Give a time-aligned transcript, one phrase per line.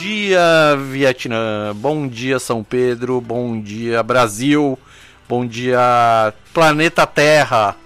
[0.00, 1.74] dia, Vietnã.
[1.76, 3.20] Bom dia, São Pedro.
[3.20, 4.78] Bom dia, Brasil.
[5.28, 7.76] Bom dia, planeta Terra.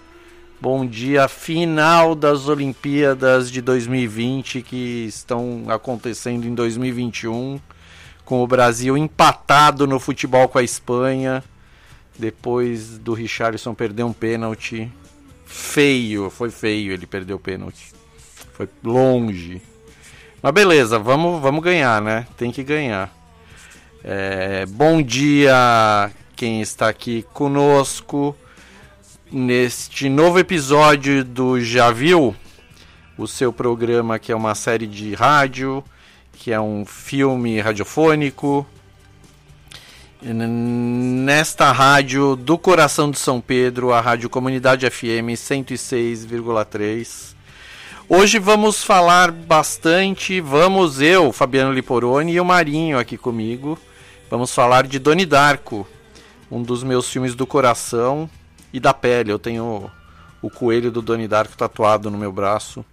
[0.61, 7.61] Bom dia, final das Olimpíadas de 2020 que estão acontecendo em 2021,
[8.25, 11.43] com o Brasil empatado no futebol com a Espanha,
[12.17, 14.89] depois do Richarlison perder um pênalti
[15.45, 17.93] feio, foi feio ele perdeu o pênalti.
[18.53, 19.61] Foi longe.
[20.45, 22.27] Mas beleza, vamos, vamos ganhar, né?
[22.37, 23.11] Tem que ganhar.
[24.05, 28.37] É, bom dia quem está aqui conosco
[29.33, 32.37] neste novo episódio do Já Viu,
[33.17, 35.83] o seu programa que é uma série de rádio,
[36.35, 38.67] que é um filme radiofônico.
[40.21, 47.34] Nesta rádio do coração de São Pedro, a Rádio Comunidade FM 106,3
[48.07, 53.79] Hoje vamos falar bastante, vamos eu, Fabiano Liporoni e o Marinho aqui comigo.
[54.31, 55.89] Vamos falar de Doni Darko,
[56.51, 58.29] um dos meus filmes do coração
[58.75, 59.33] e da pele.
[59.33, 59.91] Eu tenho
[60.43, 62.85] o coelho do Doni Darko tatuado no meu braço.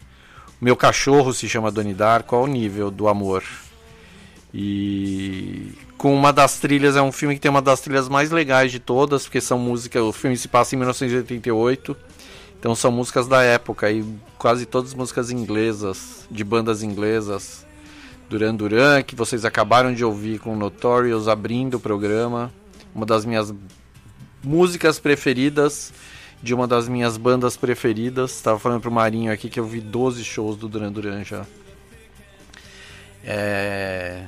[0.61, 3.43] Meu cachorro se chama Doni Darko, ao nível do amor.
[4.53, 8.71] E com uma das trilhas, é um filme que tem uma das trilhas mais legais
[8.71, 11.97] de todas, porque são músicas, o filme se passa em 1988
[12.61, 14.05] então são músicas da época e
[14.37, 17.65] quase todas músicas inglesas, de bandas inglesas.
[18.29, 22.53] Duran Duran, que vocês acabaram de ouvir com Notorious abrindo o programa.
[22.93, 23.51] Uma das minhas
[24.43, 25.91] músicas preferidas,
[26.39, 28.35] de uma das minhas bandas preferidas.
[28.35, 31.47] Estava falando pro Marinho aqui que eu vi 12 shows do Duran Duran já.
[33.25, 34.25] É...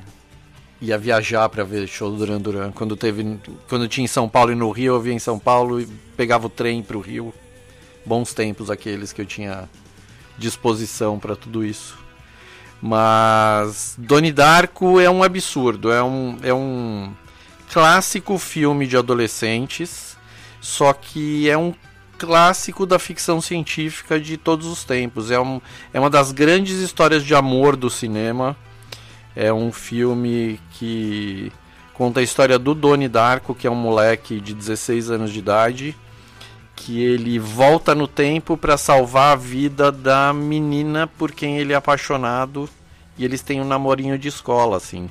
[0.82, 2.72] Ia viajar para ver show do Duran Duran.
[2.72, 3.38] Quando, teve,
[3.68, 6.48] quando tinha em São Paulo e no Rio, eu via em São Paulo e pegava
[6.48, 7.32] o trem pro Rio
[8.04, 9.68] bons tempos aqueles que eu tinha
[10.38, 11.98] disposição para tudo isso.
[12.80, 17.12] Mas Doni Darko é um absurdo, é um, é um
[17.72, 20.16] clássico filme de adolescentes,
[20.60, 21.72] só que é um
[22.18, 25.30] clássico da ficção científica de todos os tempos.
[25.30, 25.60] É, um,
[25.92, 28.56] é uma das grandes histórias de amor do cinema.
[29.34, 31.52] É um filme que
[31.92, 35.96] conta a história do Doni Darko, que é um moleque de 16 anos de idade,
[36.76, 41.76] que ele volta no tempo para salvar a vida da menina por quem ele é
[41.76, 42.68] apaixonado
[43.16, 45.08] e eles têm um namorinho de escola, assim,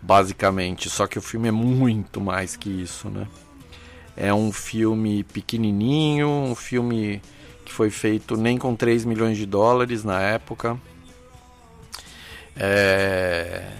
[0.00, 0.90] basicamente.
[0.90, 3.26] Só que o filme é muito mais que isso, né?
[4.16, 7.22] É um filme pequenininho, um filme
[7.64, 10.78] que foi feito nem com 3 milhões de dólares na época.
[12.56, 13.70] É...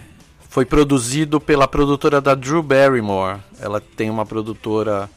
[0.48, 3.40] Foi produzido pela produtora da Drew Barrymore.
[3.60, 5.10] Ela tem uma produtora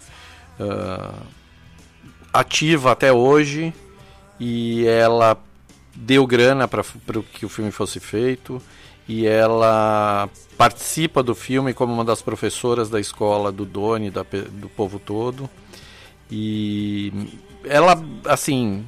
[0.60, 1.41] uh,
[2.34, 3.74] ativa até hoje
[4.40, 5.38] e ela
[5.96, 6.84] deu grana para
[7.34, 8.62] que o filme fosse feito
[9.08, 14.70] e ela participa do filme como uma das professoras da escola do Doni, da, do
[14.70, 15.50] povo todo.
[16.30, 17.12] E
[17.66, 18.86] ela, assim,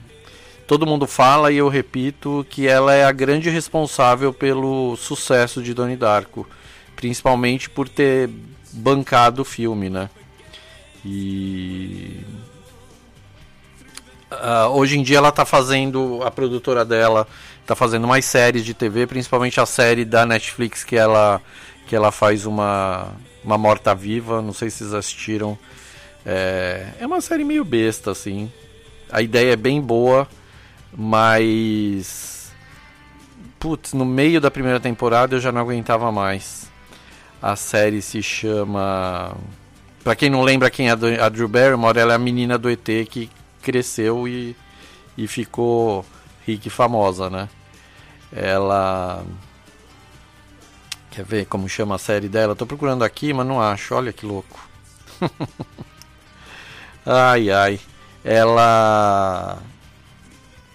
[0.66, 5.74] todo mundo fala e eu repito que ela é a grande responsável pelo sucesso de
[5.74, 6.48] Doni Darko,
[6.96, 8.30] principalmente por ter
[8.72, 10.10] bancado o filme, né?
[11.06, 12.22] E
[14.42, 17.28] Uh, hoje em dia ela está fazendo, a produtora dela
[17.62, 21.42] está fazendo mais séries de TV, principalmente a série da Netflix que ela,
[21.88, 23.12] que ela faz uma,
[23.44, 25.58] uma morta-viva, não sei se vocês assistiram.
[26.26, 28.52] É, é uma série meio besta, assim.
[29.12, 30.28] A ideia é bem boa,
[30.96, 32.52] mas.
[33.60, 36.72] Putz, no meio da primeira temporada eu já não aguentava mais.
[37.42, 39.36] A série se chama.
[40.04, 42.84] Pra quem não lembra quem é a Drew Barrymore, ela é a menina do ET
[43.10, 43.30] que
[43.64, 44.56] cresceu e,
[45.18, 46.06] e ficou
[46.46, 47.50] rica e famosa, né?
[48.32, 49.24] Ela.
[51.10, 52.56] Quer ver como chama a série dela?
[52.56, 53.96] Tô procurando aqui, mas não acho.
[53.96, 54.60] Olha que louco.
[57.06, 57.80] ai, ai.
[58.24, 59.60] Ela.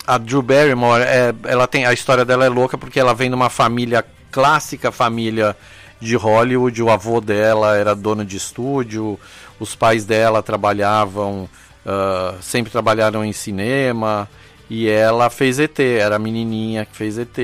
[0.06, 3.35] A Drew Barrymore, é, ela tem a história dela é louca porque ela vem de
[3.35, 5.55] uma família clássica, família
[6.00, 6.82] de Hollywood.
[6.82, 9.20] O avô dela era dono de estúdio,
[9.61, 11.49] os pais dela trabalhavam
[11.88, 14.29] uh, sempre trabalharam em cinema
[14.69, 17.38] e ela fez ET, era a menininha que fez ET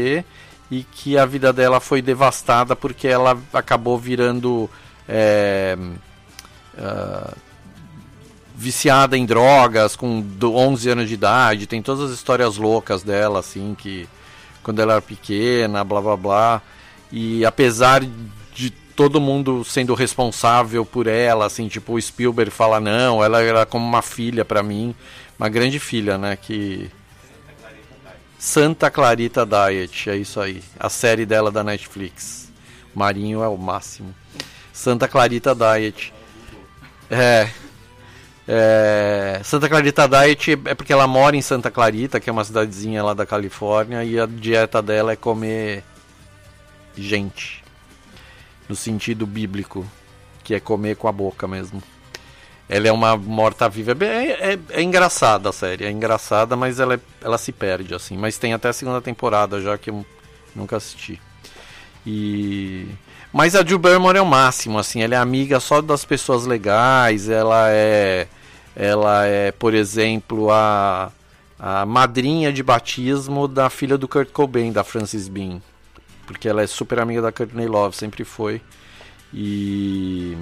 [0.71, 4.69] e que a vida dela foi devastada porque ela acabou virando
[5.09, 5.77] é,
[6.75, 7.35] uh,
[8.55, 13.75] viciada em drogas com 11 anos de idade, tem todas as histórias loucas dela, assim,
[13.77, 14.09] que
[14.63, 16.63] quando ela era pequena, blá blá blá.
[17.13, 18.03] E apesar
[18.95, 23.85] todo mundo sendo responsável por ela, assim, tipo o Spielberg fala não, ela era como
[23.85, 24.95] uma filha para mim,
[25.39, 26.91] uma grande filha, né, que
[28.39, 32.53] Santa Clarita Diet, é isso aí, a série dela da Netflix.
[32.95, 34.15] Marinho é o máximo.
[34.73, 36.13] Santa Clarita Diet.
[37.11, 37.49] É,
[38.47, 43.03] é, Santa Clarita Diet é porque ela mora em Santa Clarita, que é uma cidadezinha
[43.03, 45.83] lá da Califórnia, e a dieta dela é comer
[46.97, 47.64] gente.
[48.69, 49.87] No sentido bíblico,
[50.43, 51.83] que é comer com a boca mesmo.
[52.69, 53.97] Ela é uma morta-viva.
[54.05, 58.17] É, é, é, engraçada a série, é engraçada, mas ela, é, ela se perde, assim.
[58.17, 60.05] Mas tem até a segunda temporada já que eu
[60.55, 61.21] nunca assisti.
[62.07, 62.87] E.
[63.33, 67.29] Mas a Drew Barrymore é o máximo, assim, ela é amiga só das pessoas legais,
[67.29, 68.29] ela é.
[68.77, 71.13] Ela é, por exemplo, a,
[71.59, 75.61] a madrinha de batismo da filha do Kurt Cobain, da Frances Bean.
[76.27, 78.61] Porque ela é super amiga da Courtney Love, sempre foi.
[79.33, 80.37] E.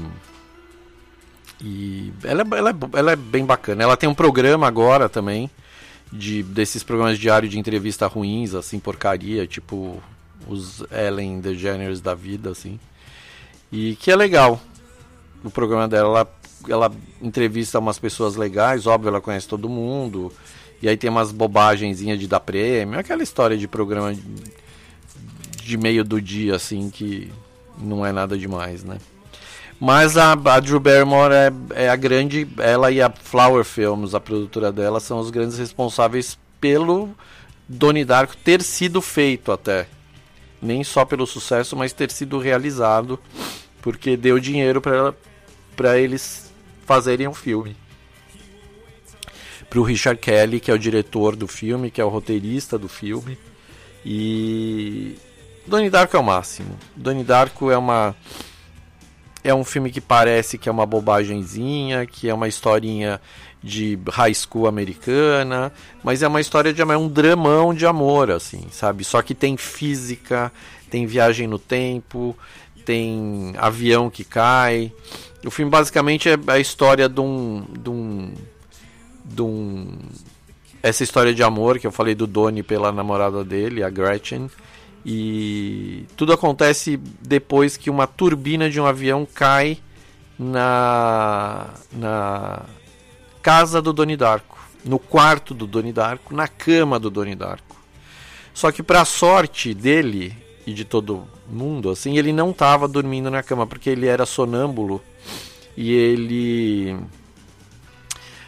[1.60, 3.82] E ela, ela, é, ela é bem bacana.
[3.82, 5.48] Ela tem um programa agora também,
[6.12, 10.02] de desses programas diários de entrevista ruins, assim, porcaria, tipo
[10.48, 12.80] os Ellen DeGeneres da vida, assim.
[13.70, 14.60] E que é legal.
[15.44, 20.32] O programa dela, ela, ela entrevista umas pessoas legais, óbvio, ela conhece todo mundo.
[20.80, 24.20] E aí tem umas bobagenzinhas de dar prêmio, aquela história de programa de,
[25.64, 27.30] de meio do dia, assim, que
[27.78, 28.98] não é nada demais, né?
[29.84, 32.46] Mas a, a Drew Barrymore é, é, a grande.
[32.58, 37.10] Ela e a Flower Films, a produtora dela, são os grandes responsáveis pelo
[37.68, 39.88] Donnie Darko ter sido feito até.
[40.62, 43.18] Nem só pelo sucesso, mas ter sido realizado.
[43.80, 46.52] Porque deu dinheiro para eles
[46.86, 47.76] fazerem o um filme.
[49.68, 52.88] Para o Richard Kelly, que é o diretor do filme, que é o roteirista do
[52.88, 53.36] filme.
[54.06, 55.16] E.
[55.66, 56.76] Donnie Darko é o máximo.
[56.96, 58.14] Donnie Darko é uma
[59.44, 63.20] é um filme que parece que é uma bobagemzinha, que é uma historinha
[63.62, 68.66] de high school americana, mas é uma história de é um dramão de amor, assim,
[68.70, 69.04] sabe?
[69.04, 70.52] Só que tem física,
[70.90, 72.36] tem viagem no tempo,
[72.84, 74.92] tem avião que cai.
[75.44, 78.34] O filme basicamente é a história de um, de um,
[79.24, 79.98] de um
[80.82, 84.50] essa história de amor que eu falei do Donnie pela namorada dele, a Gretchen
[85.04, 89.78] e tudo acontece depois que uma turbina de um avião cai
[90.38, 92.62] na, na
[93.42, 97.76] casa do Doni Darko, no quarto do Doni Darko, na cama do Doni Darko.
[98.54, 103.42] Só que para sorte dele e de todo mundo, assim, ele não estava dormindo na
[103.42, 105.02] cama porque ele era sonâmbulo
[105.76, 106.96] e ele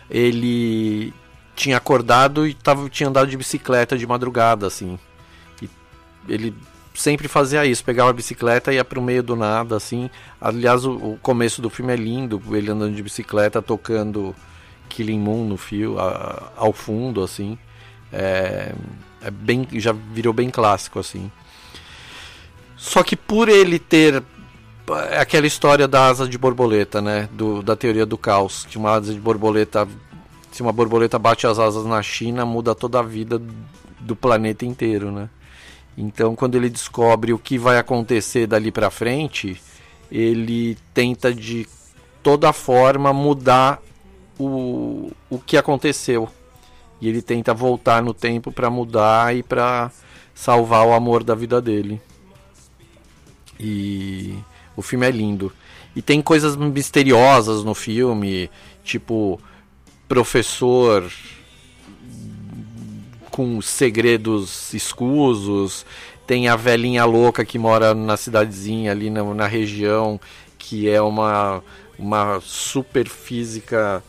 [0.08, 1.12] ele
[1.56, 4.99] tinha acordado e tava, tinha andado de bicicleta de madrugada, assim
[6.28, 6.54] ele
[6.95, 10.09] sempre fazia isso, pegava a bicicleta e ia pro meio do nada, assim.
[10.40, 14.35] Aliás, o, o, começo do filme é lindo, ele andando de bicicleta, tocando
[14.88, 17.59] Killing Moon no fio, a, ao fundo, assim.
[18.12, 18.73] É,
[19.21, 21.31] é, bem, já virou bem clássico, assim.
[22.76, 24.23] Só que por ele ter
[25.11, 27.28] é aquela história da asa de borboleta, né?
[27.33, 29.88] Do, da teoria do caos, que uma asa de borboleta,
[30.52, 33.40] se uma borboleta bate as asas na China, muda toda a vida
[33.99, 35.28] do planeta inteiro, né?
[35.96, 39.60] Então, quando ele descobre o que vai acontecer dali para frente,
[40.10, 41.66] ele tenta de
[42.22, 43.80] toda forma mudar
[44.38, 46.28] o, o que aconteceu.
[47.00, 49.90] E ele tenta voltar no tempo para mudar e para
[50.34, 52.00] salvar o amor da vida dele.
[53.58, 54.34] E
[54.76, 55.52] o filme é lindo.
[55.94, 58.50] E tem coisas misteriosas no filme,
[58.82, 59.40] tipo
[60.08, 61.10] professor
[63.35, 65.85] com segredos escusos.
[66.25, 70.21] Tem a velhinha louca que mora na cidadezinha ali na, na região,
[70.57, 71.61] que é uma,
[71.99, 74.05] uma super física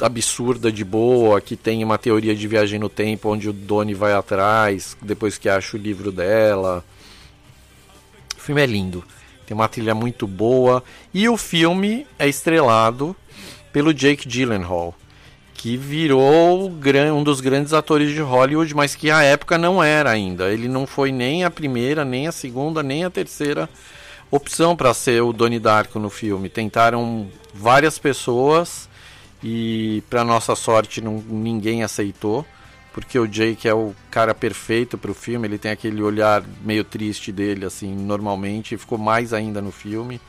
[0.00, 4.12] absurda de boa, que tem uma teoria de viagem no tempo onde o Doni vai
[4.12, 6.84] atrás, depois que acha o livro dela.
[8.36, 9.04] O filme é lindo.
[9.46, 10.82] Tem uma trilha muito boa.
[11.14, 13.14] E o filme é estrelado
[13.72, 14.92] pelo Jake Gyllenhaal
[15.56, 20.52] que virou um dos grandes atores de Hollywood, mas que à época não era ainda.
[20.52, 23.68] Ele não foi nem a primeira, nem a segunda, nem a terceira
[24.30, 26.48] opção para ser o Donnie Darko no filme.
[26.48, 28.88] Tentaram várias pessoas
[29.42, 32.44] e, para nossa sorte, não, ninguém aceitou,
[32.92, 35.48] porque o Jake é o cara perfeito para o filme.
[35.48, 40.20] Ele tem aquele olhar meio triste dele, assim, normalmente, ficou mais ainda no filme,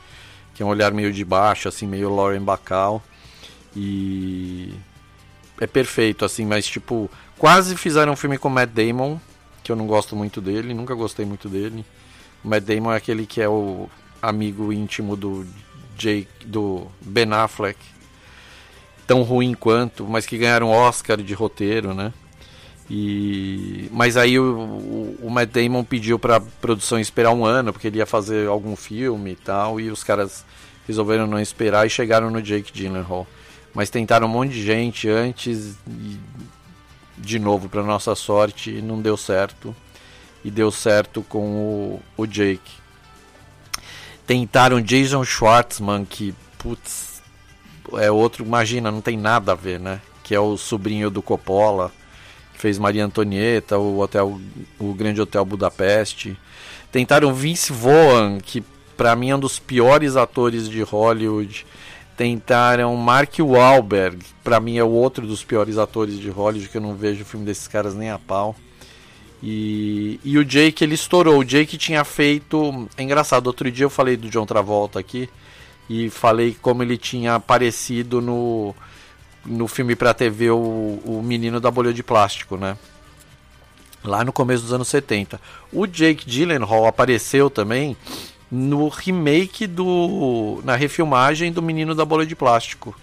[0.54, 3.02] que é um olhar meio de baixo, assim, meio Lauren Bacall.
[3.76, 4.72] E
[5.60, 9.18] é perfeito, assim, mas tipo, quase fizeram um filme com Matt Damon,
[9.62, 11.84] que eu não gosto muito dele, nunca gostei muito dele.
[12.44, 13.88] O Matt Damon é aquele que é o
[14.22, 15.46] amigo íntimo do
[15.96, 17.78] Jake, do Ben Affleck,
[19.06, 22.12] tão ruim quanto, mas que ganharam Oscar de roteiro, né?
[22.90, 27.88] E mas aí o, o, o Matt Damon pediu para produção esperar um ano porque
[27.88, 30.42] ele ia fazer algum filme e tal e os caras
[30.86, 33.26] resolveram não esperar e chegaram no Jake Gyllenhaal.
[33.74, 36.18] Mas tentaram um monte de gente antes e
[37.16, 39.74] de novo para nossa sorte não deu certo
[40.44, 42.72] e deu certo com o, o Jake.
[44.26, 47.22] Tentaram Jason Schwartzman que putz
[47.94, 50.00] é outro, imagina, não tem nada a ver, né?
[50.22, 51.90] Que é o sobrinho do Coppola
[52.58, 54.40] fez Maria Antonieta, o hotel,
[54.78, 56.36] o Grande Hotel Budapeste.
[56.90, 58.62] Tentaram Vince Vaughn, que
[58.96, 61.64] para mim é um dos piores atores de Hollywood.
[62.18, 66.82] Tentaram Mark Wahlberg, para mim é o outro dos piores atores de Hollywood, que eu
[66.82, 68.56] não vejo filme desses caras nem a pau.
[69.40, 71.38] E, e o Jake ele estourou.
[71.38, 72.88] O Jake tinha feito.
[72.96, 75.30] É engraçado, outro dia eu falei do John Travolta aqui
[75.88, 78.74] e falei como ele tinha aparecido no
[79.46, 82.76] no filme pra TV o, o Menino da Bolha de Plástico, né?
[84.02, 85.40] Lá no começo dos anos 70.
[85.72, 87.96] O Jake Gyllenhaal apareceu também
[88.50, 90.60] no remake do.
[90.64, 92.94] na refilmagem do Menino da Bolha de Plástico.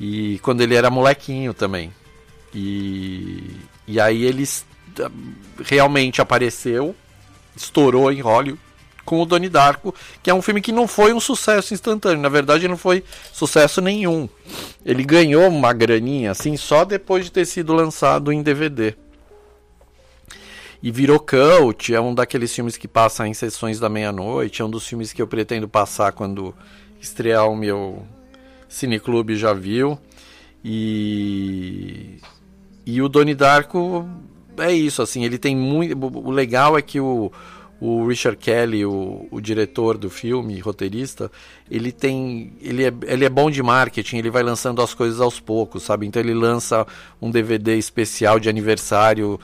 [0.00, 1.92] E quando ele era molequinho também.
[2.54, 3.56] E,
[3.86, 4.48] e aí ele
[5.64, 6.94] realmente apareceu,
[7.56, 8.60] estourou em Hollywood
[9.04, 12.22] com o Doni Darko, que é um filme que não foi um sucesso instantâneo.
[12.22, 14.28] Na verdade, não foi sucesso nenhum.
[14.84, 18.94] Ele ganhou uma graninha assim só depois de ter sido lançado em DVD.
[20.84, 24.68] E virou cult, é um daqueles filmes que passa em sessões da meia-noite, é um
[24.68, 26.54] dos filmes que eu pretendo passar quando
[27.00, 28.02] estrear o meu
[28.68, 29.98] cineclube já viu.
[30.62, 32.18] E
[32.84, 34.06] e o Doni Darko
[34.58, 37.32] é isso, assim, ele tem muito o legal é que o
[37.80, 41.30] o Richard Kelly, o, o, diretor do filme, roteirista,
[41.70, 45.40] ele tem, ele é, ele é bom de marketing, ele vai lançando as coisas aos
[45.40, 46.06] poucos, sabe?
[46.06, 46.86] Então ele lança
[47.20, 49.38] um DVD especial de aniversário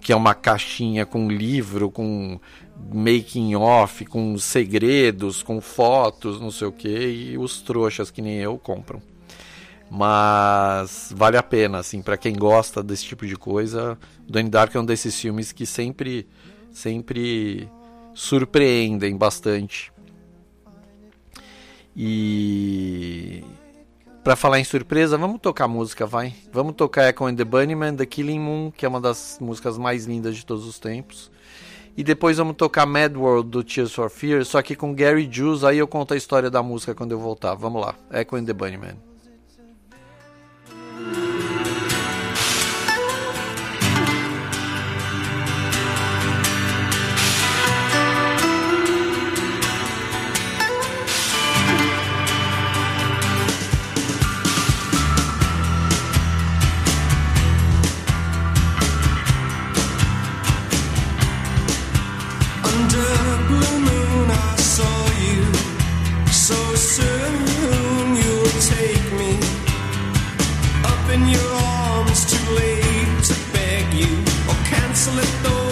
[0.00, 2.38] que é uma caixinha com livro, com
[2.92, 8.36] making off, com segredos, com fotos, não sei o que, e os trouxas que nem
[8.36, 9.00] eu compram.
[9.90, 13.98] Mas vale a pena, assim, para quem gosta desse tipo de coisa.
[14.26, 16.26] Donnie Dark é um desses filmes que sempre
[16.72, 17.68] sempre
[18.14, 19.92] surpreendem bastante.
[21.96, 23.42] E
[24.26, 26.34] para falar em surpresa, vamos tocar música, vai.
[26.52, 30.04] Vamos tocar Echo and the Bunnyman, The Killing Moon, que é uma das músicas mais
[30.04, 31.30] lindas de todos os tempos.
[31.96, 35.62] E depois vamos tocar Mad World do Tears for Fears, só que com Gary Jules,
[35.62, 37.54] aí eu conto a história da música quando eu voltar.
[37.54, 37.94] Vamos lá.
[38.10, 39.05] Echo and the Bunnyman.
[75.06, 75.65] slip through.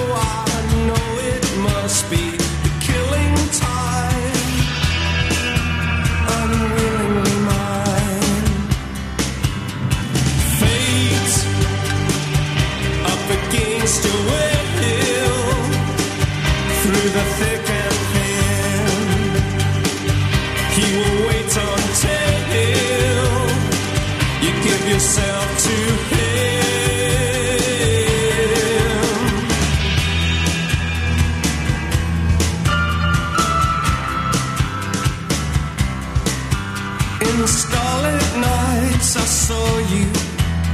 [39.16, 40.12] I saw you,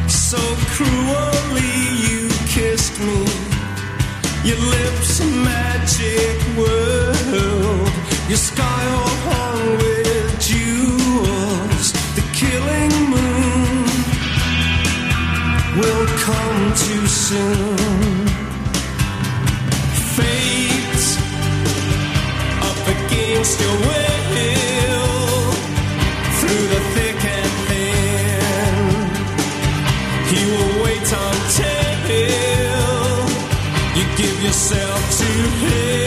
[0.08, 0.38] so
[0.74, 1.76] cruelly
[2.06, 3.24] you kissed me.
[4.44, 7.92] Your lips a magic world,
[8.30, 11.92] your sky all hung with jewels.
[12.16, 13.84] The killing moon
[15.80, 18.26] will come too soon.
[20.16, 21.04] Fate
[22.62, 24.19] up against your will.
[35.60, 35.99] Hey.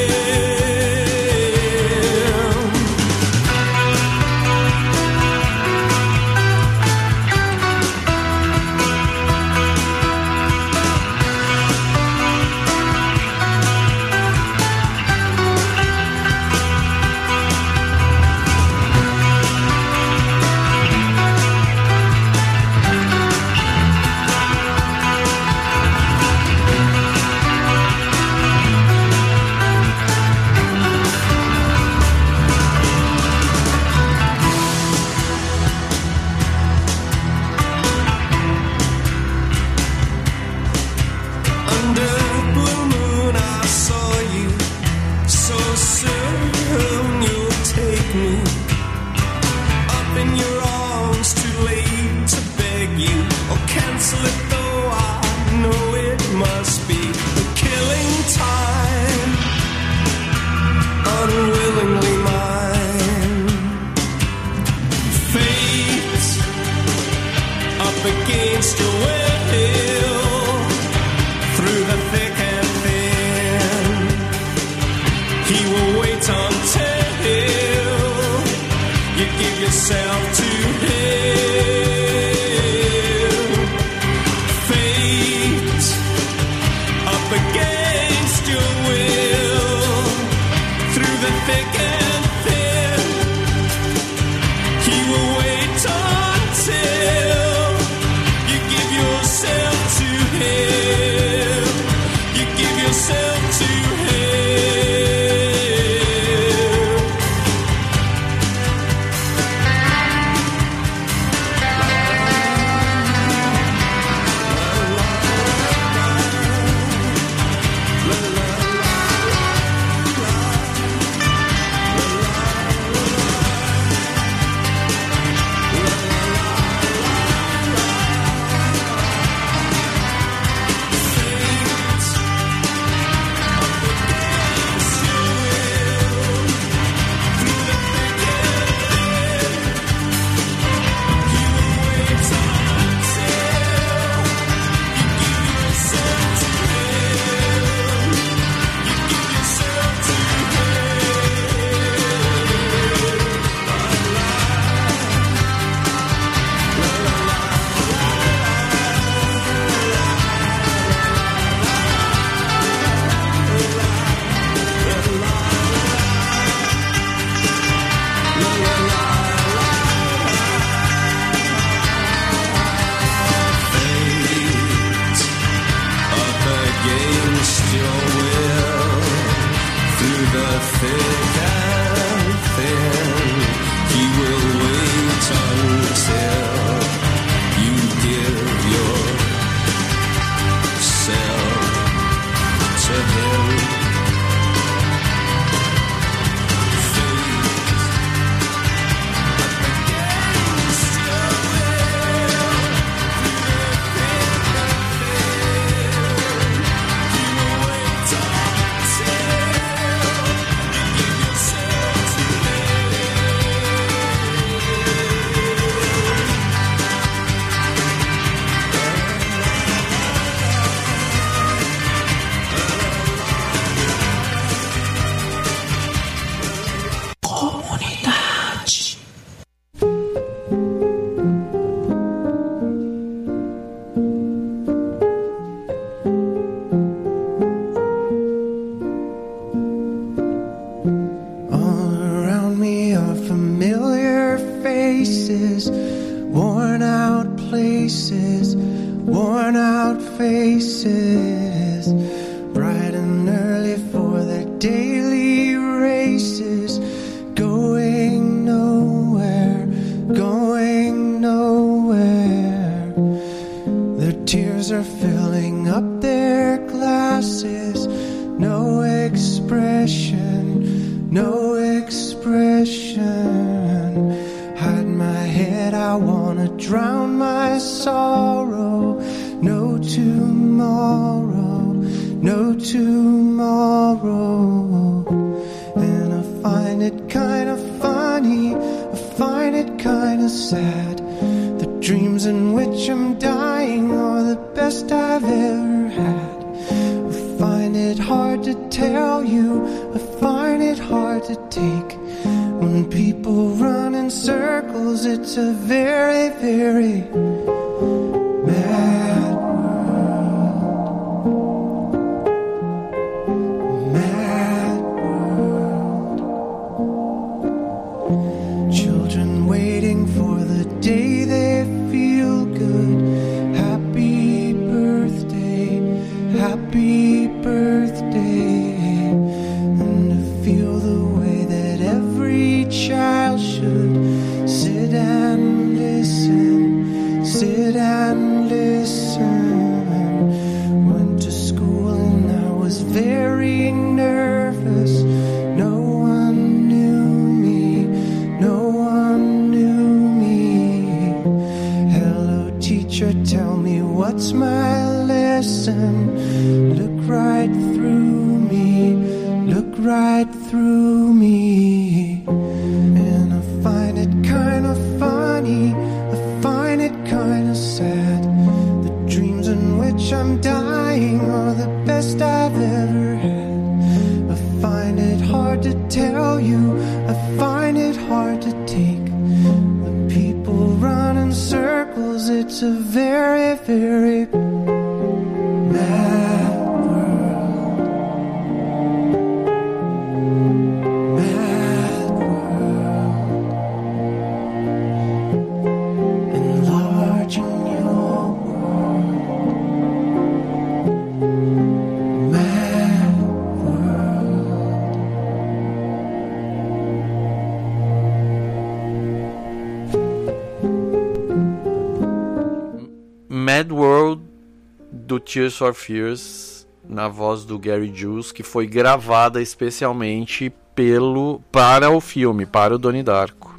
[415.53, 422.01] Tears for Fears na voz do Gary Jules que foi gravada especialmente pelo para o
[422.01, 423.53] filme, para o Donnie Darko.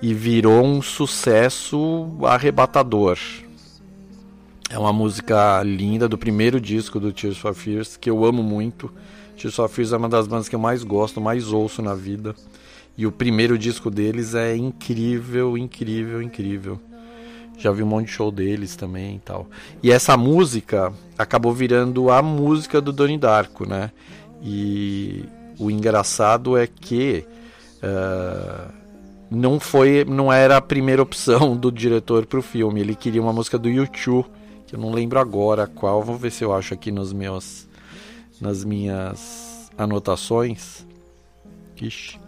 [0.00, 3.18] E virou um sucesso arrebatador.
[4.70, 8.92] É uma música linda do primeiro disco do Tears for Fears que eu amo muito.
[9.36, 12.34] Tears for Fears é uma das bandas que eu mais gosto, mais ouço na vida.
[12.96, 16.80] E o primeiro disco deles é incrível, incrível, incrível.
[17.60, 19.46] Já vi um monte de show deles também e tal.
[19.82, 23.90] E essa música acabou virando a música do Donnie Darko, né?
[24.42, 25.26] E
[25.58, 27.22] o engraçado é que
[27.82, 28.72] uh,
[29.30, 32.80] não foi, não era a primeira opção do diretor para o filme.
[32.80, 34.24] Ele queria uma música do U2,
[34.66, 36.02] que eu não lembro agora qual.
[36.02, 37.68] Vou ver se eu acho aqui nos meus,
[38.40, 40.86] nas minhas anotações.
[41.78, 42.18] Ixi.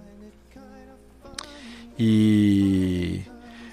[1.99, 3.23] E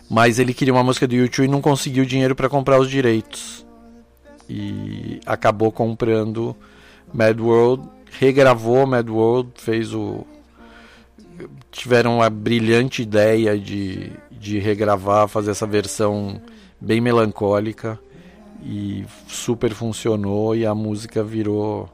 [0.10, 3.66] mas ele queria uma música do YouTube e não conseguiu dinheiro para comprar os direitos.
[4.50, 6.56] E acabou comprando
[7.14, 7.88] Mad World,
[8.20, 10.26] regravou Mad World, fez o
[11.72, 16.42] tiveram a brilhante ideia de, de regravar, fazer essa versão
[16.82, 18.00] bem melancólica
[18.62, 21.90] e super funcionou e a música virou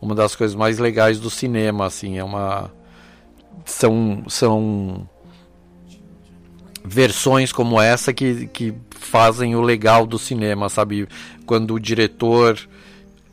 [0.00, 2.70] uma das coisas mais legais do cinema, assim, é uma
[3.64, 5.08] são são
[6.86, 11.08] versões como essa que, que fazem o legal do cinema, sabe?
[11.44, 12.58] Quando o diretor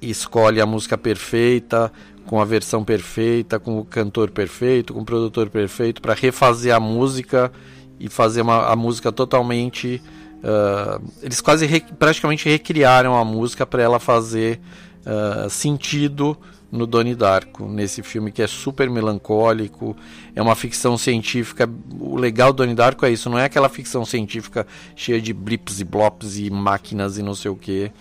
[0.01, 1.91] escolhe a música perfeita,
[2.25, 6.79] com a versão perfeita, com o cantor perfeito, com o produtor perfeito, para refazer a
[6.79, 7.51] música
[7.99, 10.01] e fazer uma, a música totalmente.
[10.43, 14.59] Uh, eles quase re, praticamente recriaram a música para ela fazer
[15.05, 16.37] uh, sentido
[16.73, 19.95] no Donnie Darko, nesse filme que é super melancólico,
[20.35, 21.69] é uma ficção científica.
[21.99, 25.79] O legal do Donnie Darko é isso, não é aquela ficção científica cheia de blips
[25.79, 27.91] e blops e máquinas e não sei o que.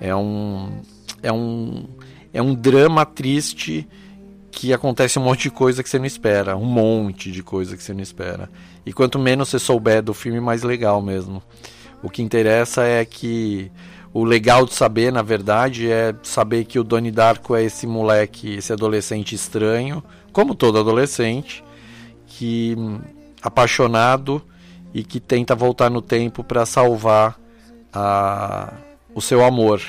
[0.00, 0.80] É um
[1.22, 1.84] é um
[2.32, 3.86] é um drama triste
[4.50, 7.82] que acontece um monte de coisa que você não espera, um monte de coisa que
[7.82, 8.48] você não espera.
[8.86, 11.42] E quanto menos você souber do filme, mais legal mesmo.
[12.02, 13.70] O que interessa é que
[14.14, 18.56] o legal de saber, na verdade, é saber que o Donnie Darko é esse moleque,
[18.56, 21.64] esse adolescente estranho, como todo adolescente,
[22.26, 22.76] que
[23.40, 24.42] apaixonado
[24.92, 27.38] e que tenta voltar no tempo para salvar
[27.92, 28.74] a,
[29.14, 29.80] o seu amor.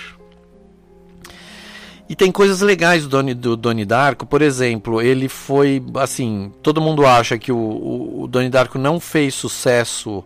[2.08, 6.82] E tem coisas legais do Donnie, do Donnie Darko, por exemplo, ele foi assim, todo
[6.82, 10.24] mundo acha que o, o, o Donnie Darko não fez sucesso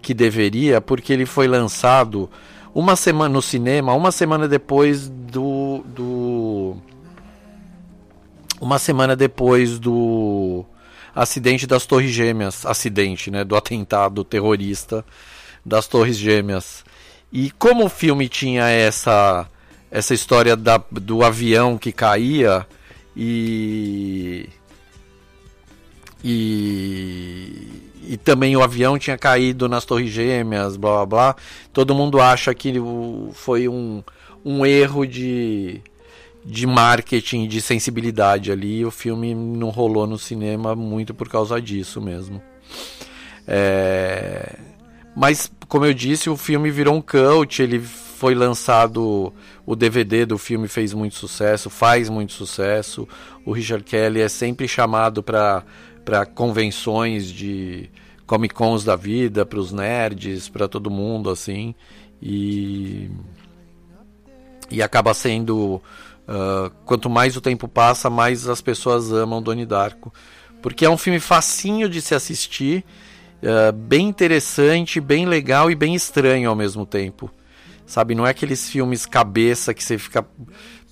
[0.00, 2.28] que deveria porque ele foi lançado
[2.74, 6.76] uma semana no cinema, uma semana depois do, do
[8.60, 10.64] uma semana depois do
[11.14, 15.04] acidente das Torres Gêmeas, acidente, né, do atentado terrorista
[15.64, 16.84] das Torres Gêmeas.
[17.32, 19.48] E como o filme tinha essa
[19.90, 22.66] essa história da, do avião que caía
[23.14, 24.48] e
[26.24, 31.36] e e também o avião tinha caído nas Torres Gêmeas, blá blá blá.
[31.72, 32.72] Todo mundo acha que
[33.32, 34.02] foi um,
[34.44, 35.80] um erro de,
[36.44, 38.84] de marketing, de sensibilidade ali.
[38.84, 42.42] O filme não rolou no cinema muito por causa disso mesmo.
[43.46, 44.56] É...
[45.14, 47.62] Mas, como eu disse, o filme virou um cult.
[47.62, 47.78] Ele
[48.22, 49.32] foi lançado,
[49.66, 53.06] o DVD do filme fez muito sucesso, faz muito sucesso.
[53.44, 55.64] O Richard Kelly é sempre chamado para
[56.04, 57.90] para convenções de
[58.26, 61.74] Comic Cons da vida, para os nerds, para todo mundo assim.
[62.20, 63.10] E
[64.72, 65.82] e acaba sendo
[66.26, 70.12] uh, quanto mais o tempo passa, mais as pessoas amam Donnie Darko,
[70.62, 72.84] porque é um filme facinho de se assistir,
[73.42, 77.30] uh, bem interessante, bem legal e bem estranho ao mesmo tempo.
[77.84, 80.24] Sabe, não é aqueles filmes cabeça que você fica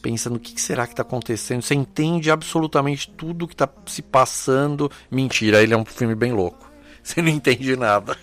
[0.01, 1.63] pensando o que, será que está acontecendo.
[1.63, 4.91] Você entende absolutamente tudo que está se passando.
[5.11, 6.71] Mentira, ele é um filme bem louco.
[7.03, 8.17] Você não entende nada.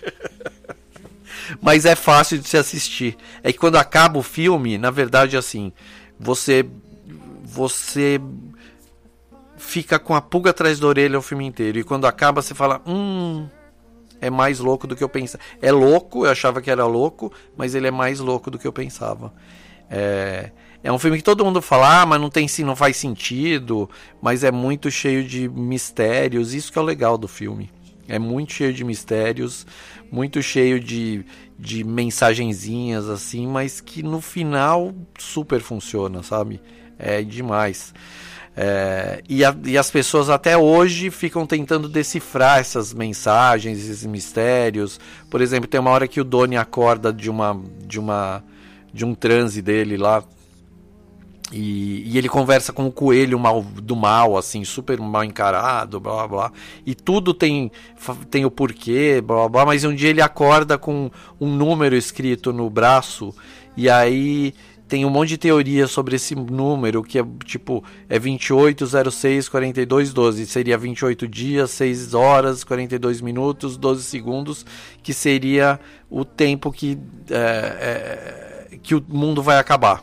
[1.62, 3.16] Mas é fácil de se assistir.
[3.42, 5.72] É que quando acaba o filme, na verdade, assim,
[6.18, 6.66] você
[7.44, 8.20] você
[9.56, 11.78] fica com a pulga atrás da orelha o filme inteiro.
[11.78, 13.48] E quando acaba, você fala: Hum,
[14.20, 15.42] é mais louco do que eu pensava.
[15.60, 18.72] É louco, eu achava que era louco, mas ele é mais louco do que eu
[18.72, 19.32] pensava.
[19.90, 20.50] É,
[20.82, 23.90] é um filme que todo mundo fala, ah, mas não tem não faz sentido,
[24.22, 26.54] mas é muito cheio de mistérios.
[26.54, 27.70] Isso que é o legal do filme.
[28.06, 29.66] É muito cheio de mistérios,
[30.10, 31.24] muito cheio de,
[31.58, 36.60] de mensagenzinhas assim, mas que no final super funciona, sabe?
[36.98, 37.92] É demais.
[38.56, 44.98] É, e, a, e, as pessoas até hoje ficam tentando decifrar essas mensagens, esses mistérios.
[45.30, 48.42] Por exemplo, tem uma hora que o Doni acorda de uma de uma
[48.92, 50.24] de um transe dele lá
[51.52, 56.14] e, e, ele conversa com o coelho mal, do mal, assim, super mal encarado, blá
[56.14, 56.52] blá blá.
[56.84, 57.72] E tudo tem,
[58.30, 59.64] tem o porquê, blá blá.
[59.64, 63.34] Mas um dia ele acorda com um número escrito no braço.
[63.76, 64.52] E aí
[64.88, 71.28] tem um monte de teoria sobre esse número, que é tipo, é 28064212, seria 28
[71.28, 74.64] dias, 6 horas, 42 minutos, 12 segundos,
[75.02, 75.78] que seria
[76.10, 76.98] o tempo que,
[77.30, 80.02] é, é, que o mundo vai acabar.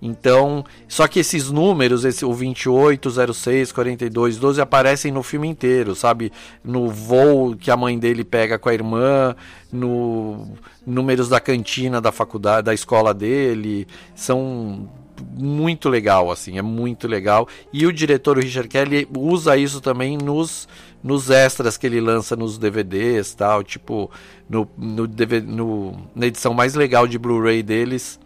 [0.00, 5.94] Então, só que esses números, esse, o 28, 06, 42, 12, aparecem no filme inteiro,
[5.94, 6.32] sabe?
[6.62, 9.34] No voo que a mãe dele pega com a irmã,
[9.72, 10.56] no
[10.86, 14.88] números da cantina da faculdade, da escola dele, são
[15.36, 17.48] muito legal, assim, é muito legal.
[17.72, 20.68] E o diretor, o Richard Kelly, usa isso também nos,
[21.02, 24.08] nos extras que ele lança nos DVDs, tal, tipo,
[24.48, 28.20] no, no, DVD, no na edição mais legal de Blu-ray deles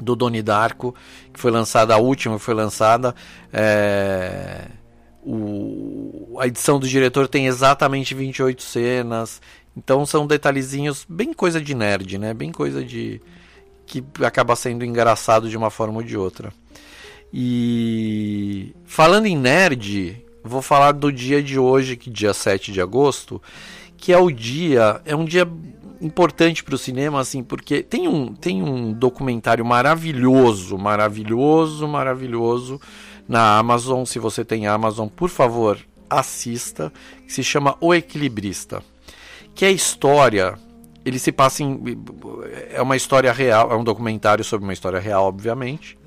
[0.00, 0.94] do Doni Darko,
[1.32, 3.14] que foi lançada, a última foi lançada.
[3.52, 4.66] É,
[5.22, 9.40] o, a edição do diretor tem exatamente 28 cenas.
[9.76, 12.32] Então são detalhezinhos bem coisa de nerd, né?
[12.32, 13.20] Bem coisa de.
[13.84, 16.52] que acaba sendo engraçado de uma forma ou de outra.
[17.32, 23.42] E falando em nerd, vou falar do dia de hoje, que dia 7 de agosto,
[23.98, 25.46] que é o dia, é um dia
[26.00, 32.80] importante para o cinema, assim, porque tem um, tem um documentário maravilhoso, maravilhoso, maravilhoso
[33.28, 34.04] na Amazon.
[34.04, 35.78] Se você tem Amazon, por favor,
[36.08, 36.92] assista,
[37.26, 38.82] que se chama O Equilibrista.
[39.54, 40.58] Que é a história,
[41.04, 41.80] ele se passa em.
[42.70, 45.98] É uma história real, é um documentário sobre uma história real, obviamente.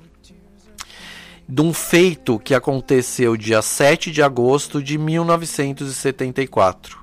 [1.48, 7.00] De um feito que aconteceu dia 7 de agosto de 1974,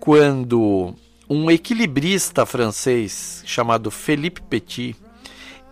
[0.00, 0.94] quando
[1.28, 4.96] um equilibrista francês chamado Philippe Petit,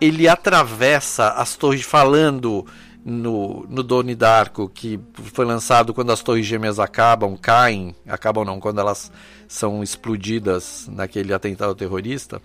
[0.00, 2.66] ele atravessa as torres falando
[3.04, 8.60] no, no Doni Darko, que foi lançado quando as torres gêmeas acabam, caem, acabam não,
[8.60, 9.12] quando elas
[9.46, 12.40] são explodidas naquele atentado terrorista.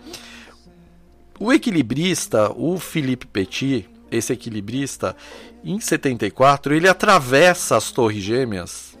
[1.40, 5.16] O equilibrista, o Philippe Petit, esse equilibrista,
[5.64, 8.98] em 74, ele atravessa as torres gêmeas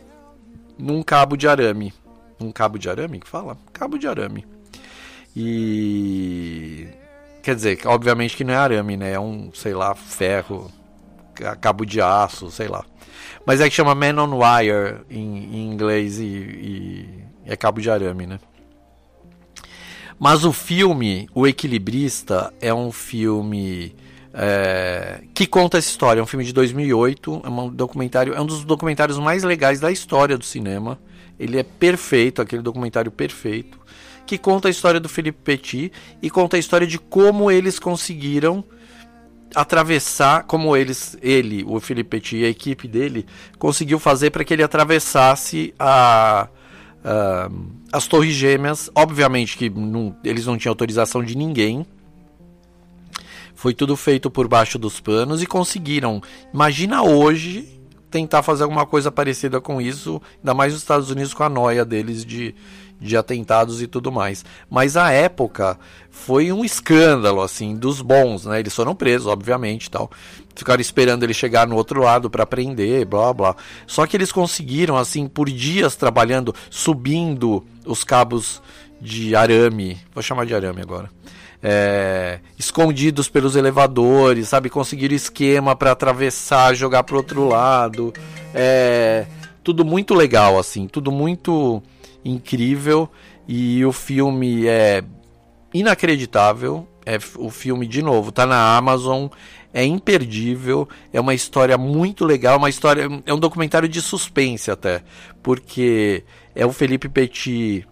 [0.78, 1.92] num cabo de arame
[2.40, 3.56] um cabo de arame que fala?
[3.72, 4.46] Cabo de arame.
[5.36, 6.88] E
[7.42, 9.12] quer dizer, obviamente que não é arame, né?
[9.12, 10.70] É um, sei lá, ferro,
[11.60, 12.84] cabo de aço, sei lá.
[13.46, 17.08] Mas é que chama Man on Wire em, em inglês e, e
[17.46, 18.38] é cabo de arame, né?
[20.18, 23.94] Mas o filme, O Equilibrista, é um filme
[24.34, 26.20] é, que conta essa história.
[26.20, 29.90] É um filme de 2008, é um documentário, é um dos documentários mais legais da
[29.92, 30.98] história do cinema.
[31.38, 33.78] Ele é perfeito, aquele documentário perfeito,
[34.26, 38.64] que conta a história do Felipe Petit e conta a história de como eles conseguiram
[39.54, 43.24] atravessar, como eles, ele, o Felipe Petit e a equipe dele
[43.58, 46.48] conseguiu fazer para que ele atravessasse a,
[47.02, 47.50] a,
[47.92, 48.90] as Torres Gêmeas.
[48.94, 51.86] Obviamente que não, eles não tinham autorização de ninguém.
[53.54, 56.22] Foi tudo feito por baixo dos panos e conseguiram.
[56.52, 57.77] Imagina hoje
[58.10, 61.84] tentar fazer alguma coisa parecida com isso, ainda mais os Estados Unidos com a noia
[61.84, 62.54] deles de,
[63.00, 64.44] de atentados e tudo mais.
[64.70, 65.78] Mas a época
[66.10, 68.60] foi um escândalo, assim, dos bons, né?
[68.60, 70.10] Eles foram presos, obviamente, tal.
[70.54, 73.56] Ficaram esperando ele chegar no outro lado para prender, blá blá.
[73.86, 78.62] Só que eles conseguiram, assim, por dias trabalhando, subindo os cabos
[79.00, 81.08] de arame, vou chamar de arame agora
[81.62, 84.70] é, escondidos pelos elevadores, sabe?
[84.70, 88.12] Conseguir esquema para atravessar, jogar pro outro lado.
[88.54, 89.26] É,
[89.62, 91.82] tudo muito legal, assim, tudo muito
[92.24, 93.08] incrível.
[93.46, 95.02] E o filme é
[95.72, 96.86] inacreditável.
[97.04, 99.28] É, o filme, de novo, tá na Amazon.
[99.72, 105.02] é imperdível, é uma história muito legal, uma história, é um documentário de suspense até,
[105.42, 106.24] porque
[106.54, 107.86] é o Felipe Petit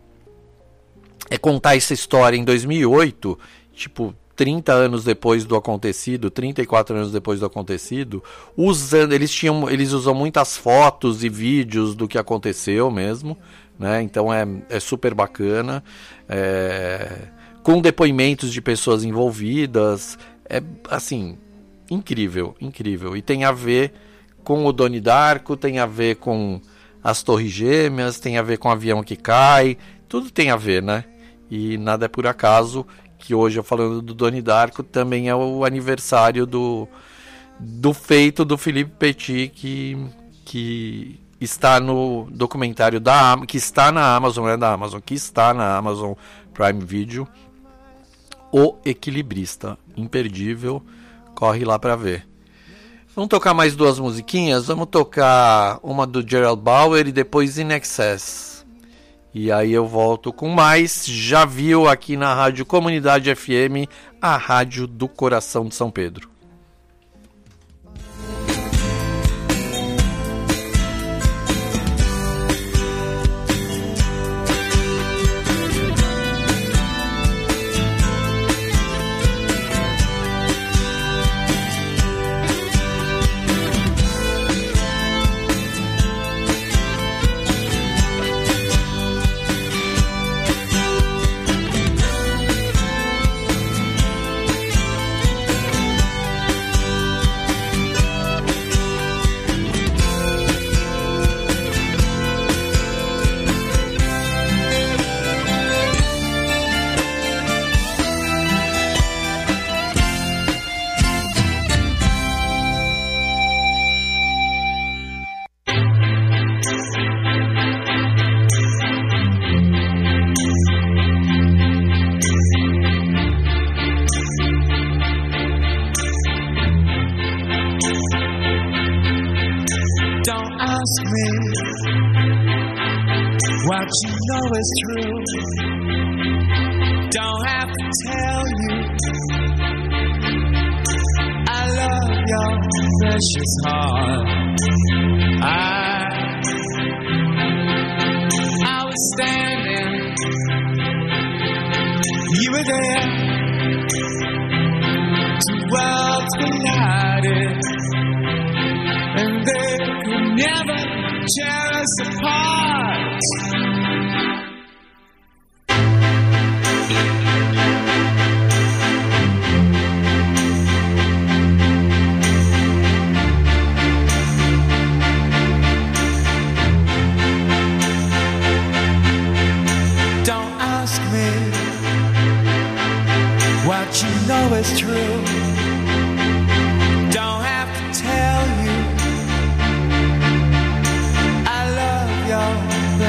[1.31, 3.39] é contar essa história em 2008,
[3.77, 8.23] tipo 30 anos depois do acontecido, 34 anos depois do acontecido,
[8.57, 13.37] usando, eles tinham, eles usam muitas fotos e vídeos do que aconteceu mesmo,
[13.79, 14.03] né?
[14.03, 15.83] Então é, é super bacana,
[16.29, 17.29] é,
[17.63, 20.19] com depoimentos de pessoas envolvidas,
[20.49, 21.39] é assim
[21.91, 23.17] incrível, incrível.
[23.17, 23.93] E tem a ver
[24.45, 26.61] com o Doni Darko, tem a ver com
[27.03, 30.83] as Torres Gêmeas, tem a ver com o avião que cai, tudo tem a ver,
[30.83, 31.05] né?
[31.51, 32.87] E nada é por acaso
[33.27, 36.87] que hoje, falando do Doni Darko, também é o aniversário do,
[37.59, 39.99] do feito do Felipe Petit, que,
[40.45, 45.53] que está no documentário da que está na Amazon, não é da Amazon, que está
[45.53, 46.13] na Amazon
[46.55, 47.27] Prime Video,
[48.53, 50.81] O Equilibrista, imperdível,
[51.35, 52.25] corre lá para ver.
[53.13, 54.69] Vamos tocar mais duas musiquinhas?
[54.69, 58.56] Vamos tocar uma do Gerald Bauer e depois In Excess.
[59.39, 61.05] E aí eu volto com mais.
[61.05, 63.85] Já viu aqui na Rádio Comunidade FM,
[64.19, 66.36] a rádio do coração de São Pedro.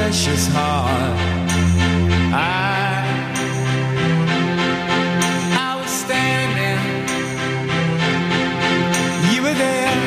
[0.08, 1.18] precious heart.
[2.32, 3.04] I
[5.52, 6.80] I was standing,
[9.30, 10.00] you were there.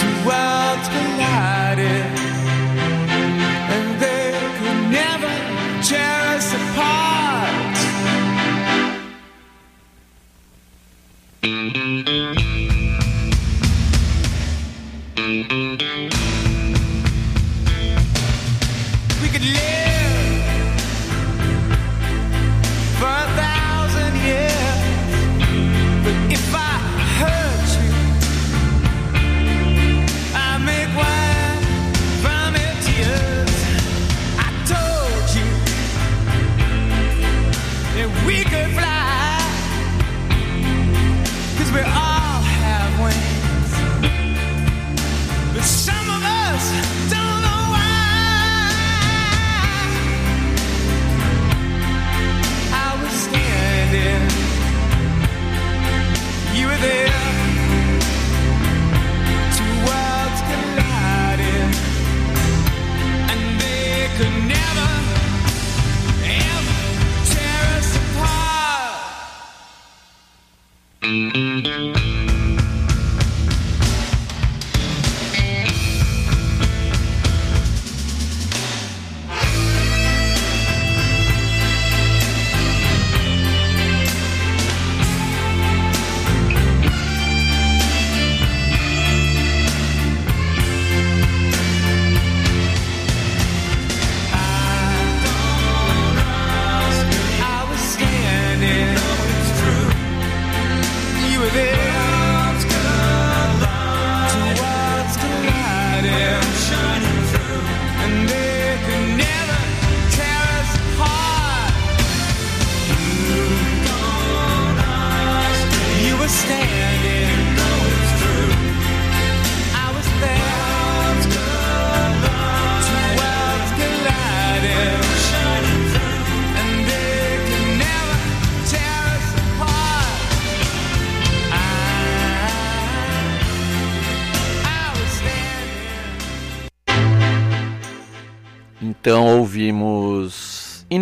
[0.00, 2.08] Two worlds collided,
[3.74, 5.32] and they could never
[5.88, 7.32] tear us apart.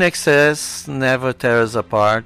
[0.01, 2.25] In Excess, Never Tear Us Apart,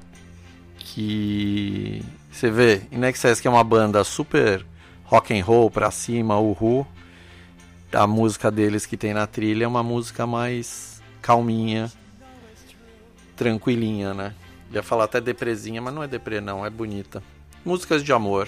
[0.77, 2.01] que
[2.31, 4.65] você vê, In Excess que é uma banda super
[5.03, 6.87] rock and roll pra cima, uhul.
[7.91, 11.91] A música deles que tem na trilha é uma música mais calminha,
[13.35, 14.33] tranquilinha, né?
[14.71, 17.21] Ia falar até depresinha, mas não é deprê não, é bonita.
[17.65, 18.47] Músicas de amor.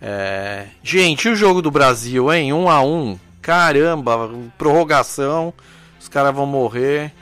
[0.00, 0.68] É...
[0.82, 2.54] Gente, e o jogo do Brasil, hein?
[2.54, 3.18] Um a um.
[3.42, 5.52] Caramba, prorrogação.
[6.00, 7.12] Os caras vão morrer.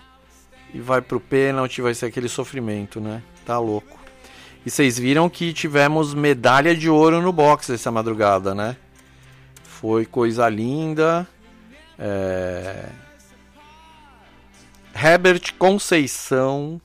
[0.78, 3.20] E vai pro pênalti, vai ser aquele sofrimento, né?
[3.44, 3.98] Tá louco.
[4.64, 8.76] E vocês viram que tivemos medalha de ouro no boxe essa madrugada, né?
[9.64, 11.26] Foi coisa linda.
[11.98, 12.90] É...
[14.94, 16.80] Herbert Conceição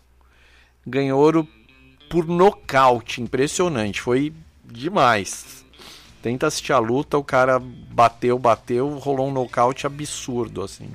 [0.83, 1.47] ganhou ouro
[2.09, 4.33] por nocaute, impressionante, foi
[4.65, 5.63] demais.
[6.19, 10.89] Tenta assistir a luta, o cara bateu, bateu, rolou um nocaute absurdo, assim.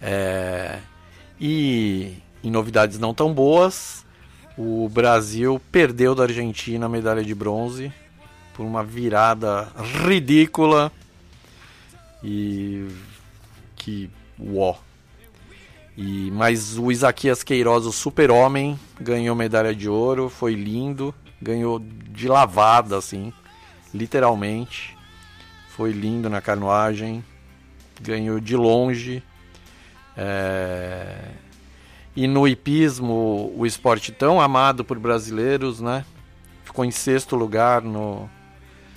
[0.00, 0.80] É...
[1.44, 4.06] E em novidades não tão boas,
[4.56, 7.92] o Brasil perdeu da Argentina a medalha de bronze
[8.54, 9.68] por uma virada
[10.06, 10.92] ridícula
[12.22, 12.86] e
[13.74, 14.76] que uó.
[15.96, 22.28] E mas o Isaquias Queiroz, o super-homem, ganhou medalha de ouro, foi lindo, ganhou de
[22.28, 23.32] lavada assim,
[23.92, 24.96] literalmente.
[25.70, 27.24] Foi lindo na canoagem,
[28.00, 29.24] ganhou de longe.
[30.16, 31.30] É...
[32.14, 36.04] E no hipismo, o esporte tão amado por brasileiros, né?
[36.64, 38.28] Ficou em sexto lugar no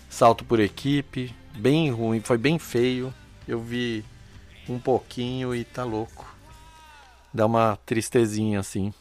[0.09, 3.13] salto por equipe, bem ruim, foi bem feio.
[3.47, 4.03] Eu vi
[4.67, 6.25] um pouquinho e tá louco.
[7.33, 8.93] Dá uma tristezinha assim.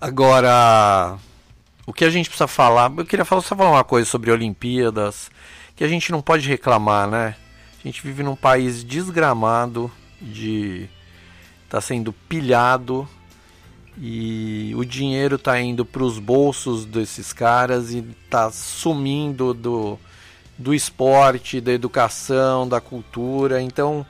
[0.00, 1.16] Agora,
[1.86, 2.92] o que a gente precisa falar?
[2.96, 5.30] Eu queria falar, só falar uma coisa sobre Olimpíadas,
[5.74, 7.36] que a gente não pode reclamar, né?
[7.78, 9.90] A gente vive num país desgramado
[10.20, 10.88] de
[11.64, 13.08] está sendo pilhado
[13.98, 19.98] e o dinheiro está indo para os bolsos desses caras e está sumindo do,
[20.56, 23.60] do esporte, da educação, da cultura.
[23.60, 24.06] Então,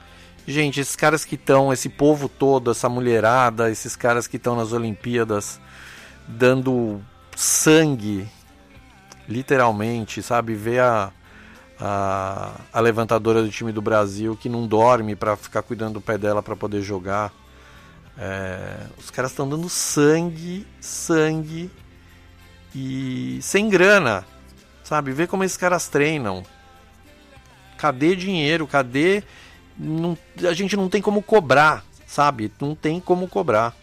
[0.46, 4.72] gente, esses caras que estão, esse povo todo, essa mulherada, esses caras que estão nas
[4.72, 5.60] Olimpíadas
[6.26, 7.00] dando
[7.36, 8.28] sangue,
[9.28, 10.54] literalmente, sabe?
[10.54, 11.12] Ver a,
[11.80, 16.16] a, a levantadora do time do Brasil que não dorme para ficar cuidando do pé
[16.16, 17.32] dela para poder jogar.
[18.18, 21.70] É, os caras estão dando sangue, sangue
[22.74, 24.26] e sem grana,
[24.82, 25.12] sabe?
[25.12, 26.42] Vê como esses caras treinam.
[27.76, 28.66] Cadê dinheiro?
[28.66, 29.22] Cadê?
[29.78, 30.16] Não,
[30.48, 32.50] a gente não tem como cobrar, sabe?
[32.58, 33.76] Não tem como cobrar.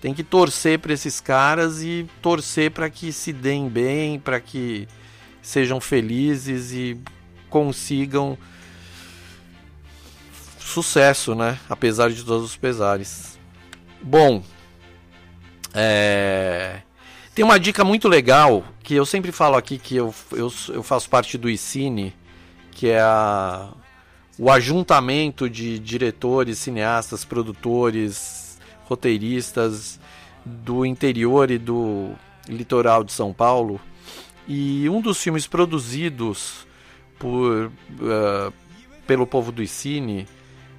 [0.00, 4.86] Tem que torcer para esses caras e torcer para que se deem bem, para que
[5.48, 7.00] sejam felizes e
[7.48, 8.36] consigam
[10.60, 11.58] sucesso, né?
[11.70, 13.38] Apesar de todos os pesares.
[14.02, 14.42] Bom,
[15.72, 16.82] é...
[17.34, 21.08] tem uma dica muito legal que eu sempre falo aqui que eu, eu, eu faço
[21.08, 22.14] parte do ICINE,
[22.70, 23.70] que é a...
[24.38, 29.98] o ajuntamento de diretores, cineastas, produtores, roteiristas
[30.44, 32.10] do interior e do
[32.46, 33.80] litoral de São Paulo.
[34.48, 36.66] E um dos filmes produzidos
[37.18, 38.52] por, uh,
[39.06, 40.26] pelo povo do ICINE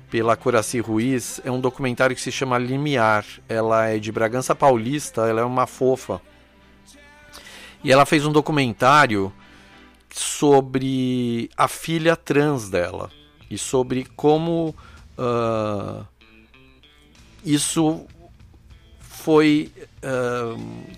[0.10, 3.24] pela Coraci Ruiz é um documentário que se chama Limiar.
[3.48, 6.20] Ela é de Bragança Paulista, ela é uma fofa.
[7.84, 9.32] E ela fez um documentário
[10.12, 13.12] sobre a filha trans dela
[13.50, 14.76] e sobre como
[15.18, 16.06] uh,
[17.46, 18.06] isso
[19.00, 19.72] foi
[20.04, 20.89] uh,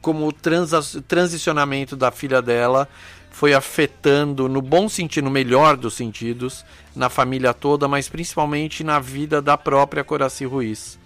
[0.00, 2.88] como o trans, transicionamento da filha dela
[3.30, 8.98] foi afetando, no bom sentido, no melhor dos sentidos, na família toda, mas principalmente na
[8.98, 10.98] vida da própria Coraci Ruiz.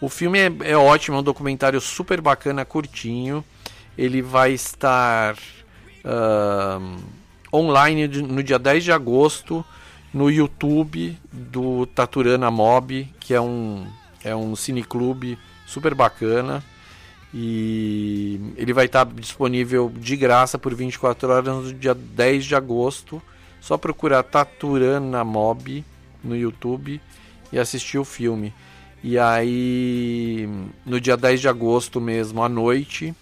[0.00, 3.44] O filme é, é ótimo, é um documentário super bacana, curtinho.
[3.96, 5.34] Ele vai estar
[6.04, 7.02] uh,
[7.52, 9.64] online no dia 10 de agosto
[10.12, 13.86] no YouTube do Taturana Mob, que é um,
[14.22, 16.62] é um cineclube super bacana.
[17.36, 23.20] E ele vai estar disponível de graça por 24 horas no dia 10 de agosto.
[23.60, 25.84] Só procurar Taturana Mob
[26.22, 27.00] no YouTube
[27.52, 28.54] e assistir o filme.
[29.02, 30.48] E aí,
[30.86, 33.12] no dia 10 de agosto mesmo, à noite,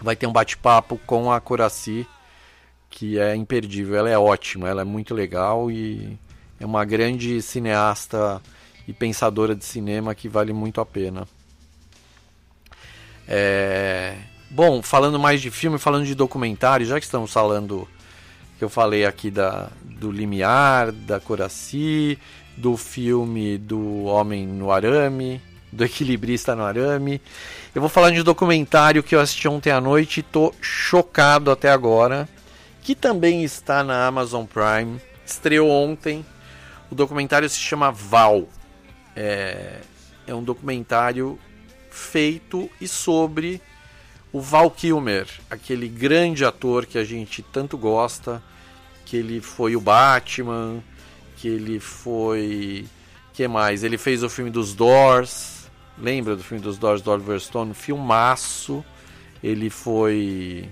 [0.00, 2.06] vai ter um bate-papo com a Coraci,
[2.90, 3.96] que é imperdível.
[3.96, 6.18] Ela é ótima, ela é muito legal e
[6.60, 8.42] é uma grande cineasta
[8.86, 11.26] e pensadora de cinema que vale muito a pena.
[13.28, 14.14] É...
[14.50, 17.88] Bom, falando mais de filme, falando de documentário, já que estamos falando
[18.58, 22.18] que eu falei aqui da, do Limiar, da Coraci,
[22.56, 27.20] do filme do Homem no Arame, do Equilibrista no Arame.
[27.74, 31.50] Eu vou falar de um documentário que eu assisti ontem à noite e tô chocado
[31.50, 32.26] até agora,
[32.80, 34.98] que também está na Amazon Prime.
[35.24, 36.24] Estreou ontem.
[36.90, 38.48] O documentário se chama Val.
[39.14, 39.80] É,
[40.26, 41.38] é um documentário
[41.96, 43.60] feito e sobre
[44.32, 48.42] o Val Kilmer, aquele grande ator que a gente tanto gosta,
[49.06, 50.82] que ele foi o Batman,
[51.36, 52.84] que ele foi.
[53.32, 53.82] que mais?
[53.82, 55.70] Ele fez o filme dos Doors.
[55.98, 57.72] Lembra do filme dos Doors do Oliver Stone?
[57.72, 58.84] Filmaço.
[59.42, 60.68] Ele foi.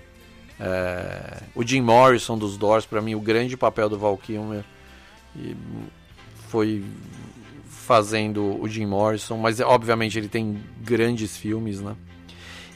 [0.61, 4.65] É, o Jim Morrison dos Doors, para mim, o grande papel do Val Kilmer.
[5.37, 5.57] E
[6.49, 6.85] foi
[7.85, 11.95] fazendo o Jim Morrison, mas obviamente ele tem grandes filmes, né?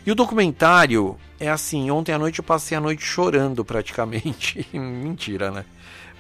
[0.07, 4.67] E o documentário é assim, ontem à noite eu passei a noite chorando praticamente.
[4.73, 5.65] Mentira, né?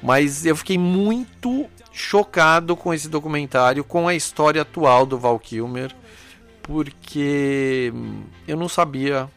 [0.03, 5.95] Mas eu fiquei muito chocado com esse documentário, com a história atual do Val Kilmer,
[6.63, 7.93] porque
[8.47, 9.29] eu não sabia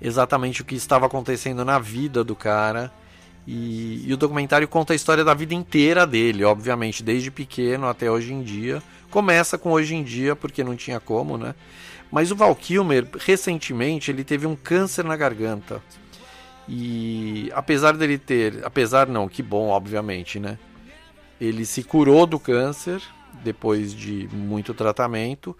[0.00, 2.92] exatamente o que estava acontecendo na vida do cara.
[3.46, 8.10] E, e, o documentário conta a história da vida inteira dele, obviamente, desde pequeno até
[8.10, 8.82] hoje em dia.
[9.10, 11.54] Começa com hoje em dia, porque não tinha como, né?
[12.10, 15.80] Mas o Val Kilmer, recentemente, ele teve um câncer na garganta.
[16.68, 20.58] E apesar dele ter, apesar não, que bom, obviamente, né?
[21.40, 23.00] Ele se curou do câncer
[23.44, 25.56] depois de muito tratamento.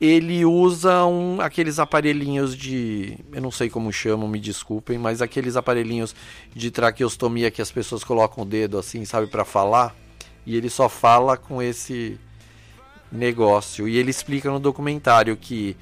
[0.00, 5.56] Ele usa um, aqueles aparelhinhos de, eu não sei como chamam, me desculpem, mas aqueles
[5.56, 6.14] aparelhinhos
[6.54, 9.96] de traqueostomia que as pessoas colocam o dedo assim, sabe, para falar.
[10.46, 12.18] E ele só fala com esse
[13.10, 13.88] negócio.
[13.88, 15.76] E ele explica no documentário que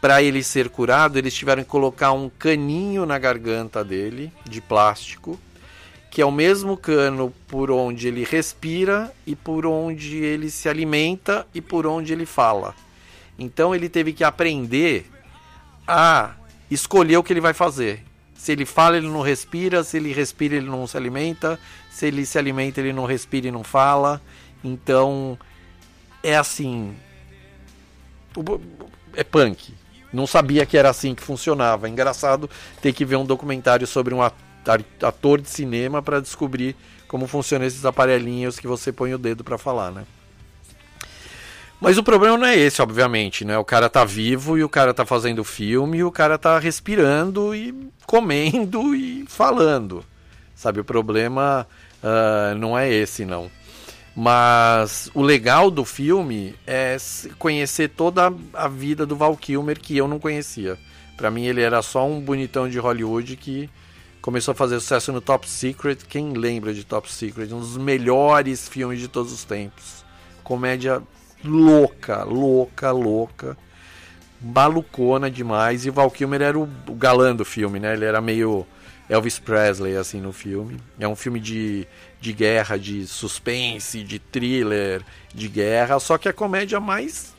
[0.00, 5.38] para ele ser curado, eles tiveram que colocar um caninho na garganta dele, de plástico,
[6.10, 11.46] que é o mesmo cano por onde ele respira e por onde ele se alimenta
[11.54, 12.74] e por onde ele fala.
[13.40, 15.10] Então ele teve que aprender
[15.88, 16.34] a
[16.70, 18.04] escolher o que ele vai fazer.
[18.34, 21.58] Se ele fala, ele não respira, se ele respira, ele não se alimenta,
[21.90, 24.20] se ele se alimenta, ele não respira e não fala.
[24.62, 25.38] Então
[26.22, 26.94] é assim.
[29.14, 29.74] É punk.
[30.12, 31.86] Não sabia que era assim que funcionava.
[31.86, 32.48] É engraçado
[32.82, 36.76] ter que ver um documentário sobre um ator de cinema para descobrir
[37.08, 40.04] como funcionam esses aparelhinhos que você põe o dedo para falar, né?
[41.80, 43.56] Mas o problema não é esse, obviamente, né?
[43.56, 47.54] O cara tá vivo e o cara tá fazendo filme e o cara tá respirando
[47.54, 47.74] e
[48.06, 50.04] comendo e falando.
[50.54, 51.66] Sabe, o problema
[52.02, 53.50] uh, não é esse, não.
[54.14, 56.98] Mas o legal do filme é
[57.38, 60.76] conhecer toda a vida do Val Kilmer que eu não conhecia.
[61.16, 63.70] Para mim ele era só um bonitão de Hollywood que
[64.20, 65.96] começou a fazer sucesso no Top Secret.
[66.06, 67.54] Quem lembra de Top Secret?
[67.54, 70.04] Um dos melhores filmes de todos os tempos.
[70.44, 71.02] Comédia
[71.44, 73.56] louca, louca, louca.
[74.40, 75.84] Malucona demais.
[75.84, 77.92] E o Val Kilmer era o, o galã do filme, né?
[77.92, 78.66] Ele era meio
[79.08, 80.78] Elvis Presley, assim, no filme.
[80.98, 81.86] É um filme de
[82.20, 85.02] de guerra, de suspense, de thriller,
[85.34, 87.34] de guerra, só que a comédia mais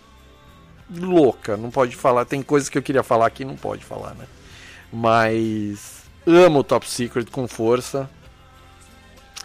[0.89, 4.25] louca, não pode falar, tem coisas que eu queria falar que não pode falar, né?
[4.91, 8.09] Mas amo Top Secret com força.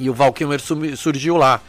[0.00, 1.60] E o Val Kilmer surgiu lá.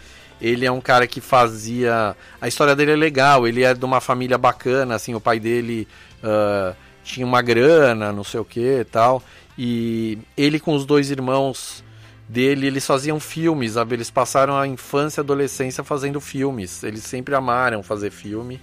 [0.41, 2.15] Ele é um cara que fazia.
[2.39, 3.47] A história dele é legal.
[3.47, 5.15] Ele é de uma família bacana, assim.
[5.15, 5.88] O pai dele
[6.23, 9.23] uh, tinha uma grana, não sei o que, tal.
[9.57, 11.83] E ele com os dois irmãos
[12.29, 13.95] dele, eles faziam filmes, sabe?
[13.95, 16.83] Eles passaram a infância e adolescência fazendo filmes.
[16.83, 18.59] Eles sempre amaram fazer filme.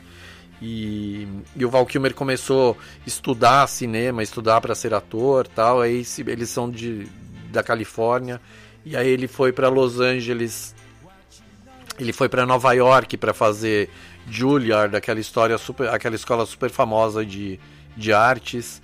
[0.62, 5.80] E, e o Val Kilmer começou a estudar cinema, estudar para ser ator, tal.
[5.80, 7.08] Aí eles são de
[7.50, 8.40] da Califórnia
[8.84, 10.74] e aí ele foi para Los Angeles.
[11.98, 13.88] Ele foi para Nova York para fazer
[14.28, 17.60] Juilliard, aquela história super, aquela escola super famosa de,
[17.96, 18.82] de artes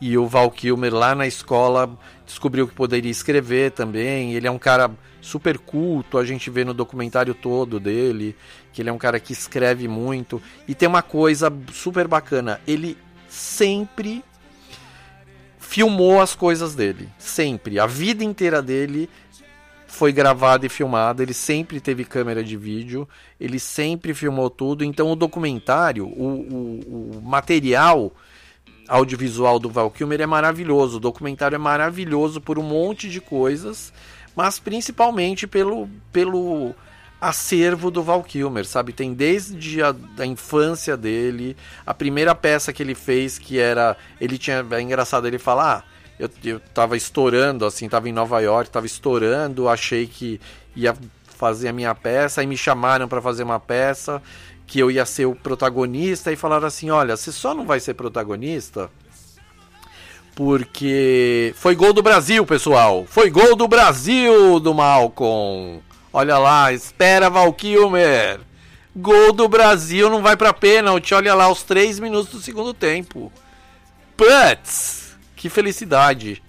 [0.00, 1.88] e o Val Kilmer lá na escola
[2.26, 4.34] descobriu que poderia escrever também.
[4.34, 4.90] Ele é um cara
[5.20, 8.34] super culto, a gente vê no documentário todo dele,
[8.72, 10.42] que ele é um cara que escreve muito.
[10.66, 12.98] E tem uma coisa super bacana, ele
[13.28, 14.24] sempre
[15.56, 17.78] filmou as coisas dele, sempre.
[17.78, 19.08] A vida inteira dele
[19.92, 23.06] foi gravada e filmada, ele sempre teve câmera de vídeo,
[23.38, 24.82] ele sempre filmou tudo.
[24.82, 28.10] Então o documentário, o, o, o material
[28.88, 33.92] audiovisual do Val Kilmer é maravilhoso, o documentário é maravilhoso por um monte de coisas,
[34.34, 36.74] mas principalmente pelo, pelo
[37.20, 38.94] acervo do Val Kilmer, sabe?
[38.94, 43.94] Tem desde a da infância dele, a primeira peça que ele fez, que era.
[44.18, 44.66] Ele tinha.
[44.70, 45.84] É engraçado ele falar.
[45.86, 50.40] Ah, eu, eu tava estourando, assim, tava em Nova York, tava estourando, achei que
[50.74, 50.94] ia
[51.26, 54.22] fazer a minha peça, aí me chamaram para fazer uma peça
[54.66, 57.94] que eu ia ser o protagonista e falaram assim: "Olha, você só não vai ser
[57.94, 58.90] protagonista
[60.34, 63.04] porque foi gol do Brasil, pessoal.
[63.06, 65.82] Foi gol do Brasil do Malcolm.
[66.12, 68.40] Olha lá, espera Valkymer.
[68.94, 71.14] Gol do Brasil não vai para pênalti.
[71.14, 73.32] Olha lá, os três minutos do segundo tempo.
[74.16, 75.01] Putz,
[75.42, 76.40] que felicidade.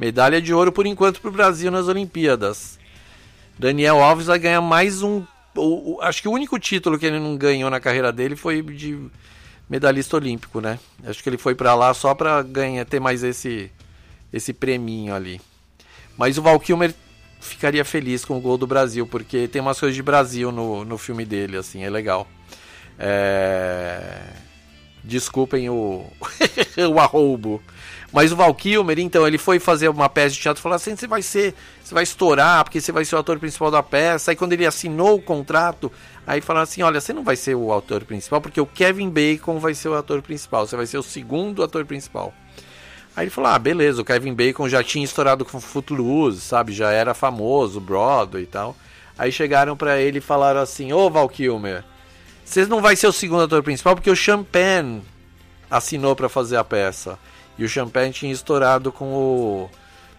[0.00, 2.78] Medalha de ouro por enquanto para o Brasil nas Olimpíadas.
[3.58, 5.22] Daniel Alves vai ganhar mais um.
[5.54, 8.62] O, o, acho que o único título que ele não ganhou na carreira dele foi
[8.62, 8.98] de
[9.68, 10.78] medalhista olímpico, né?
[11.04, 13.70] Acho que ele foi para lá só para ganhar, ter mais esse
[14.32, 15.40] esse preminho ali.
[16.16, 16.94] Mas o Val Kilmer
[17.40, 20.96] ficaria feliz com o gol do Brasil, porque tem umas coisas de Brasil no, no
[20.96, 22.26] filme dele, assim, é legal.
[22.98, 24.22] É...
[25.04, 26.06] Desculpem o,
[26.92, 27.62] o arroubo.
[28.10, 30.96] Mas o Val Kilmer, então, ele foi fazer uma peça de teatro e falou assim:
[30.96, 31.54] você vai ser,
[31.84, 34.30] você vai estourar, porque você vai ser o ator principal da peça.
[34.30, 35.92] Aí quando ele assinou o contrato,
[36.26, 39.58] aí falaram assim: olha, você não vai ser o ator principal, porque o Kevin Bacon
[39.58, 42.32] vai ser o ator principal, você vai ser o segundo ator principal.
[43.14, 46.72] Aí ele falou: ah, beleza, o Kevin Bacon já tinha estourado com Footloose, sabe?
[46.72, 48.74] Já era famoso, Broadway e tal.
[49.18, 51.84] Aí chegaram para ele e falaram assim: ô Val Kilmer,
[52.42, 55.02] você não vai ser o segundo ator principal porque o Champagne
[55.70, 57.18] assinou para fazer a peça.
[57.58, 59.70] E o Champagne tinha estourado com o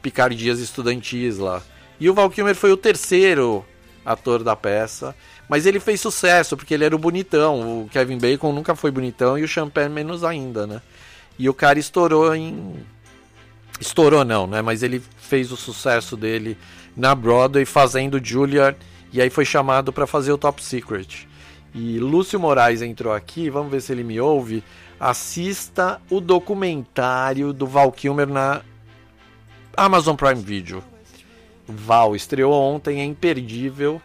[0.01, 1.61] Picardias Estudantis lá.
[1.99, 3.65] E o Val Kilmer foi o terceiro
[4.05, 5.15] ator da peça.
[5.47, 7.83] Mas ele fez sucesso, porque ele era o bonitão.
[7.83, 10.81] O Kevin Bacon nunca foi bonitão e o Champagne menos ainda, né?
[11.39, 12.75] E o cara estourou em.
[13.79, 14.61] Estourou não, né?
[14.61, 16.57] Mas ele fez o sucesso dele
[16.95, 18.77] na Broadway fazendo Julia.
[19.11, 21.27] E aí foi chamado para fazer o Top Secret.
[21.73, 24.63] E Lúcio Moraes entrou aqui, vamos ver se ele me ouve
[24.99, 28.61] assista o documentário do Val Kilmer na
[29.75, 30.83] Amazon Prime Video.
[31.67, 34.01] Val estreou ontem, é imperdível.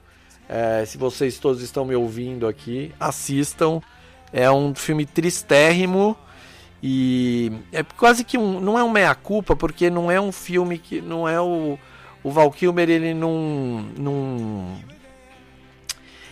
[0.49, 3.81] É, se vocês todos estão me ouvindo aqui, assistam.
[4.33, 6.17] É um filme tristérrimo
[6.83, 10.77] e é quase que um, não é um meia culpa porque não é um filme
[10.77, 11.79] que não é o
[12.25, 14.75] o Val Kilmer ele não, não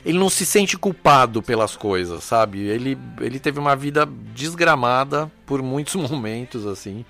[0.04, 2.60] ele não se sente culpado pelas coisas, sabe?
[2.60, 7.04] Ele, ele teve uma vida desgramada por muitos momentos, assim.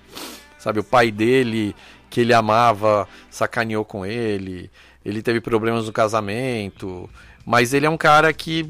[0.59, 1.75] Sabe, o pai dele,
[2.09, 4.69] que ele amava, sacaneou com ele.
[5.03, 7.09] Ele teve problemas no casamento.
[7.45, 8.69] Mas ele é um cara que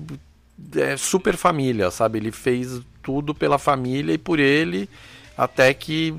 [0.76, 2.18] é super família, sabe?
[2.18, 4.90] Ele fez tudo pela família e por ele,
[5.38, 6.16] até que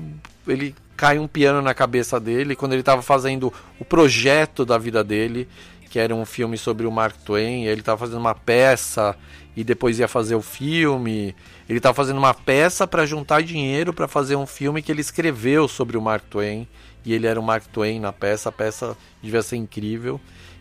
[0.47, 2.55] ele cai um piano na cabeça dele.
[2.55, 5.47] Quando ele estava fazendo o projeto da vida dele,
[5.95, 7.67] que era um filme sobre o Mark Twain.
[7.67, 9.15] Ele estava fazendo uma peça
[9.55, 11.33] e depois ia fazer o filme.
[11.69, 15.69] Ele estava fazendo uma peça para juntar dinheiro para fazer um filme que ele escreveu
[15.69, 16.67] sobre o Mark Twain.
[17.05, 18.49] E ele era o Mark Twain na peça.
[18.49, 20.19] A peça devia ser incrível.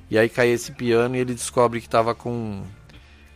[0.09, 2.63] E aí cai esse piano e ele descobre que estava com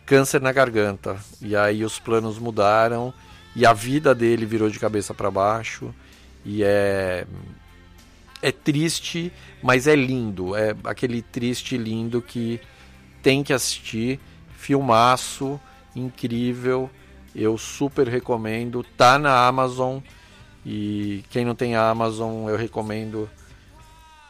[0.05, 1.17] câncer na garganta.
[1.41, 3.13] E aí os planos mudaram
[3.53, 5.93] e a vida dele virou de cabeça para baixo.
[6.45, 7.27] E é
[8.41, 9.31] é triste,
[9.61, 10.55] mas é lindo.
[10.55, 12.59] É aquele triste lindo que
[13.21, 14.19] tem que assistir.
[14.55, 15.59] Filmaço,
[15.95, 16.89] incrível.
[17.35, 18.83] Eu super recomendo.
[18.97, 19.99] Tá na Amazon.
[20.65, 23.29] E quem não tem a Amazon, eu recomendo.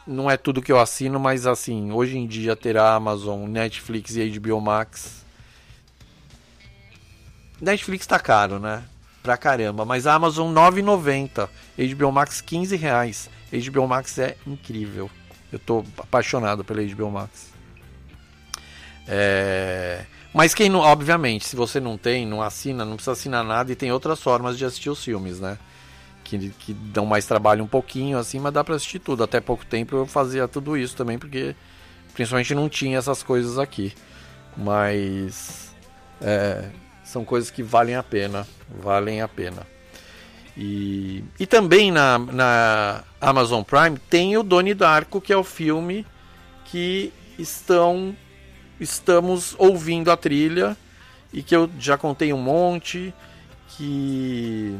[0.06, 4.16] Não é tudo que eu assino, mas assim, hoje em dia ter a Amazon, Netflix
[4.16, 5.24] e HBO Max.
[7.60, 8.82] Netflix tá caro, né?
[9.22, 9.84] Pra caramba.
[9.84, 11.48] Mas a Amazon 9,90.
[11.94, 13.30] HBO Max 15 reais.
[13.52, 15.10] HBO Max é incrível.
[15.52, 17.52] Eu tô apaixonado pela HBO Max.
[19.06, 20.04] É...
[20.32, 23.76] Mas quem não, obviamente, se você não tem, não assina, não precisa assinar nada e
[23.76, 25.58] tem outras formas de assistir os filmes, né?
[26.22, 29.24] Que, que dão mais trabalho um pouquinho assim, mas dá para assistir tudo.
[29.24, 31.56] Até pouco tempo eu fazia tudo isso também, porque
[32.14, 33.92] principalmente não tinha essas coisas aqui.
[34.56, 35.74] Mas
[36.20, 36.68] é,
[37.02, 39.66] são coisas que valem a pena, valem a pena.
[40.56, 46.06] E, e também na, na Amazon Prime tem o Doni Darko, que é o filme
[46.64, 48.14] que estão
[48.78, 50.76] estamos ouvindo a trilha
[51.32, 53.12] e que eu já contei um monte
[53.68, 54.76] que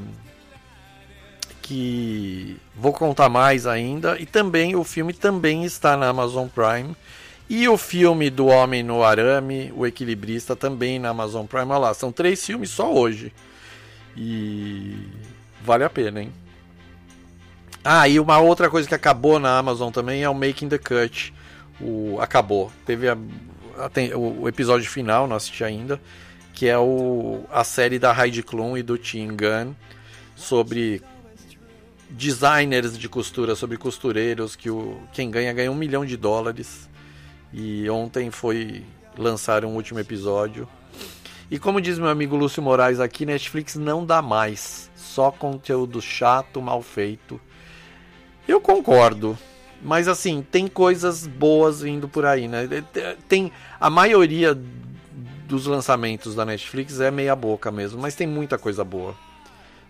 [1.62, 6.96] que vou contar mais ainda e também o filme também está na Amazon Prime
[7.50, 11.66] e o filme do Homem no Arame, o Equilibrista também na Amazon Prime.
[11.72, 13.32] Olha lá, são três filmes só hoje.
[14.16, 14.96] E
[15.62, 16.32] Vale a pena, hein?
[17.82, 21.32] Ah, e uma outra coisa que acabou na Amazon também é o Making the Cut.
[21.80, 22.70] O, acabou.
[22.84, 26.00] Teve a, a, o, o, episódio final, não assisti ainda,
[26.52, 29.74] que é o, a série da Heidi Klum e do Tim Gunn
[30.36, 31.02] sobre
[32.10, 36.88] designers de costura, sobre costureiros, que o, quem ganha ganha um milhão de dólares.
[37.52, 38.84] E ontem foi
[39.16, 40.68] lançar um último episódio.
[41.50, 44.89] E como diz meu amigo Lúcio Moraes aqui, Netflix não dá mais.
[45.10, 47.40] Só conteúdo chato, mal feito.
[48.46, 49.36] Eu concordo.
[49.82, 52.68] Mas assim, tem coisas boas vindo por aí, né?
[53.28, 53.50] Tem
[53.80, 54.56] a maioria
[55.48, 59.16] dos lançamentos da Netflix é meia boca mesmo, mas tem muita coisa boa.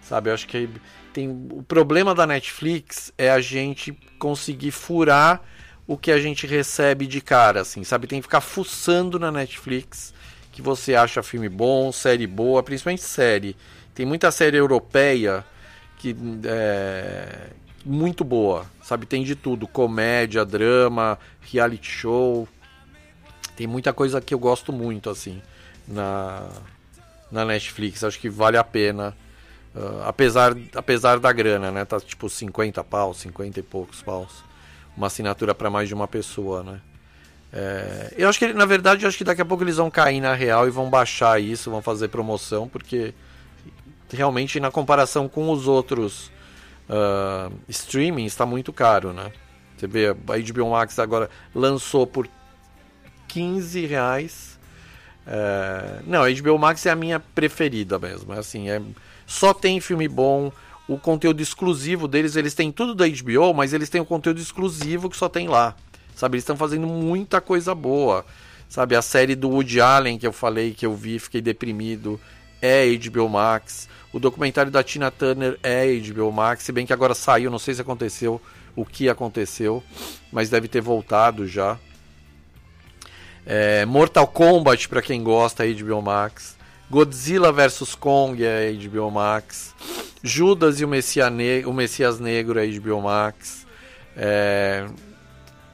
[0.00, 0.30] Sabe?
[0.30, 0.70] Eu acho que
[1.12, 5.42] tem o problema da Netflix é a gente conseguir furar
[5.86, 8.06] o que a gente recebe de cara, assim, sabe?
[8.06, 10.14] Tem que ficar fuçando na Netflix
[10.50, 13.54] que você acha filme bom, série boa, principalmente série.
[14.00, 15.44] Tem muita série europeia
[15.98, 17.50] que é
[17.84, 19.04] muito boa, sabe?
[19.04, 22.48] Tem de tudo, comédia, drama, reality show.
[23.54, 25.42] Tem muita coisa que eu gosto muito, assim,
[25.86, 26.48] na,
[27.30, 28.02] na Netflix.
[28.02, 29.14] Acho que vale a pena
[29.72, 31.84] Uh, apesar, apesar da grana, né?
[31.84, 34.42] Tá tipo 50 paus, 50 e poucos paus.
[34.96, 36.80] Uma assinatura para mais de uma pessoa, né?
[37.52, 40.34] É, eu acho que, na verdade, acho que daqui a pouco eles vão cair na
[40.34, 43.14] real e vão baixar isso, vão fazer promoção, porque
[44.12, 46.30] realmente, na comparação com os outros
[46.88, 49.32] uh, streamings, está muito caro, né?
[49.76, 52.28] Você vê, a HBO Max agora lançou por
[53.28, 54.58] 15 reais.
[55.26, 58.34] É, não, a HBO Max é a minha preferida mesmo.
[58.34, 58.82] É assim, é
[59.26, 60.52] só tem filme bom.
[60.88, 65.08] O conteúdo exclusivo deles, eles têm tudo da HBO, mas eles têm o conteúdo exclusivo
[65.08, 65.74] que só tem lá.
[66.14, 68.26] Sabe, eles estão fazendo muita coisa boa.
[68.68, 72.20] Sabe, a série do Woody Allen que eu falei, que eu vi, fiquei deprimido,
[72.60, 73.88] é HBO Max.
[74.12, 77.74] O documentário da Tina Turner é HBO Max, se bem que agora saiu, não sei
[77.74, 78.40] se aconteceu
[78.74, 79.82] o que aconteceu,
[80.32, 81.78] mas deve ter voltado já.
[83.46, 86.56] É, Mortal Kombat, para quem gosta, é HBO Max.
[86.90, 89.74] Godzilla vs Kong é HBO Max.
[90.22, 93.66] Judas e o, Messia ne o Messias Negro é HBO Max.
[94.16, 94.86] É...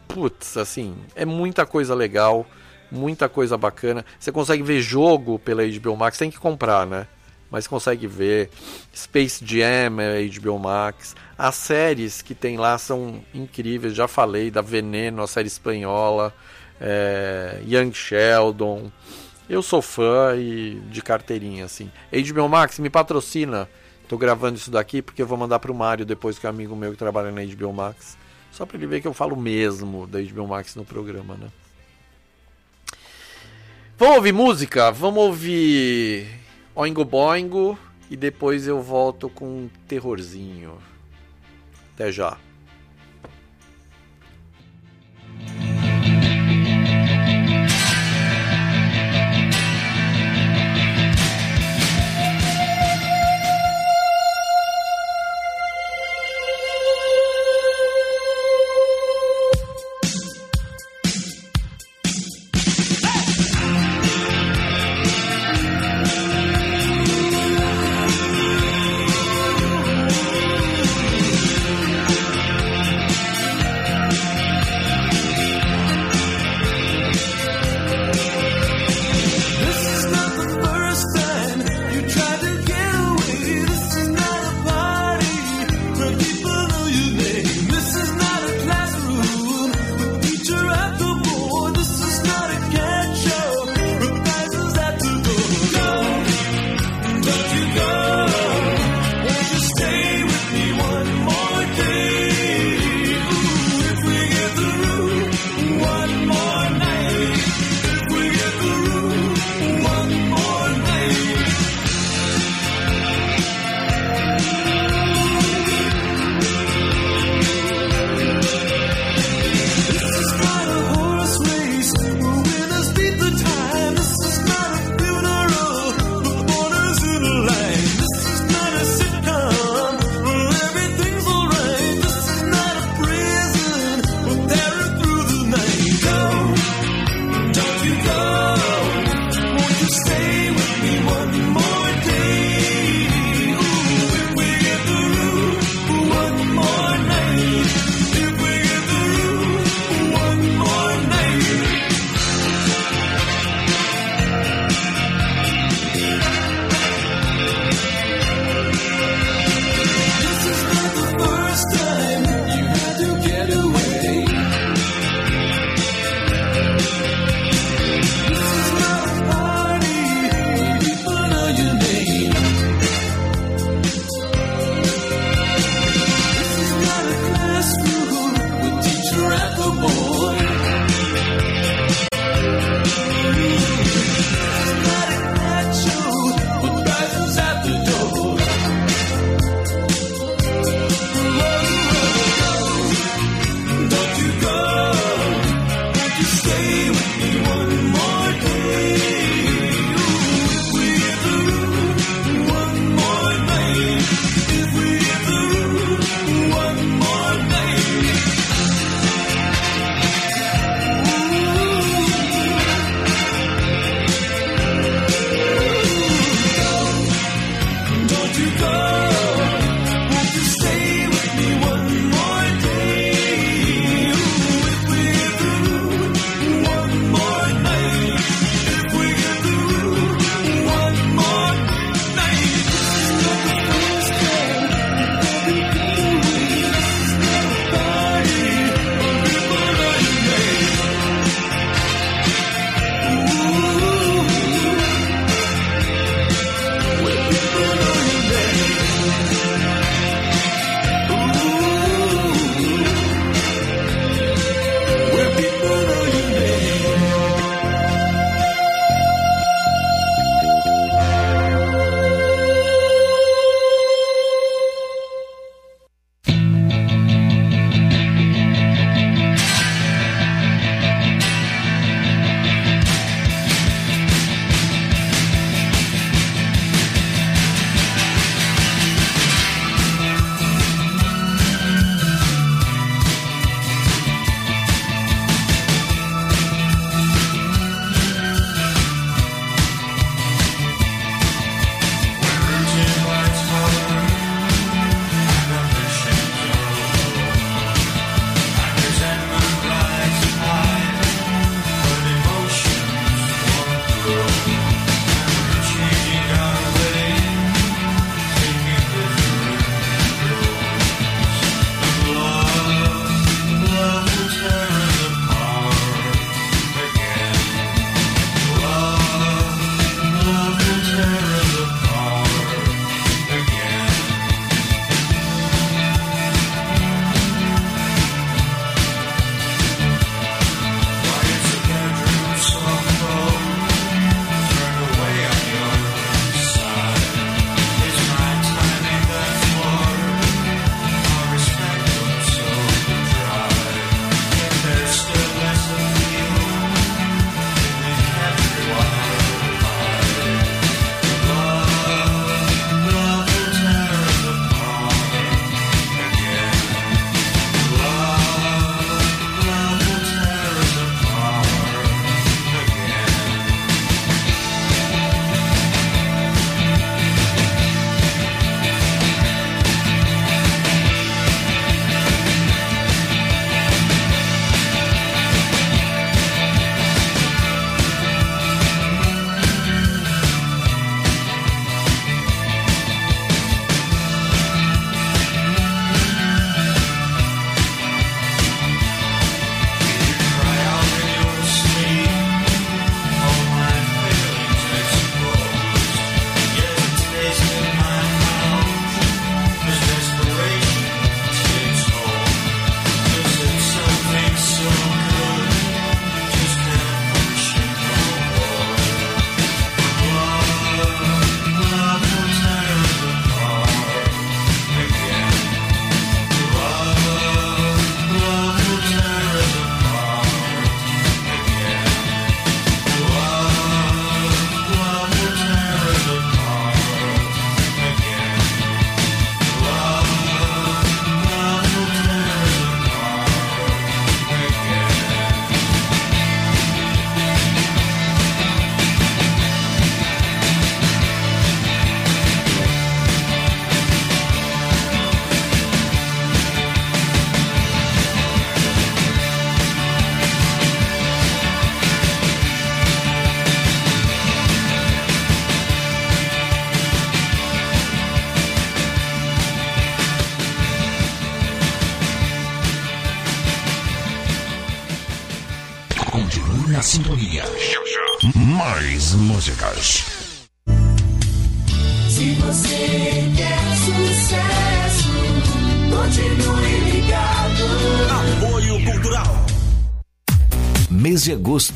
[0.07, 2.47] Putz, assim, é muita coisa legal,
[2.91, 4.05] muita coisa bacana.
[4.18, 7.07] Você consegue ver jogo pela HBO Max, tem que comprar, né?
[7.51, 8.51] Mas consegue ver.
[8.95, 11.14] Space Jam é HBO Max.
[11.39, 16.34] As séries que tem lá são incríveis, já falei da Veneno, a série espanhola,
[16.80, 17.61] é...
[17.66, 18.91] Young Sheldon.
[19.49, 21.91] Eu sou fã e de carteirinha, assim.
[22.11, 23.68] HBO Max, me patrocina.
[24.09, 26.74] Tô gravando isso daqui porque eu vou mandar pro Mário depois, que é um amigo
[26.74, 28.16] meu que trabalha na HBO Max.
[28.51, 31.49] Só pra ele ver que eu falo mesmo da HBO Max no programa, né?
[33.99, 34.91] Vamos ouvir música?
[34.91, 36.29] Vamos ouvir
[36.75, 37.79] Oingo Boingo
[38.11, 40.77] e depois eu volto com um terrorzinho.
[41.95, 42.37] Até já.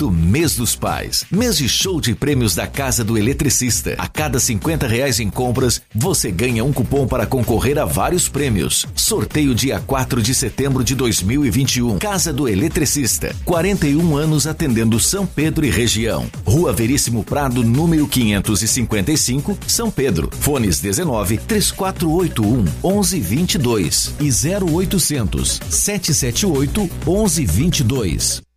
[0.00, 1.24] Agosto, mês dos pais.
[1.30, 3.94] Mês de show de prêmios da Casa do Eletricista.
[3.98, 8.86] A cada 50 reais em compras, você ganha um cupom para concorrer a vários prêmios.
[8.94, 11.98] Sorteio dia 4 de setembro de 2021.
[11.98, 13.34] Casa do Eletricista.
[13.44, 16.30] 41 anos atendendo São Pedro e região.
[16.44, 20.30] Rua Veríssimo Prado, número 555, São Pedro.
[20.40, 28.49] Fones 19 3481 1122 e 0800 778 1122.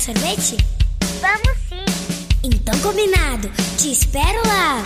[0.00, 0.56] Sorvete?
[1.20, 1.84] Vamos sim.
[2.42, 3.50] Então, combinado.
[3.76, 4.82] Te espero lá.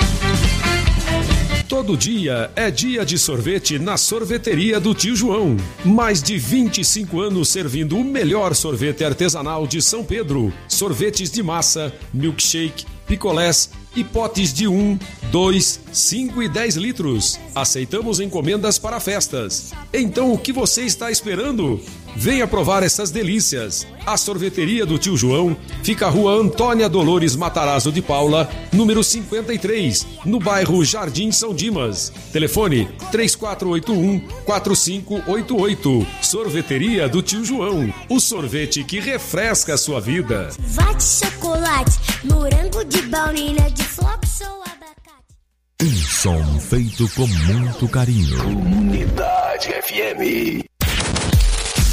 [1.68, 5.56] Todo dia é dia de sorvete na sorveteria do tio João.
[5.84, 10.52] Mais de 25 anos servindo o melhor sorvete artesanal de São Pedro.
[10.66, 14.98] Sorvetes de massa, milkshake, picolés e potes de 1,
[15.30, 17.38] 2, 5 e 10 litros.
[17.54, 19.72] Aceitamos encomendas para festas.
[19.92, 21.80] Então o que você está esperando?
[22.16, 23.84] Venha provar essas delícias.
[24.06, 30.38] A sorveteria do tio João fica rua Antônia Dolores Matarazzo de Paula, número 53, no
[30.38, 32.12] bairro Jardim São Dimas.
[32.32, 36.06] Telefone 3481-4588.
[36.22, 37.92] Sorveteria do tio João.
[38.08, 40.50] O sorvete que refresca a sua vida.
[40.58, 43.83] Vate chocolate, morango de baunilha, de.
[45.82, 48.42] Um som feito com muito carinho.
[48.46, 50.64] Unidade FM.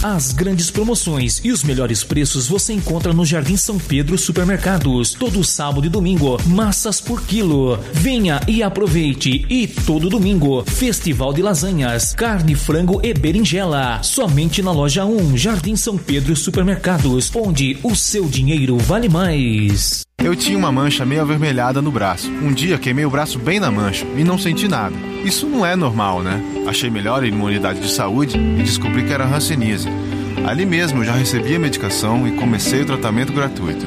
[0.04, 5.14] As grandes promoções e os melhores preços você encontra no Jardim São Pedro Supermercados.
[5.14, 7.78] Todo sábado e domingo, massas por quilo.
[7.94, 9.46] Venha e aproveite.
[9.50, 14.02] E todo domingo, Festival de Lasanhas, carne, frango e berinjela.
[14.02, 20.04] Somente na loja 1, Jardim São Pedro Supermercados, onde o seu dinheiro vale mais.
[20.24, 22.30] Eu tinha uma mancha meio avermelhada no braço.
[22.30, 24.96] Um dia queimei o braço bem na mancha e não senti nada.
[25.24, 26.42] Isso não é normal, né?
[26.68, 29.88] Achei melhor ir numa unidade de saúde e descobri que era hanseníase.
[30.46, 33.86] Ali mesmo eu já recebi a medicação e comecei o tratamento gratuito.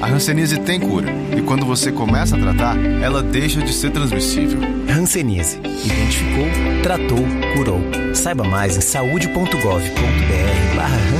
[0.00, 4.60] A hanseníase tem cura e quando você começa a tratar, ela deixa de ser transmissível.
[4.88, 5.58] Hanseníase.
[5.58, 6.46] Identificou,
[6.82, 7.24] tratou,
[7.54, 7.80] curou.
[8.14, 9.52] Saiba mais em saude.gov.br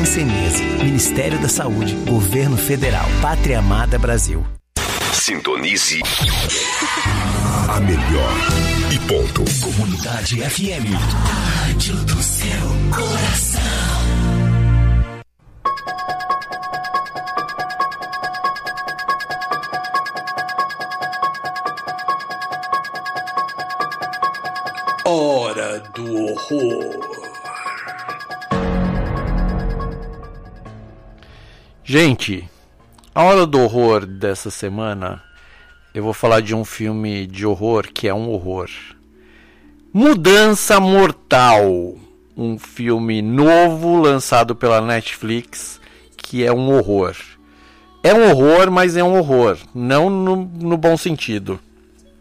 [0.03, 0.65] Hanseníase.
[0.83, 4.45] Ministério da Saúde, Governo Federal, Pátria Amada Brasil.
[5.13, 6.01] Sintonize
[7.69, 8.33] a melhor
[8.93, 9.45] e ponto.
[9.61, 10.91] Comunidade FM.
[10.99, 12.51] Rádio do seu
[12.91, 13.63] coração.
[25.05, 27.02] Hora do horror.
[31.95, 32.49] Gente,
[33.15, 35.23] a hora do horror dessa semana,
[35.93, 38.71] eu vou falar de um filme de horror que é um horror.
[39.93, 41.95] Mudança Mortal,
[42.35, 45.79] um filme novo lançado pela Netflix
[46.17, 47.15] que é um horror.
[48.03, 51.61] É um horror, mas é um horror, não no, no bom sentido.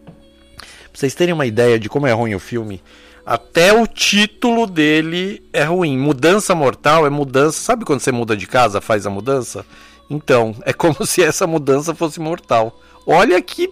[0.06, 2.84] Pra vocês terem uma ideia de como é ruim o filme,
[3.26, 5.98] até o título dele é ruim.
[5.98, 7.62] Mudança mortal é mudança.
[7.62, 9.66] Sabe quando você muda de casa, faz a mudança?
[10.10, 12.80] Então, é como se essa mudança fosse mortal.
[13.06, 13.72] Olha que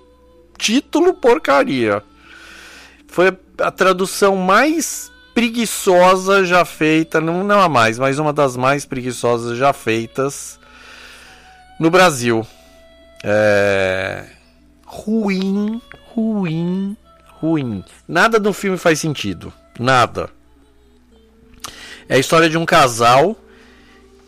[0.57, 2.03] título porcaria.
[3.07, 8.85] Foi a tradução mais preguiçosa já feita, não, não a mais, mas uma das mais
[8.85, 10.59] preguiçosas já feitas
[11.80, 12.45] no Brasil.
[13.23, 14.26] É...
[14.85, 15.81] Ruim,
[16.13, 16.97] ruim,
[17.39, 17.83] ruim.
[18.07, 19.51] Nada do filme faz sentido.
[19.79, 20.29] Nada.
[22.07, 23.35] É a história de um casal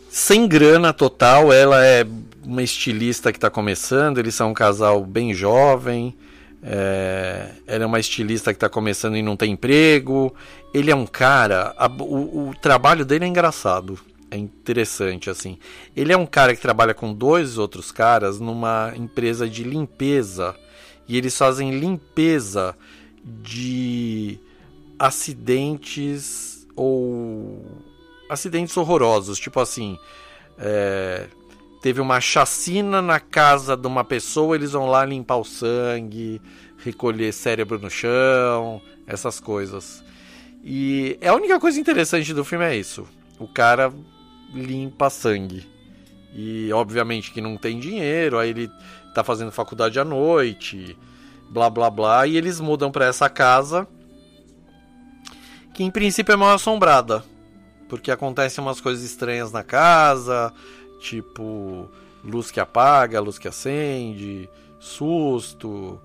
[0.08, 1.52] sem grana total.
[1.52, 2.06] Ela é
[2.44, 4.18] uma estilista que está começando.
[4.18, 6.16] Eles são um casal bem jovem.
[6.62, 10.34] É, ela é uma estilista que está começando e não tem emprego.
[10.72, 11.74] Ele é um cara.
[11.76, 13.98] a- o, o trabalho dele é engraçado.
[14.30, 15.58] É interessante, assim.
[15.94, 20.54] Ele é um cara que trabalha com dois outros caras numa empresa de limpeza.
[21.08, 22.74] E eles fazem limpeza
[23.24, 24.38] de
[24.98, 27.64] acidentes ou
[28.28, 29.98] acidentes horrorosos, tipo assim,
[30.58, 31.26] é,
[31.82, 36.40] teve uma chacina na casa de uma pessoa, eles vão lá limpar o sangue,
[36.78, 40.02] recolher cérebro no chão, essas coisas.
[40.64, 43.06] E a única coisa interessante do filme é isso.
[43.38, 43.92] O cara
[44.54, 45.66] limpa sangue.
[46.34, 48.70] E obviamente que não tem dinheiro, aí ele
[49.14, 50.96] tá fazendo faculdade à noite,
[51.52, 53.86] blá blá blá, e eles mudam para essa casa
[55.74, 57.24] que em princípio é mal assombrada,
[57.88, 60.52] porque acontecem umas coisas estranhas na casa,
[61.00, 61.88] tipo
[62.24, 64.48] luz que apaga, luz que acende,
[64.78, 66.00] susto,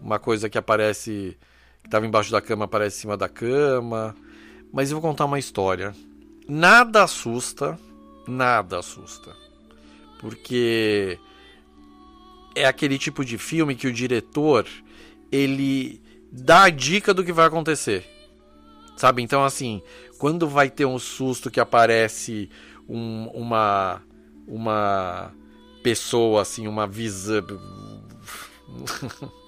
[0.00, 1.36] uma coisa que aparece
[1.82, 4.14] que estava embaixo da cama aparece em cima da cama.
[4.72, 5.94] Mas eu vou contar uma história.
[6.48, 7.78] Nada assusta,
[8.26, 9.34] nada assusta.
[10.20, 11.18] Porque
[12.54, 14.66] é aquele tipo de filme que o diretor
[15.32, 16.00] ele
[16.30, 18.04] dá a dica do que vai acontecer.
[18.96, 19.22] Sabe?
[19.22, 19.82] Então, assim,
[20.18, 22.48] quando vai ter um susto que aparece
[22.88, 24.02] um, uma
[24.46, 25.32] uma
[25.82, 27.42] pessoa assim, uma visão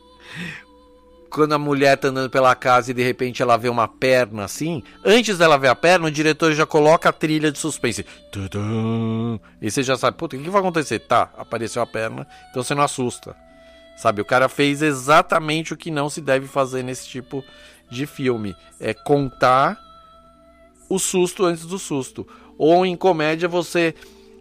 [1.34, 4.84] quando a mulher tá andando pela casa e de repente ela vê uma perna assim,
[5.04, 8.06] antes dela ver a perna, o diretor já coloca a trilha de suspense.
[8.30, 9.40] Tudum.
[9.60, 11.00] E você já sabe, puta, o que vai acontecer?
[11.00, 13.34] Tá, apareceu a perna, então você não assusta.
[13.96, 17.44] Sabe, o cara fez exatamente o que não se deve fazer nesse tipo
[17.90, 18.54] de filme.
[18.80, 19.78] É contar
[20.88, 22.26] o susto antes do susto.
[22.58, 23.94] Ou em comédia você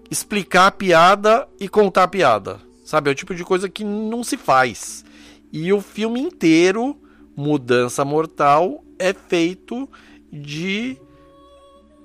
[0.09, 2.59] explicar a piada e contar a piada.
[2.83, 5.05] Sabe, é o tipo de coisa que não se faz.
[5.51, 6.97] E o filme inteiro,
[7.35, 9.87] Mudança Mortal, é feito
[10.31, 10.97] de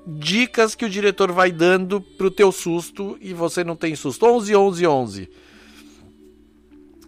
[0.06, 4.26] dicas que o diretor vai dando pro teu susto e você não tem susto.
[4.26, 5.30] 11, 11, 11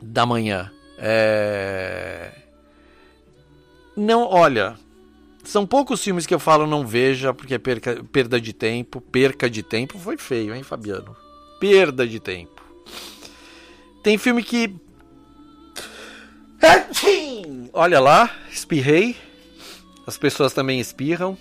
[0.02, 0.70] da manhã.
[0.98, 2.32] É...
[3.96, 4.76] Não, olha,
[5.44, 9.00] são poucos filmes que eu falo não veja porque é perca, perda de tempo.
[9.00, 11.16] Perca de tempo foi feio, hein, Fabiano?
[11.58, 12.62] Perda de tempo.
[14.02, 14.74] Tem filme que.
[17.72, 19.16] Olha lá, espirrei.
[20.06, 21.36] As pessoas também espirram.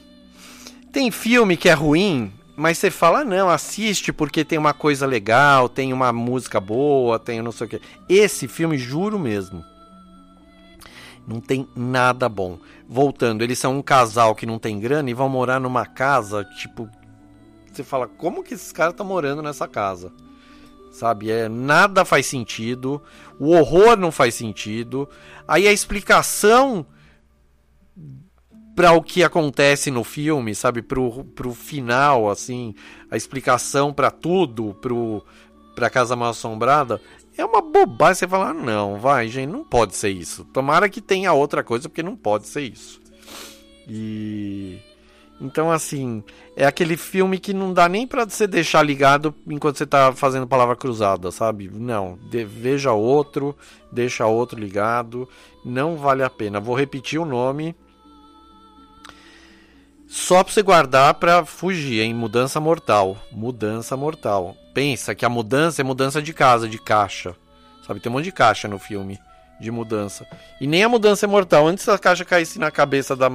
[0.91, 5.69] Tem filme que é ruim, mas você fala, não, assiste porque tem uma coisa legal,
[5.69, 7.81] tem uma música boa, tem não sei o que.
[8.09, 9.63] Esse filme, juro mesmo,
[11.25, 12.59] não tem nada bom.
[12.85, 16.89] Voltando, eles são um casal que não tem grana e vão morar numa casa, tipo.
[17.71, 20.11] Você fala, como que esses caras estão morando nessa casa?
[20.91, 21.31] Sabe?
[21.31, 23.01] É, nada faz sentido.
[23.39, 25.07] O horror não faz sentido.
[25.47, 26.85] Aí a explicação
[28.79, 30.81] para o que acontece no filme, sabe?
[30.81, 32.73] Pro, pro final, assim.
[33.11, 35.21] A explicação para tudo, pro,
[35.75, 37.01] pra Casa Mal Assombrada.
[37.37, 40.45] É uma bobagem você falar, não, vai, gente, não pode ser isso.
[40.45, 43.01] Tomara que tenha outra coisa, porque não pode ser isso.
[43.85, 44.79] E.
[45.41, 46.23] Então, assim,
[46.55, 50.47] é aquele filme que não dá nem pra você deixar ligado enquanto você tá fazendo
[50.47, 51.69] palavra cruzada, sabe?
[51.69, 53.53] Não, de, veja outro,
[53.91, 55.27] deixa outro ligado,
[55.65, 56.61] não vale a pena.
[56.61, 57.75] Vou repetir o nome.
[60.09, 62.15] Só pra você guardar pra fugir, hein?
[62.15, 63.15] Mudança mortal.
[63.31, 64.57] Mudança mortal.
[64.73, 67.35] Pensa que a mudança é mudança de casa, de caixa.
[67.85, 67.99] Sabe?
[67.99, 69.19] Tem um monte de caixa no filme
[69.61, 70.25] de mudança.
[70.59, 71.67] E nem a mudança é mortal.
[71.67, 73.29] Antes a caixa caísse na cabeça da,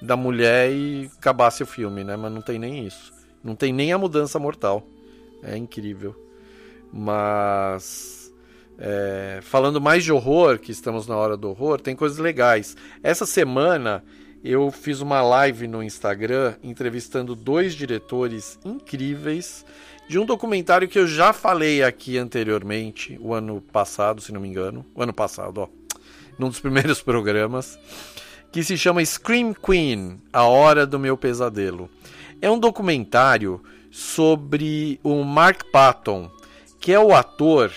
[0.00, 2.16] da mulher e acabasse o filme, né?
[2.16, 3.12] Mas não tem nem isso.
[3.42, 4.82] Não tem nem a mudança mortal.
[5.42, 6.16] É incrível.
[6.90, 8.32] Mas.
[8.78, 12.74] É, falando mais de horror, que estamos na hora do horror, tem coisas legais.
[13.02, 14.02] Essa semana
[14.44, 19.64] eu fiz uma live no Instagram entrevistando dois diretores incríveis
[20.06, 24.48] de um documentário que eu já falei aqui anteriormente, o ano passado, se não me
[24.48, 24.84] engano.
[24.94, 25.68] O ano passado, ó.
[26.38, 27.78] Num dos primeiros programas.
[28.52, 31.88] Que se chama Scream Queen A Hora do Meu Pesadelo.
[32.42, 36.30] É um documentário sobre o Mark Patton,
[36.78, 37.72] que é o ator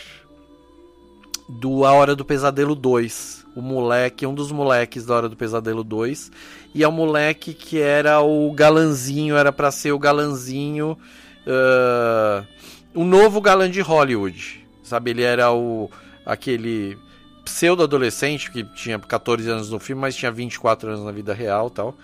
[1.47, 3.36] do A Hora do Pesadelo 2.
[3.57, 6.31] O moleque, um dos moleques da Hora do Pesadelo 2.
[6.75, 10.95] E é o moleque que era o galanzinho, era para ser o galanzinho.
[11.41, 12.45] Uh,
[12.93, 14.63] um novo galã de Hollywood.
[14.83, 15.89] Sabe, ele era o
[16.23, 16.99] aquele
[17.45, 21.95] pseudo-adolescente que tinha 14 anos no filme, mas tinha 24 anos na vida real tal.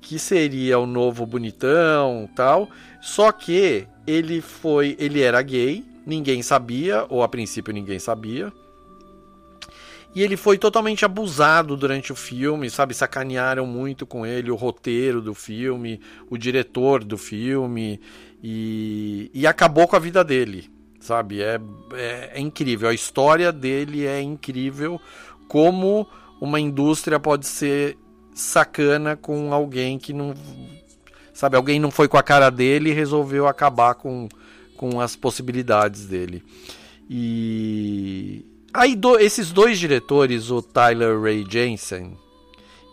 [0.00, 2.70] Que seria o novo bonitão tal.
[3.02, 4.96] Só que ele foi.
[4.98, 8.50] Ele era gay, ninguém sabia, ou a princípio ninguém sabia.
[10.14, 12.94] E ele foi totalmente abusado durante o filme, sabe?
[12.94, 16.00] Sacanearam muito com ele o roteiro do filme,
[16.30, 18.00] o diretor do filme,
[18.42, 20.70] e, e acabou com a vida dele,
[21.00, 21.42] sabe?
[21.42, 21.60] É,
[21.94, 22.88] é, é incrível.
[22.88, 25.00] A história dele é incrível.
[25.48, 26.06] Como
[26.40, 27.98] uma indústria pode ser
[28.32, 30.32] sacana com alguém que não.
[31.32, 31.56] Sabe?
[31.56, 34.28] Alguém não foi com a cara dele e resolveu acabar com,
[34.76, 36.44] com as possibilidades dele.
[37.10, 38.44] E
[38.74, 42.18] Aí do, esses dois diretores, o Tyler Ray Jensen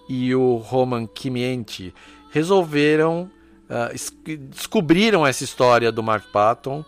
[0.08, 1.92] e o Roman Kimienti,
[2.30, 3.32] resolveram
[3.68, 6.86] uh, descobriram essa história do Mark Patton,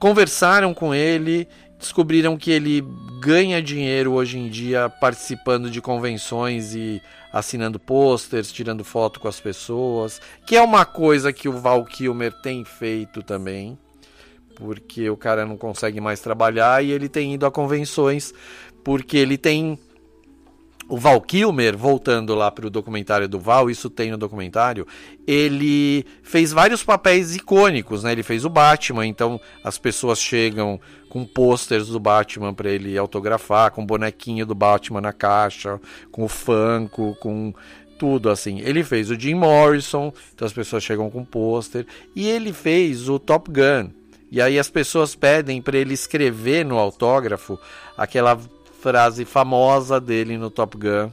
[0.00, 1.46] conversaram com ele,
[1.78, 2.84] descobriram que ele
[3.20, 7.00] ganha dinheiro hoje em dia participando de convenções e
[7.32, 12.32] assinando posters, tirando foto com as pessoas, que é uma coisa que o Val Kilmer
[12.42, 13.78] tem feito também
[14.58, 18.34] porque o cara não consegue mais trabalhar e ele tem ido a convenções
[18.82, 19.78] porque ele tem
[20.88, 24.86] o Val Kilmer, voltando lá para o documentário do Val, isso tem no documentário,
[25.26, 28.12] ele fez vários papéis icônicos, né?
[28.12, 30.80] Ele fez o Batman, então as pessoas chegam
[31.10, 35.78] com posters do Batman para ele autografar, com bonequinho do Batman na caixa,
[36.10, 37.52] com o Funko, com
[37.98, 38.60] tudo assim.
[38.60, 41.86] Ele fez o Jim Morrison, então as pessoas chegam com pôster,
[42.16, 43.97] e ele fez o Top Gun.
[44.30, 47.58] E aí as pessoas pedem para ele escrever no autógrafo
[47.96, 48.38] aquela
[48.80, 51.10] frase famosa dele no Top Gun,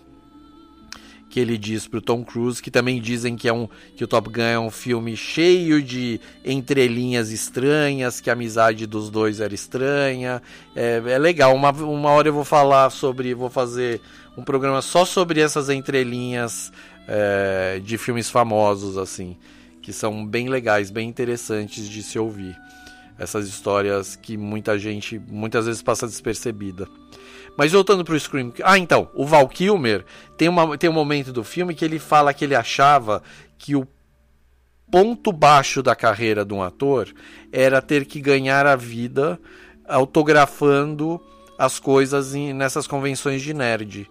[1.30, 4.30] que ele diz pro Tom Cruise, que também dizem que é um que o Top
[4.30, 10.42] Gun é um filme cheio de entrelinhas estranhas, que a amizade dos dois era estranha.
[10.76, 11.56] É, é legal.
[11.56, 14.02] Uma, uma hora eu vou falar sobre, vou fazer
[14.38, 16.72] um programa só sobre essas entrelinhas
[17.08, 19.38] é, de filmes famosos assim,
[19.82, 22.56] que são bem legais, bem interessantes de se ouvir.
[23.18, 26.88] Essas histórias que muita gente muitas vezes passa despercebida.
[27.58, 28.54] Mas voltando pro Scream.
[28.64, 30.04] Ah, então, o Val Kilmer
[30.38, 33.24] tem, uma, tem um momento do filme que ele fala que ele achava
[33.58, 33.88] que o
[34.92, 37.14] ponto baixo da carreira de um ator
[37.52, 39.40] era ter que ganhar a vida
[39.88, 41.22] autografando
[41.58, 44.10] as coisas em, nessas convenções de nerd.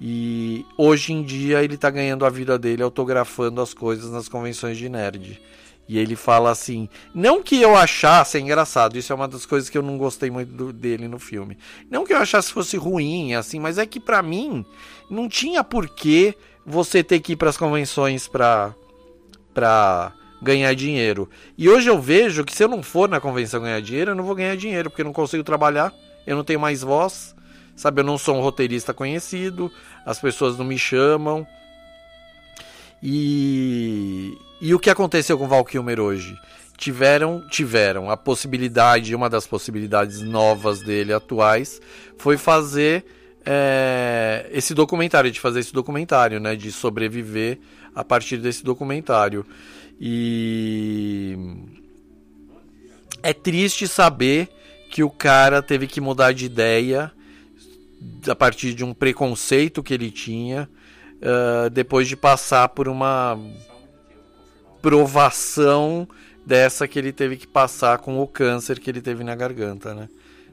[0.00, 4.78] E hoje em dia ele está ganhando a vida dele autografando as coisas nas convenções
[4.78, 5.40] de nerd.
[5.90, 9.68] E ele fala assim: não que eu achasse, é engraçado, isso é uma das coisas
[9.68, 11.58] que eu não gostei muito do, dele no filme.
[11.90, 14.64] Não que eu achasse fosse ruim, assim, mas é que para mim
[15.10, 18.72] não tinha porquê você ter que ir para as convenções para
[19.52, 21.28] pra ganhar dinheiro.
[21.58, 24.22] E hoje eu vejo que se eu não for na convenção ganhar dinheiro, eu não
[24.22, 25.92] vou ganhar dinheiro, porque eu não consigo trabalhar,
[26.24, 27.34] eu não tenho mais voz,
[27.74, 28.00] sabe?
[28.00, 29.72] Eu não sou um roteirista conhecido,
[30.06, 31.44] as pessoas não me chamam.
[33.02, 36.36] E, e o que aconteceu com Val Kilmer hoje?
[36.76, 41.80] Tiveram, tiveram a possibilidade, uma das possibilidades novas dele atuais,
[42.16, 43.04] foi fazer
[43.44, 46.56] é, esse documentário, de fazer esse documentário, né?
[46.56, 47.58] De sobreviver
[47.94, 49.44] a partir desse documentário.
[50.00, 51.36] E
[53.22, 54.48] é triste saber
[54.90, 57.12] que o cara teve que mudar de ideia
[58.26, 60.68] a partir de um preconceito que ele tinha
[61.20, 63.38] uh, depois de passar por uma
[64.80, 66.08] provação
[66.44, 70.08] dessa que ele teve que passar com o câncer que ele teve na garganta, né?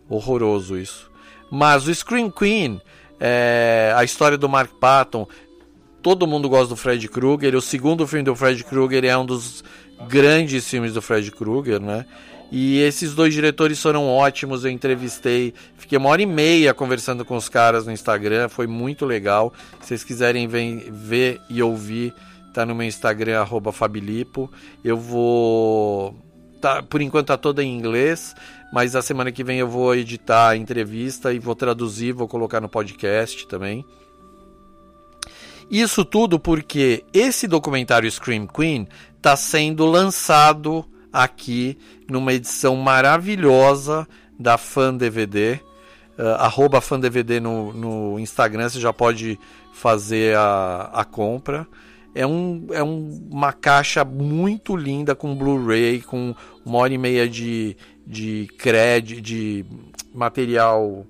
[0.09, 1.09] Horroroso isso.
[1.49, 2.81] Mas o Scream Queen,
[3.19, 5.27] é, a história do Mark Patton,
[6.01, 7.55] todo mundo gosta do Fred Krueger.
[7.55, 9.63] O segundo filme do Fred Krueger é um dos
[10.07, 12.05] grandes filmes do Fred Krueger, né?
[12.51, 14.63] E esses dois diretores foram ótimos.
[14.63, 18.47] Eu entrevistei, fiquei uma hora e meia conversando com os caras no Instagram.
[18.47, 19.53] Foi muito legal.
[19.81, 22.13] Se vocês quiserem ver, ver e ouvir,
[22.53, 24.51] tá no meu Instagram, Fabilipo.
[24.83, 26.15] Eu vou.
[26.61, 28.33] Tá, por enquanto tá toda em inglês,
[28.73, 32.59] mas a semana que vem eu vou editar a entrevista e vou traduzir, vou colocar
[32.59, 33.85] no podcast também.
[35.69, 38.87] Isso tudo porque esse documentário Scream Queen
[39.17, 40.83] está sendo lançado
[41.23, 41.77] aqui
[42.07, 44.07] numa edição maravilhosa
[44.39, 45.59] da Fan DVD.
[46.17, 49.39] Uh, arroba Fan DVD no, no Instagram, você já pode
[49.73, 51.67] fazer a, a compra.
[52.13, 56.33] É, um, é um, uma caixa muito linda com Blu-ray, com
[56.65, 59.65] uma hora e meia de, de crédito, de
[60.13, 61.05] material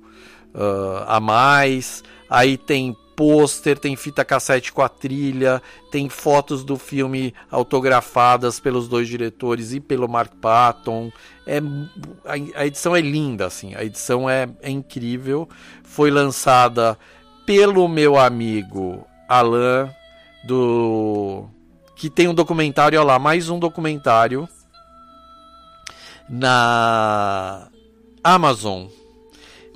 [0.53, 2.03] uh, a mais.
[2.29, 5.59] Aí tem pôster, tem fita cassete com a trilha,
[5.91, 11.11] tem fotos do filme autografadas pelos dois diretores e pelo Mark Patton.
[11.45, 15.49] É, a, a edição é linda, assim, a edição é, é incrível.
[15.83, 16.95] Foi lançada
[17.43, 19.89] pelo meu amigo Alan,
[20.45, 21.49] do
[21.95, 24.47] que tem um documentário, olha lá, mais um documentário
[26.29, 27.67] na
[28.23, 28.85] Amazon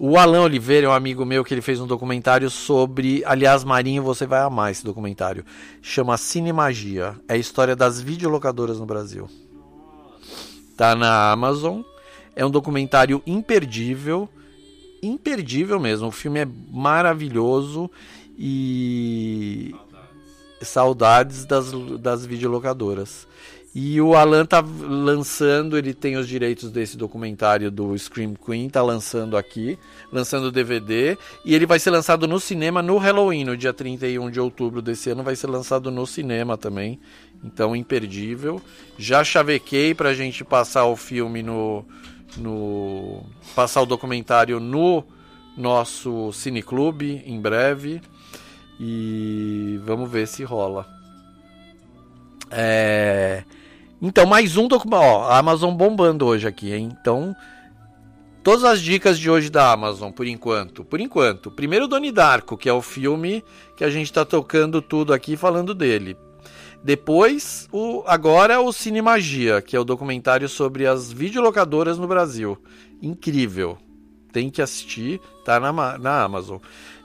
[0.04, 3.24] o Alan Oliveira é um amigo meu que ele fez um documentário sobre.
[3.24, 5.46] Aliás, Marinho, você vai amar esse documentário.
[5.80, 7.16] Chama Cinemagia.
[7.28, 9.30] É a história das videolocadoras no Brasil.
[10.76, 11.82] Tá na Amazon.
[12.36, 14.28] É um documentário imperdível.
[15.04, 16.08] Imperdível mesmo.
[16.08, 17.88] O filme é maravilhoso.
[18.36, 19.76] E.
[20.64, 23.28] Saudades das, das videolocadoras.
[23.74, 28.82] E o Alan tá lançando, ele tem os direitos desse documentário do Scream Queen, tá
[28.82, 29.80] lançando aqui,
[30.12, 34.30] lançando o DVD, e ele vai ser lançado no cinema no Halloween, no dia 31
[34.30, 37.00] de outubro desse ano, vai ser lançado no cinema também.
[37.42, 38.62] Então, imperdível.
[38.98, 41.86] Já chavequei pra gente passar o filme no
[42.38, 43.24] no
[43.56, 45.04] passar o documentário no
[45.58, 48.02] nosso cineclube em breve.
[48.80, 50.86] E vamos ver se rola.
[52.50, 53.44] É
[54.02, 55.08] Então, mais um documentário.
[55.08, 56.90] Ó, a Amazon bombando hoje aqui, hein?
[57.00, 57.36] Então,
[58.42, 60.84] todas as dicas de hoje da Amazon, por enquanto.
[60.84, 61.52] Por enquanto.
[61.52, 63.44] Primeiro, Doni Darko, que é o filme
[63.78, 66.18] que a gente tá tocando tudo aqui falando dele.
[66.84, 72.58] Depois, o, agora o Cine Magia, que é o documentário sobre as videolocadoras no Brasil.
[73.04, 73.78] Incrível.
[74.34, 76.58] Tem que assistir, tá na, na Amazon.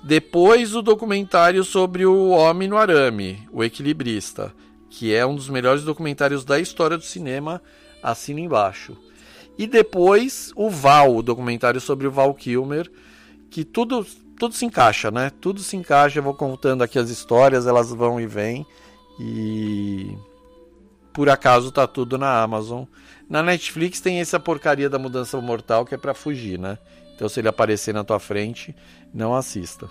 [0.03, 4.55] Depois o documentário sobre o Homem no Arame, o Equilibrista,
[4.97, 7.61] que é um dos melhores documentários da história do cinema,
[8.03, 8.97] assina embaixo.
[9.59, 12.91] E depois o Val, o documentário sobre o Val Kilmer,
[13.51, 14.07] que tudo,
[14.39, 15.31] tudo se encaixa, né?
[15.39, 18.65] Tudo se encaixa, eu vou contando aqui as histórias, elas vão e vêm.
[19.21, 20.17] E
[21.13, 22.85] por acaso tá tudo na Amazon.
[23.29, 26.79] Na Netflix tem essa porcaria da mudança mortal que é pra fugir, né?
[27.15, 28.75] Então se ele aparecer na tua frente,
[29.13, 29.87] não assista.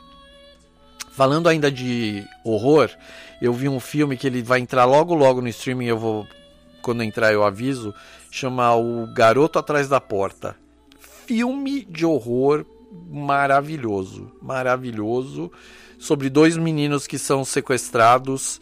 [1.15, 2.89] Falando ainda de horror,
[3.41, 6.27] eu vi um filme que ele vai entrar logo logo no streaming, eu vou
[6.81, 7.95] quando entrar eu aviso,
[8.29, 10.57] chama O Garoto Atrás da Porta.
[11.25, 12.65] Filme de horror
[13.09, 15.49] maravilhoso, maravilhoso,
[15.97, 18.59] sobre dois meninos que são sequestrados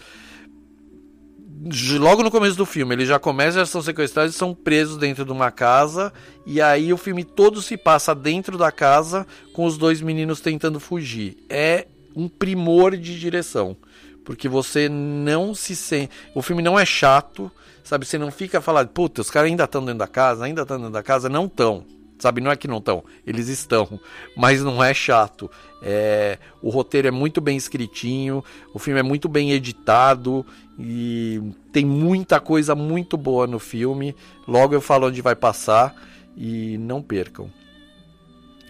[1.98, 5.24] logo no começo do filme, eles já começam, já são sequestrados e são presos dentro
[5.24, 6.12] de uma casa.
[6.46, 10.80] E aí o filme todo se passa dentro da casa com os dois meninos tentando
[10.80, 11.38] fugir.
[11.50, 13.76] É um primor de direção.
[14.24, 16.12] Porque você não se sente.
[16.34, 17.52] O filme não é chato,
[17.84, 18.06] sabe?
[18.06, 20.94] Você não fica falando, puta, os caras ainda estão dentro da casa, ainda estão dentro
[20.94, 21.28] da casa.
[21.28, 21.86] Não estão.
[22.20, 24.00] Sabe, não é que não estão, eles estão,
[24.38, 25.52] mas não é chato.
[25.82, 28.42] É, o roteiro é muito bem escritinho,
[28.74, 30.46] o filme é muito bem editado
[30.80, 31.42] e
[31.74, 34.16] tem muita coisa muito boa no filme.
[34.48, 35.94] Logo eu falo onde vai passar
[36.38, 37.52] e não percam.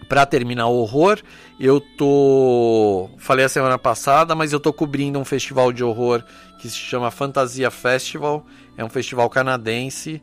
[0.07, 1.19] Para terminar o horror,
[1.59, 3.09] eu tô.
[3.17, 6.23] Falei a semana passada, mas eu tô cobrindo um festival de horror
[6.59, 8.45] que se chama Fantasia Festival.
[8.77, 10.21] É um festival canadense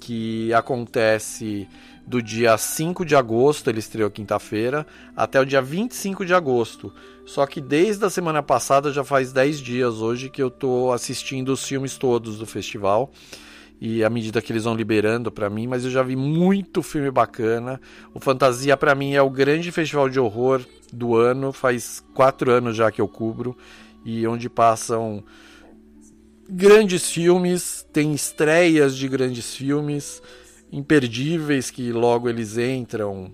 [0.00, 1.68] que acontece
[2.06, 4.86] do dia 5 de agosto, ele estreou quinta-feira,
[5.16, 6.92] até o dia 25 de agosto.
[7.24, 11.48] Só que desde a semana passada, já faz 10 dias hoje, que eu tô assistindo
[11.48, 13.10] os filmes todos do festival.
[13.80, 17.10] E à medida que eles vão liberando para mim, mas eu já vi muito filme
[17.10, 17.80] bacana.
[18.14, 22.76] O Fantasia para mim é o grande festival de horror do ano, faz quatro anos
[22.76, 23.56] já que eu cubro.
[24.04, 25.22] E onde passam
[26.48, 30.22] grandes filmes, tem estreias de grandes filmes
[30.72, 33.30] imperdíveis que logo eles entram.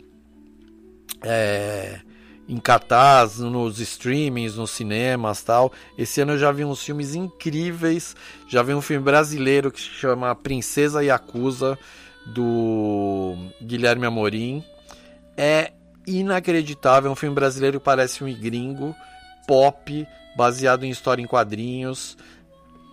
[1.23, 2.01] É,
[2.49, 5.73] em cartaz, nos streamings, nos cinemas tal.
[5.97, 8.17] Esse ano eu já vi uns filmes incríveis.
[8.49, 11.79] Já vi um filme brasileiro que se chama Princesa Yakuza,
[12.27, 14.65] do Guilherme Amorim.
[15.37, 15.73] É
[16.07, 18.95] inacreditável, é um filme brasileiro que parece filme gringo,
[19.47, 20.07] pop,
[20.37, 22.17] baseado em história em quadrinhos.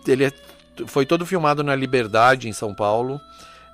[0.06, 0.32] Ele é,
[0.86, 3.20] foi todo filmado na Liberdade, em São Paulo.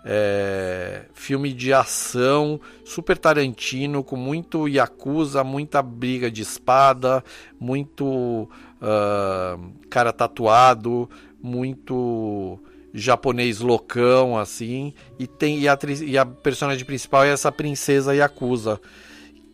[0.08, 7.24] É, filme de ação, super Tarantino, com muito Yakuza, muita briga de espada,
[7.58, 8.48] muito
[8.80, 11.10] uh, cara tatuado,
[11.42, 12.56] muito
[12.94, 14.94] japonês loucão, assim.
[15.18, 18.80] E, tem, e, a, e a personagem principal é essa princesa Yakuza,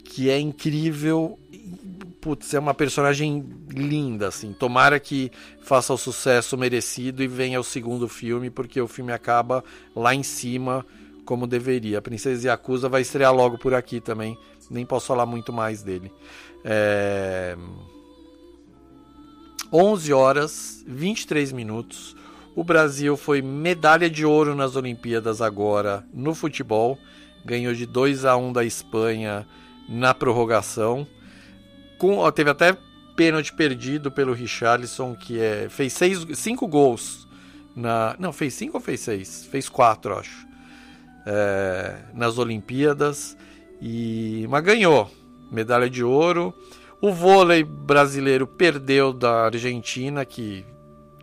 [0.05, 1.39] que é incrível.
[2.23, 4.53] Putz, é uma personagem linda, assim.
[4.53, 5.29] Tomara que
[5.61, 10.23] faça o sucesso merecido e venha o segundo filme, porque o filme acaba lá em
[10.23, 10.87] cima,
[11.25, 11.99] como deveria.
[11.99, 14.39] A Princesa Yakuza vai estrear logo por aqui também.
[14.71, 16.13] Nem posso falar muito mais dele.
[16.65, 17.57] É...
[19.73, 22.15] 11 horas, 23 minutos.
[22.55, 26.97] O Brasil foi medalha de ouro nas Olimpíadas agora no futebol.
[27.45, 29.45] Ganhou de 2 a 1 da Espanha
[29.89, 31.05] na prorrogação.
[32.03, 32.77] Com, ó, teve até
[33.15, 37.29] pênalti perdido pelo Richarlison, que é, fez seis, cinco gols.
[37.77, 39.47] Na, não, fez cinco ou fez seis?
[39.47, 40.45] Fez quatro, acho.
[41.25, 43.37] É, nas Olimpíadas.
[43.81, 45.09] E, mas ganhou.
[45.49, 46.53] Medalha de ouro.
[47.01, 50.65] O vôlei brasileiro perdeu da Argentina, que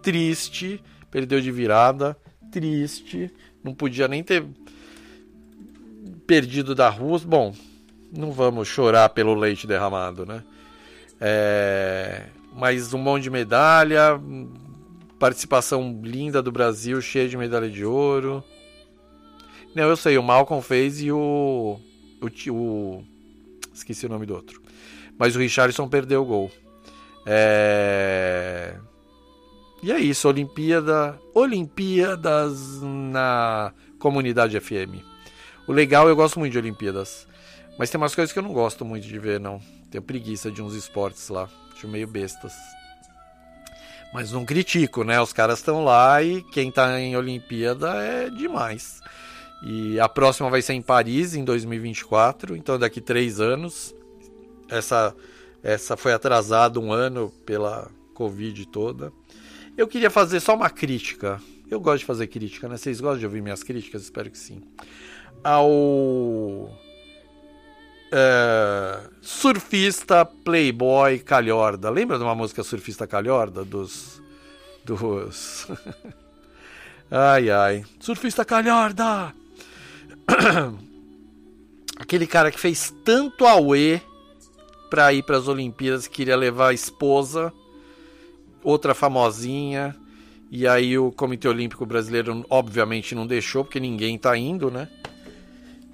[0.02, 0.82] triste.
[1.12, 2.16] Perdeu de virada.
[2.54, 3.30] Triste.
[3.62, 4.46] Não podia nem ter
[6.26, 7.28] perdido da Rússia.
[7.28, 7.54] Bom,
[8.16, 10.42] não vamos chorar pelo leite derramado, né?
[11.20, 14.20] É, mas um monte de medalha,
[15.18, 18.44] participação linda do Brasil, cheia de medalha de ouro.
[19.76, 21.80] Não, eu sei, o Malcolm fez e o,
[22.22, 23.04] o, o
[23.74, 24.62] esqueci o nome do outro.
[25.18, 26.52] Mas o Richardson perdeu o gol.
[27.26, 28.76] É,
[29.84, 35.04] e é isso, Olimpíada, Olimpíadas na comunidade FM.
[35.68, 37.28] O legal, eu gosto muito de Olimpíadas,
[37.78, 39.62] mas tem umas coisas que eu não gosto muito de ver, não.
[39.90, 41.50] Tenho preguiça de uns esportes lá.
[41.74, 42.54] Acho meio bestas.
[44.14, 45.22] Mas não critico, né?
[45.22, 49.02] Os caras estão lá e quem tá em Olimpíada é demais.
[49.64, 53.94] E a próxima vai ser em Paris, em 2024, então daqui três anos.
[54.70, 55.16] Essa,
[55.62, 59.12] essa foi atrasada um ano pela Covid toda.
[59.78, 61.42] Eu queria fazer só uma crítica.
[61.70, 62.78] Eu gosto de fazer crítica, né?
[62.78, 64.04] Vocês gostam de ouvir minhas críticas?
[64.04, 64.62] Espero que sim.
[65.44, 66.70] Ao
[68.12, 71.90] é, surfista Playboy Calhorda.
[71.90, 73.64] Lembra de uma música Surfista Calhorda?
[73.64, 74.22] Dos.
[74.84, 75.68] Dos.
[77.12, 77.86] ai ai.
[78.00, 79.34] Surfista Calhorda!
[82.00, 84.02] Aquele cara que fez tanto auê
[84.90, 87.54] pra ir pras Olimpíadas, queria levar a esposa,
[88.64, 89.96] outra famosinha.
[90.52, 94.90] E aí o Comitê Olímpico Brasileiro obviamente não deixou, porque ninguém tá indo, né?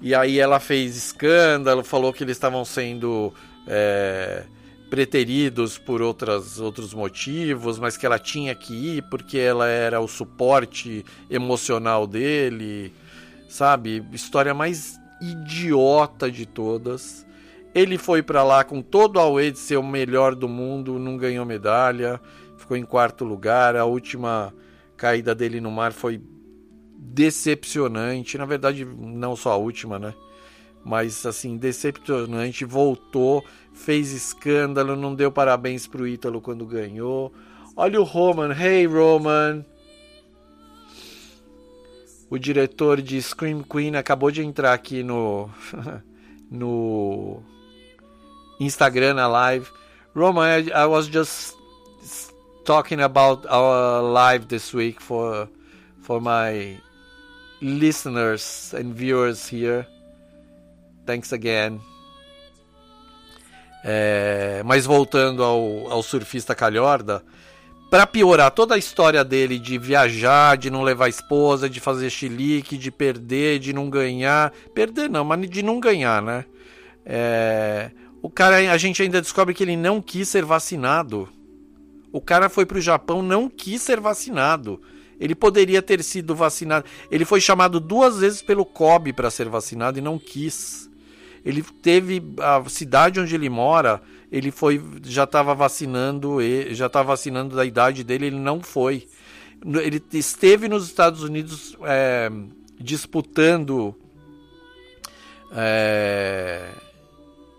[0.00, 3.32] E aí ela fez escândalo, falou que eles estavam sendo
[3.66, 4.44] é,
[4.90, 10.06] preteridos por outras, outros motivos, mas que ela tinha que ir porque ela era o
[10.06, 12.92] suporte emocional dele,
[13.48, 14.04] sabe?
[14.12, 17.26] História mais idiota de todas.
[17.74, 21.44] Ele foi para lá com todo o de ser o melhor do mundo, não ganhou
[21.44, 22.20] medalha,
[22.56, 23.76] ficou em quarto lugar.
[23.76, 24.54] A última
[24.96, 26.20] caída dele no mar foi
[26.96, 28.38] decepcionante.
[28.38, 30.14] Na verdade, não só a última, né?
[30.84, 32.64] Mas assim, decepcionante.
[32.64, 37.32] Voltou, fez escândalo, não deu parabéns pro Ítalo quando ganhou.
[37.76, 39.64] Olha o Roman, hey Roman.
[42.28, 45.50] O diretor de Scream Queen acabou de entrar aqui no
[46.50, 47.42] no
[48.58, 49.68] Instagram na live.
[50.14, 51.54] Roman, I, I was just
[52.64, 55.48] talking about our live this week for
[56.00, 56.80] for my
[57.66, 59.86] listeners and viewers here.
[61.04, 61.80] Thanks again.
[63.84, 67.22] É, mas voltando ao, ao surfista Calhorda,
[67.90, 72.76] para piorar toda a história dele de viajar, de não levar esposa, de fazer chilique,
[72.76, 76.44] de perder, de não ganhar, perder não, mas de não ganhar, né?
[77.04, 77.90] É,
[78.20, 81.28] o cara, a gente ainda descobre que ele não quis ser vacinado.
[82.12, 84.80] O cara foi pro Japão, não quis ser vacinado.
[85.18, 86.84] Ele poderia ter sido vacinado.
[87.10, 90.90] Ele foi chamado duas vezes pelo COB para ser vacinado e não quis.
[91.44, 94.02] Ele teve a cidade onde ele mora,
[94.32, 96.38] ele foi já estava vacinando,
[96.70, 99.06] já estava vacinando da idade dele, ele não foi.
[99.64, 102.30] Ele esteve nos Estados Unidos é,
[102.78, 103.94] disputando
[105.52, 106.68] é,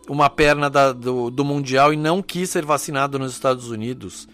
[0.07, 4.27] uma perna da, do, do mundial e não quis ser vacinado nos Estados Unidos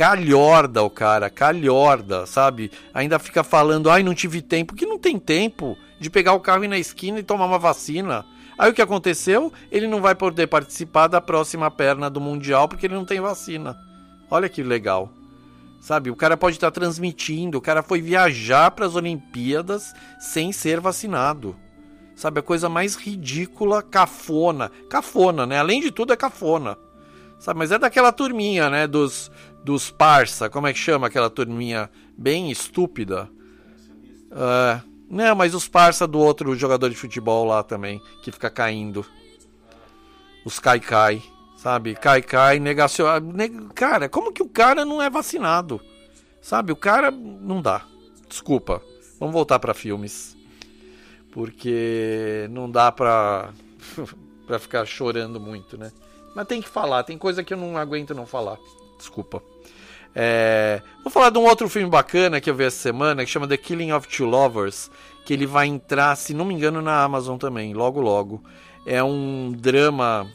[0.00, 2.72] calhorda o cara, calhorda, sabe?
[2.94, 4.74] Ainda fica falando, ai, não tive tempo.
[4.74, 7.58] Que não tem tempo de pegar o carro e ir na esquina e tomar uma
[7.58, 8.24] vacina.
[8.58, 9.52] Aí o que aconteceu?
[9.70, 13.76] Ele não vai poder participar da próxima perna do Mundial porque ele não tem vacina.
[14.30, 15.12] Olha que legal.
[15.82, 20.80] Sabe, o cara pode estar transmitindo, o cara foi viajar para as Olimpíadas sem ser
[20.80, 21.54] vacinado.
[22.16, 24.70] Sabe, a coisa mais ridícula, cafona.
[24.88, 25.58] Cafona, né?
[25.58, 26.78] Além de tudo, é cafona.
[27.40, 28.86] Sabe, mas é daquela turminha, né?
[28.86, 29.30] Dos,
[29.64, 33.30] dos parça, como é que chama aquela turminha bem estúpida?
[34.30, 39.04] Uh, não, mas os parça do outro jogador de futebol lá também, que fica caindo.
[40.44, 41.22] Os cai-cai,
[41.56, 41.94] sabe?
[41.94, 43.06] Cai-cai, negacion...
[43.74, 45.80] Cara, como que o cara não é vacinado?
[46.40, 47.84] Sabe, o cara não dá.
[48.28, 48.80] Desculpa.
[49.18, 50.36] Vamos voltar para filmes.
[51.32, 53.52] Porque não dá pra,
[54.46, 55.92] pra ficar chorando muito, né?
[56.34, 58.58] Mas tem que falar, tem coisa que eu não aguento não falar.
[58.96, 59.42] Desculpa.
[60.14, 60.82] É...
[61.02, 63.56] Vou falar de um outro filme bacana que eu vi essa semana, que chama The
[63.56, 64.90] Killing of Two Lovers,
[65.24, 68.42] que ele vai entrar, se não me engano, na Amazon também, logo logo.
[68.86, 70.26] É um drama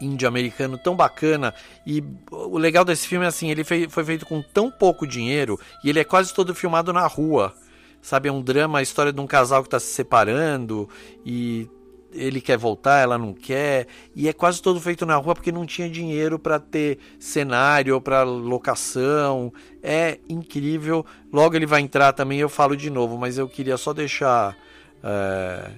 [0.00, 1.52] índio-americano tão bacana
[1.84, 5.90] e o legal desse filme é assim, ele foi feito com tão pouco dinheiro e
[5.90, 7.52] ele é quase todo filmado na rua.
[8.00, 10.88] Sabe, é um drama, a história de um casal que está se separando
[11.26, 11.68] e
[12.12, 15.66] ele quer voltar, ela não quer, e é quase todo feito na rua porque não
[15.66, 19.52] tinha dinheiro para ter cenário para locação.
[19.82, 21.04] É incrível.
[21.32, 24.56] Logo ele vai entrar também, eu falo de novo, mas eu queria só deixar
[25.02, 25.70] é,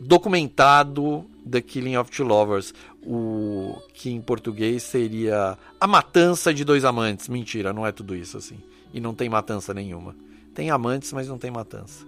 [0.00, 6.84] documentado The Killing of Two Lovers, o que em português seria A Matança de Dois
[6.84, 7.28] Amantes.
[7.28, 8.58] Mentira, não é tudo isso assim.
[8.92, 10.14] E não tem matança nenhuma.
[10.54, 12.04] Tem amantes, mas não tem matança.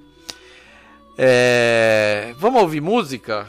[1.17, 2.35] É...
[2.39, 3.49] Vamos ouvir música?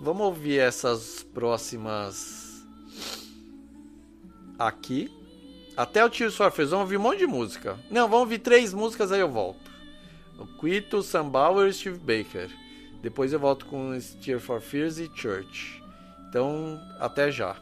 [0.00, 2.64] Vamos ouvir essas próximas
[4.58, 5.10] aqui.
[5.76, 7.78] Até o Tio Surfers, vamos ouvir um monte de música.
[7.90, 9.70] Não, vamos ouvir três músicas aí eu volto.
[10.38, 12.48] O Quito, Sam Bauer e Steve Baker.
[13.02, 15.82] Depois eu volto com Tear for Fears e Church.
[16.28, 17.56] Então, até já.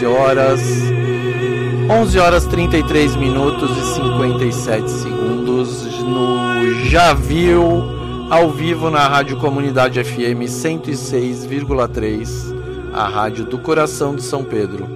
[0.00, 0.60] 11 horas.
[1.90, 7.82] 11 horas 33 minutos e 57 segundos no Já Viu,
[8.30, 12.28] ao vivo na Rádio Comunidade FM 106,3,
[12.94, 14.88] a rádio do coração de São Pedro.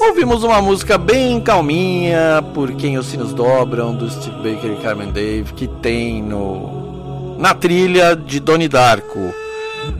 [0.00, 5.10] Ouvimos uma música bem calminha, por quem os sinos dobram, do Steve Baker e Carmen
[5.10, 9.34] Dave, que tem no na trilha de Donnie Darko,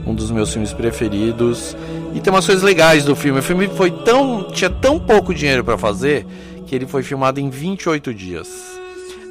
[0.05, 1.75] um dos meus filmes preferidos.
[2.13, 3.39] E tem umas coisas legais do filme.
[3.39, 6.25] O filme foi tão tinha tão pouco dinheiro para fazer
[6.67, 8.79] que ele foi filmado em 28 dias.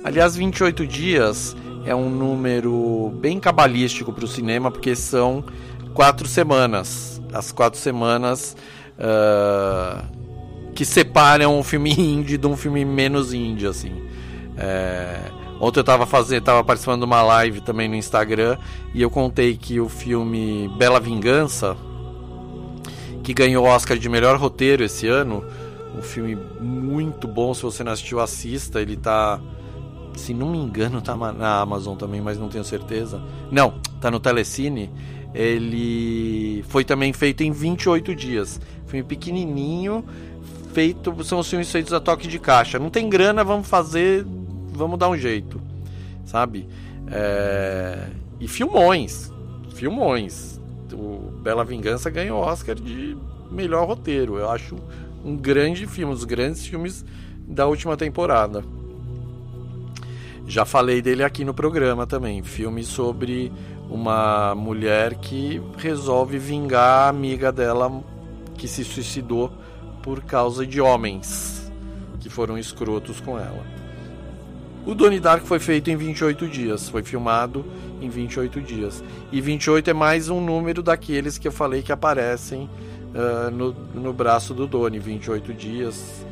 [0.04, 5.44] Aliás, 28 dias é um número bem cabalístico para o cinema, porque são
[5.94, 7.20] quatro semanas.
[7.32, 8.56] As quatro semanas
[8.98, 10.04] uh,
[10.74, 14.02] que separam um filme indie de um filme menos indie, assim.
[14.56, 15.20] É...
[15.60, 18.59] Ontem eu estava fazendo, tava participando de uma live também no Instagram
[18.92, 21.76] e eu contei que o filme Bela Vingança,
[23.22, 25.44] que ganhou o Oscar de melhor roteiro esse ano,
[25.96, 29.40] um filme muito bom, se você não assistiu, assista, ele tá
[30.14, 33.22] se não me engano, tá na Amazon também, mas não tenho certeza.
[33.50, 34.90] Não, tá no Telecine.
[35.34, 38.60] Ele foi também feito em 28 dias.
[38.86, 40.04] Filme pequenininho,
[40.74, 42.78] feito, são os filmes feitos a toque de caixa.
[42.78, 44.26] Não tem grana, vamos fazer,
[44.72, 45.60] vamos dar um jeito,
[46.26, 46.68] sabe?
[47.10, 48.08] É...
[48.38, 49.32] E filmões,
[49.74, 50.51] filmões.
[50.93, 53.16] O Bela Vingança ganhou o Oscar de
[53.51, 54.39] melhor roteiro.
[54.39, 54.77] Eu acho
[55.24, 57.05] um grande filme, um dos grandes filmes
[57.47, 58.64] da última temporada.
[60.47, 62.43] Já falei dele aqui no programa também.
[62.43, 63.52] Filme sobre
[63.89, 68.02] uma mulher que resolve vingar a amiga dela
[68.56, 69.51] que se suicidou
[70.02, 71.70] por causa de homens
[72.20, 73.81] que foram escrotos com ela.
[74.84, 77.64] O Donnie Dark foi feito em 28 dias, foi filmado
[78.00, 79.02] em 28 dias.
[79.30, 82.68] E 28 é mais um número daqueles que eu falei que aparecem
[83.14, 84.98] uh, no, no braço do Donnie.
[84.98, 86.26] 28 dias.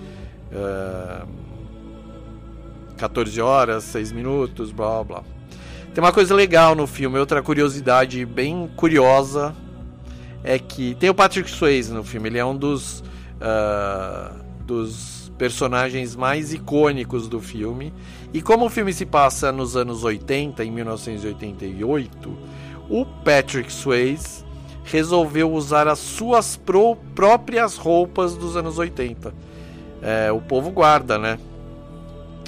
[0.51, 1.29] Uh,
[2.97, 5.23] 14 horas, 6 minutos, blá blá.
[5.95, 9.55] Tem uma coisa legal no filme, outra curiosidade bem curiosa
[10.43, 13.01] é que tem o Patrick Swayze no filme, ele é um dos
[13.41, 17.95] uh, dos personagens mais icônicos do filme.
[18.33, 22.39] E como o filme se passa nos anos 80, em 1988,
[22.89, 24.45] o Patrick Swayze
[24.85, 29.35] resolveu usar as suas pro próprias roupas dos anos 80.
[30.03, 31.39] É, o povo guarda, né?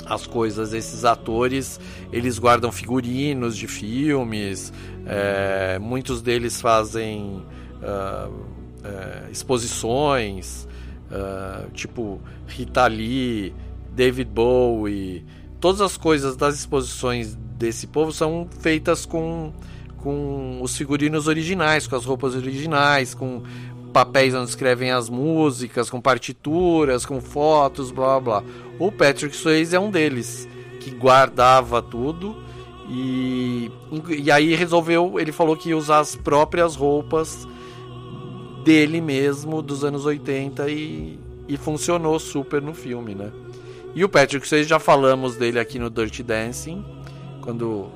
[0.07, 0.73] as coisas.
[0.73, 1.81] Esses atores,
[2.13, 4.73] eles guardam figurinos de filmes,
[5.07, 7.43] é, muitos deles fazem
[7.83, 8.33] uh,
[8.85, 10.67] é, exposições,
[11.11, 13.55] uh, tipo Rita Lee,
[13.95, 15.25] David Bowie.
[15.63, 19.53] Todas as coisas das exposições desse povo são feitas com,
[19.99, 23.45] com os figurinos originais, com as roupas originais, com
[23.93, 28.43] papéis onde escrevem as músicas, com partituras, com fotos, blá blá.
[28.77, 30.49] O Patrick Swayze é um deles,
[30.81, 32.37] que guardava tudo
[32.89, 33.71] e,
[34.19, 37.47] e aí resolveu, ele falou que ia usar as próprias roupas
[38.65, 43.31] dele mesmo dos anos 80 e, e funcionou super no filme, né?
[43.95, 46.85] E o Patrick Swayze já falamos dele aqui no Dirty Dancing,
[47.43, 47.91] quando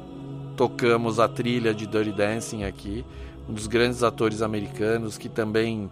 [0.56, 3.04] tocamos a trilha de Dirty Dancing aqui
[3.48, 5.90] um dos grandes atores americanos que também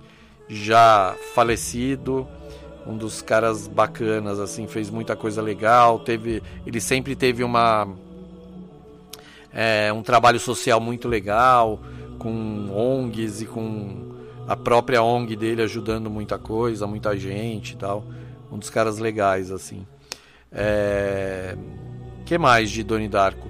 [0.48, 2.26] já falecido,
[2.86, 7.88] um dos caras bacanas assim, fez muita coisa legal, teve, ele sempre teve uma
[9.52, 11.78] é, um trabalho social muito legal,
[12.18, 14.12] com ONGs e com
[14.46, 18.04] a própria ONG dele ajudando muita coisa, muita gente e tal.
[18.54, 19.84] Um dos caras legais, assim.
[20.52, 21.56] É...
[22.24, 23.48] que mais de Doni Darko?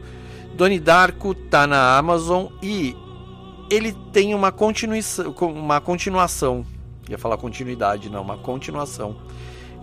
[0.55, 2.97] Doni Darko tá na Amazon e
[3.71, 6.65] ele tem uma continuação, uma continuação.
[7.07, 9.15] Ia falar continuidade, não, uma continuação.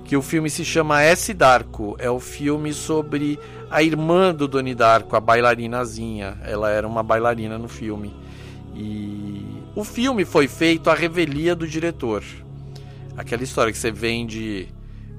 [0.03, 1.31] Que o filme se chama S.
[1.35, 1.95] Darko.
[1.99, 3.38] É o filme sobre
[3.69, 6.39] a irmã do Doni Darko, a bailarinazinha.
[6.43, 8.11] Ela era uma bailarina no filme.
[8.73, 9.45] E
[9.76, 12.23] o filme foi feito à revelia do diretor.
[13.15, 14.68] Aquela história que você vende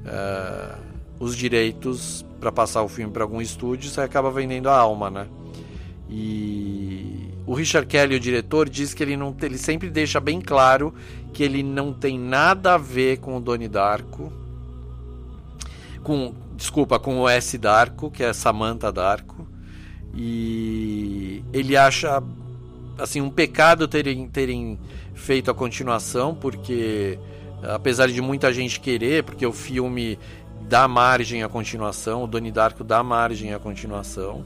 [0.05, 0.79] uh,
[1.19, 5.27] os direitos para passar o filme para algum estúdio, você acaba vendendo a alma, né?
[6.09, 10.95] E o Richard Kelly, o diretor, diz que ele não ele sempre deixa bem claro
[11.33, 14.33] que ele não tem nada a ver com o Doni Darko.
[16.03, 19.47] Com, desculpa, com o S Darko, que é Samantha Darko.
[20.15, 22.23] E ele acha
[22.99, 24.79] assim um pecado terem, terem
[25.15, 27.19] feito a continuação, porque
[27.63, 30.19] apesar de muita gente querer, porque o filme
[30.69, 34.45] dá margem à continuação, o Doni Darko dá margem à continuação.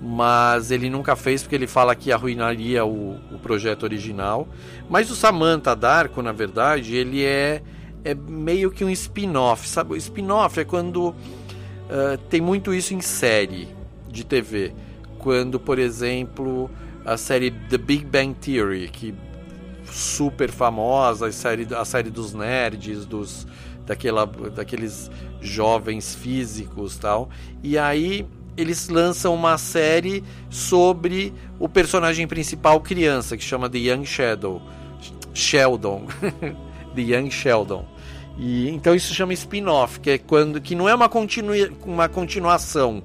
[0.00, 4.48] mas ele nunca fez porque ele fala que arruinaria o, o projeto original.
[4.88, 7.62] Mas o Samantha Darko, na verdade, ele é,
[8.02, 9.92] é meio que um spin-off, sabe?
[9.92, 13.68] O spin-off é quando uh, tem muito isso em série
[14.08, 14.72] de TV.
[15.18, 16.70] Quando, por exemplo,
[17.04, 19.14] a série The Big Bang Theory, que
[19.90, 23.46] super famosa, a série, a série dos nerds, dos
[23.86, 25.10] daquela, daqueles
[25.40, 27.28] jovens físicos tal.
[27.62, 28.26] E aí
[28.56, 34.62] eles lançam uma série sobre o personagem principal criança, que chama The Young Shadow.
[35.32, 36.06] Sheldon.
[36.94, 37.86] The Young Sheldon.
[38.38, 41.52] E, então isso chama spin-off, que é quando que não é uma, continu,
[41.84, 43.02] uma continuação,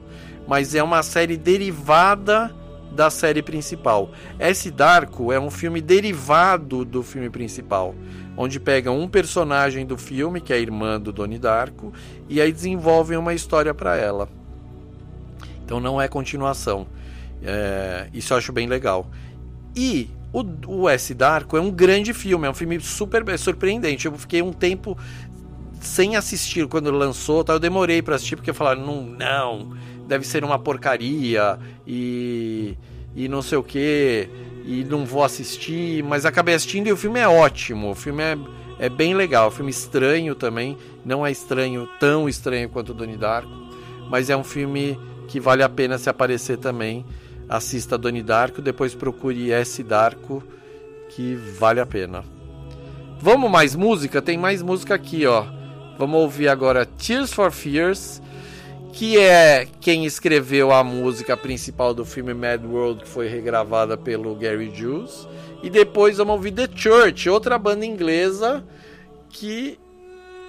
[0.48, 2.56] mas é uma série derivada
[2.96, 4.10] da série principal.
[4.40, 7.94] Esse Darko é um filme derivado do filme principal,
[8.38, 11.94] onde pegam um personagem do filme, que é a irmã do Doni Darko,
[12.30, 14.30] e aí desenvolvem uma história para ela.
[15.64, 16.88] Então não é continuação.
[17.44, 19.08] É, isso eu acho bem legal.
[19.76, 24.06] E o, o S Darko é um grande filme, é um filme super é surpreendente.
[24.06, 24.98] Eu fiquei um tempo
[25.82, 27.54] sem assistir quando lançou, tá?
[27.54, 29.78] eu demorei para assistir porque falaram, não, não,
[30.08, 32.78] deve ser uma porcaria e,
[33.16, 34.30] e não sei o que,
[34.66, 38.38] e não vou assistir, mas acabei assistindo e o filme é ótimo, o filme é,
[38.80, 43.18] é bem legal, o filme estranho também, não é estranho, tão estranho quanto o Donnie
[43.18, 43.52] Darko,
[44.10, 47.06] mas é um filme que vale a pena se aparecer também.
[47.48, 50.44] Assista Doni Darko, depois procure S Darko,
[51.10, 52.24] que vale a pena.
[53.20, 54.22] Vamos mais música?
[54.22, 55.46] Tem mais música aqui, ó.
[55.98, 58.22] Vamos ouvir agora Tears for Fears,
[58.96, 64.34] que é quem escreveu a música principal do filme Mad World, que foi regravada pelo
[64.36, 65.28] Gary Jules.
[65.62, 68.64] E depois vamos ouvir The Church, outra banda inglesa
[69.30, 69.78] que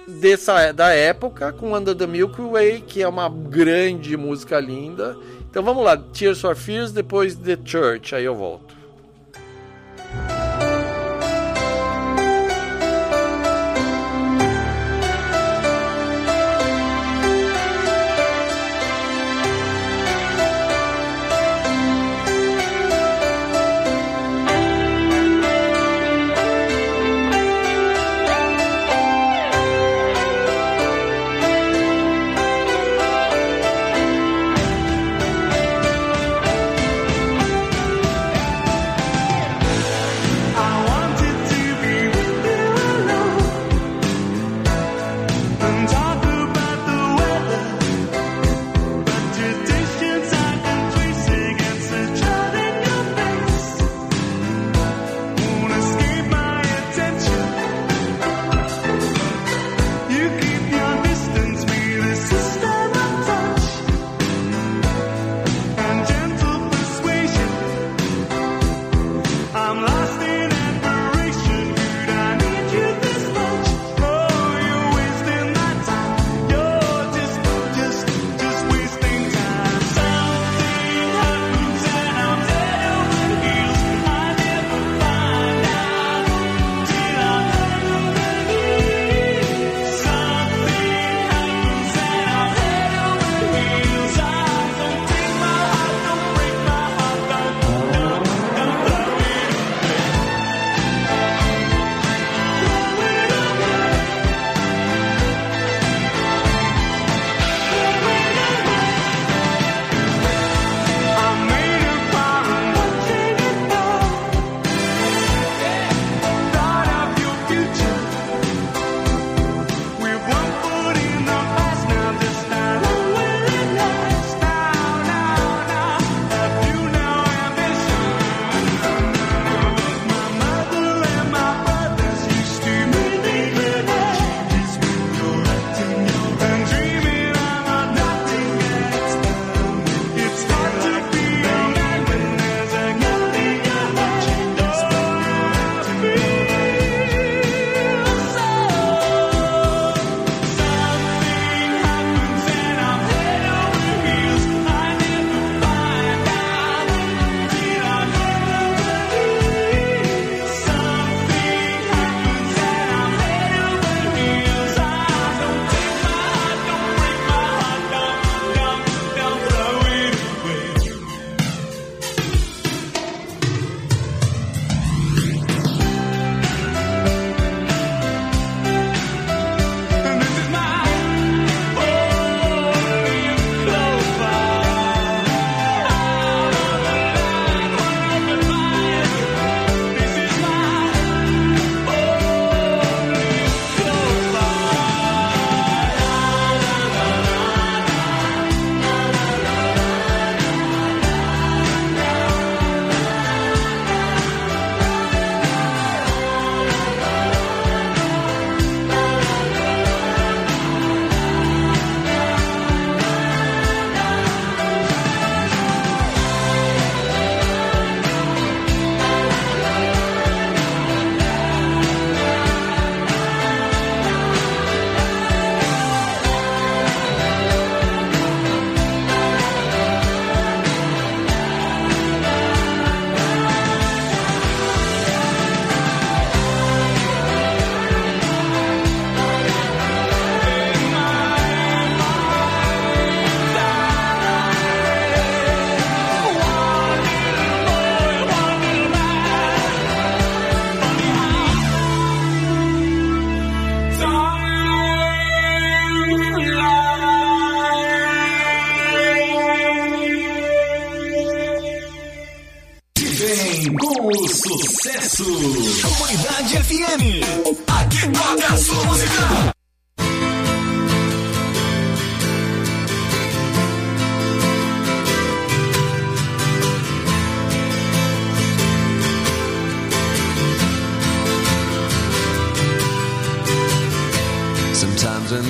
[0.07, 5.17] dessa da época com Under the Milky Way, que é uma grande música linda.
[5.49, 8.76] Então vamos lá, Tears for Fears, depois The Church, aí eu volto.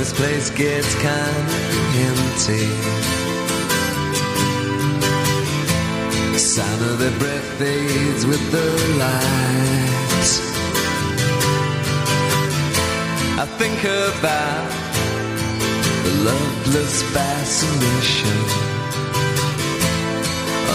[0.07, 1.59] this place gets kinda
[2.07, 2.67] empty.
[6.31, 8.67] The sound of their breath fades with the
[9.03, 10.31] lights.
[13.43, 14.69] I think about
[16.05, 18.39] the loveless fascination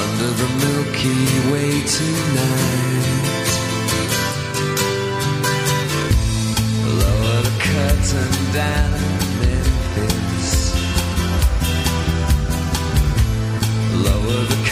[0.02, 1.22] under the Milky
[1.52, 2.82] Way tonight.
[8.52, 9.11] down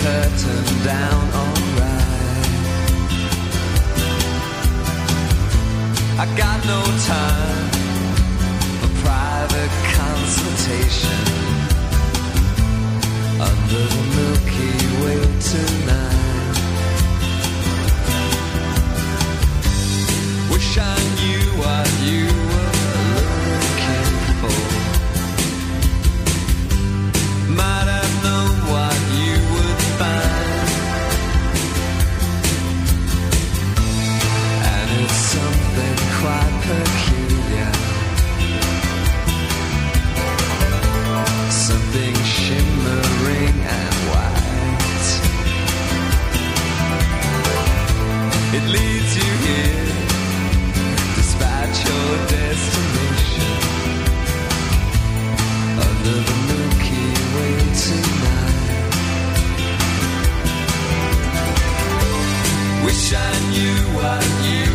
[0.01, 2.51] curtain down, alright.
[6.23, 6.81] I got no
[7.15, 7.69] time
[8.81, 11.25] for private consultation
[13.49, 15.21] under the Milky Way
[15.53, 16.21] tonight.
[20.51, 22.50] Wish I knew what you
[64.19, 64.70] but you.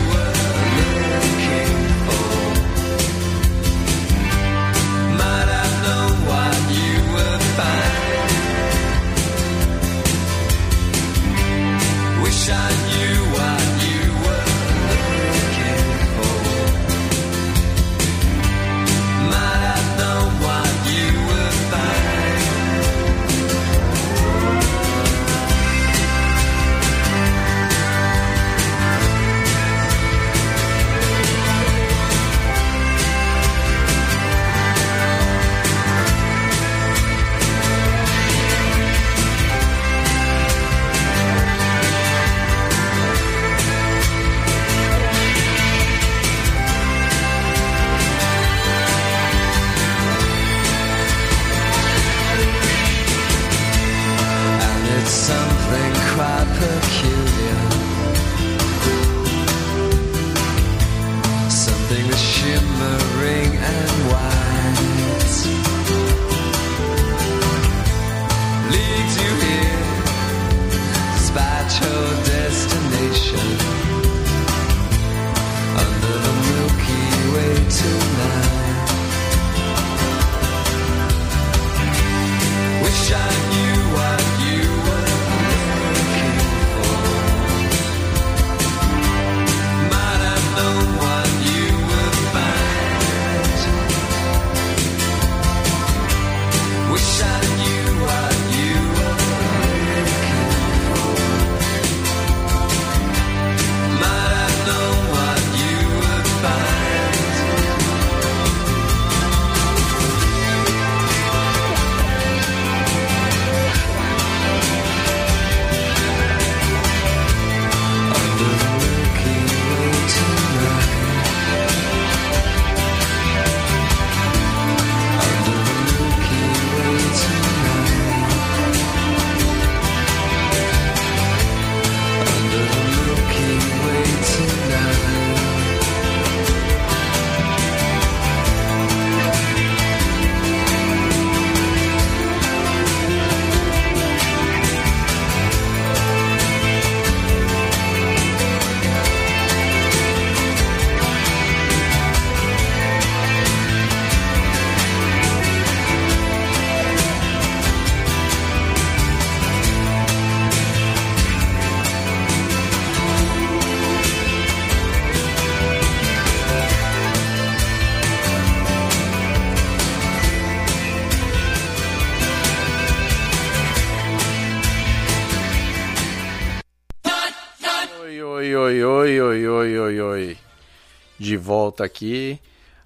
[181.35, 182.39] De volta aqui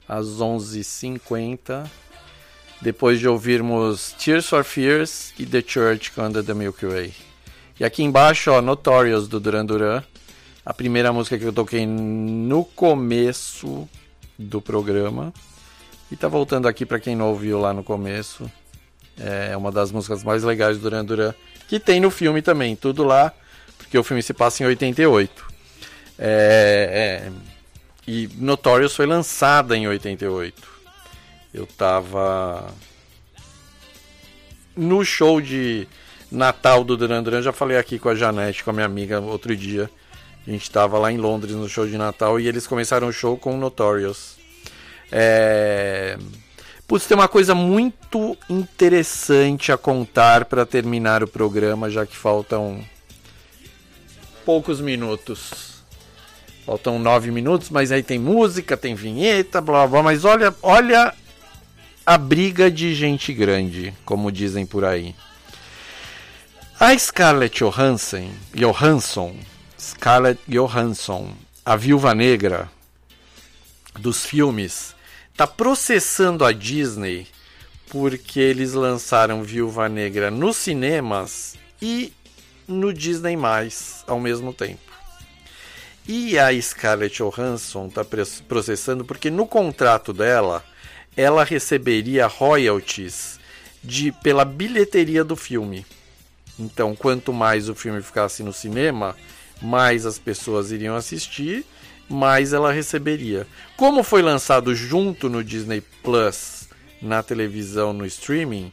[0.08, 1.88] às 11h50.
[2.82, 7.14] Depois de ouvirmos Tears for Fears e The Church Under the Milky Way.
[7.80, 10.04] E aqui embaixo, ó, Notorious do Duran Duran.
[10.66, 13.88] A primeira música que eu toquei no começo
[14.36, 15.32] do programa.
[16.12, 18.52] E tá voltando aqui para quem não ouviu lá no começo.
[19.16, 21.36] É uma das músicas mais legais do Duran Duran.
[21.68, 23.32] Que tem no filme também, tudo lá,
[23.78, 25.46] porque o filme se passa em 88.
[26.18, 27.32] É, é,
[28.10, 30.68] e Notorious foi lançada em 88.
[31.54, 32.74] Eu tava
[34.76, 35.88] no show de
[36.32, 39.56] Natal do Duran Duran, já falei aqui com a Janete, com a minha amiga, outro
[39.56, 39.92] dia.
[40.48, 43.38] A gente tava lá em Londres no show de Natal e eles começaram o show
[43.38, 44.38] com Notorious.
[45.12, 46.18] É...
[46.88, 52.84] Putz, tem uma coisa muito interessante a contar para terminar o programa, já que faltam
[54.44, 55.69] poucos minutos.
[56.70, 61.16] Faltam nove minutos, mas aí tem música, tem vinheta, blá blá, mas olha, olha
[62.06, 65.16] a briga de gente grande, como dizem por aí.
[66.80, 69.36] A Scarlett Johansson, Johansson,
[69.80, 71.34] Scarlett Johansson,
[71.66, 72.70] a Viúva Negra
[73.98, 74.94] dos filmes,
[75.32, 77.26] está processando a Disney
[77.90, 82.14] porque eles lançaram Viúva Negra nos cinemas e
[82.68, 84.89] no Disney Mais ao mesmo tempo.
[86.12, 88.04] E a Scarlett Johansson está
[88.48, 90.66] processando porque no contrato dela
[91.16, 93.40] ela receberia royalties
[93.84, 95.86] de, pela bilheteria do filme.
[96.58, 99.16] Então, quanto mais o filme ficasse no cinema,
[99.62, 101.64] mais as pessoas iriam assistir
[102.10, 103.46] mais ela receberia.
[103.78, 106.68] Como foi lançado junto no Disney Plus,
[107.00, 108.72] na televisão, no streaming,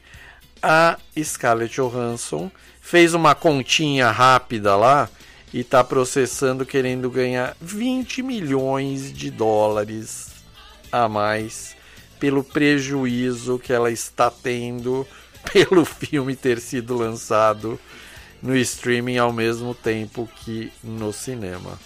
[0.62, 2.50] a Scarlett Johansson
[2.80, 5.10] fez uma continha rápida lá
[5.56, 10.32] e está processando querendo ganhar 20 milhões de dólares
[10.92, 11.74] a mais
[12.20, 15.08] pelo prejuízo que ela está tendo
[15.50, 17.80] pelo filme ter sido lançado
[18.42, 21.80] no streaming ao mesmo tempo que no cinema.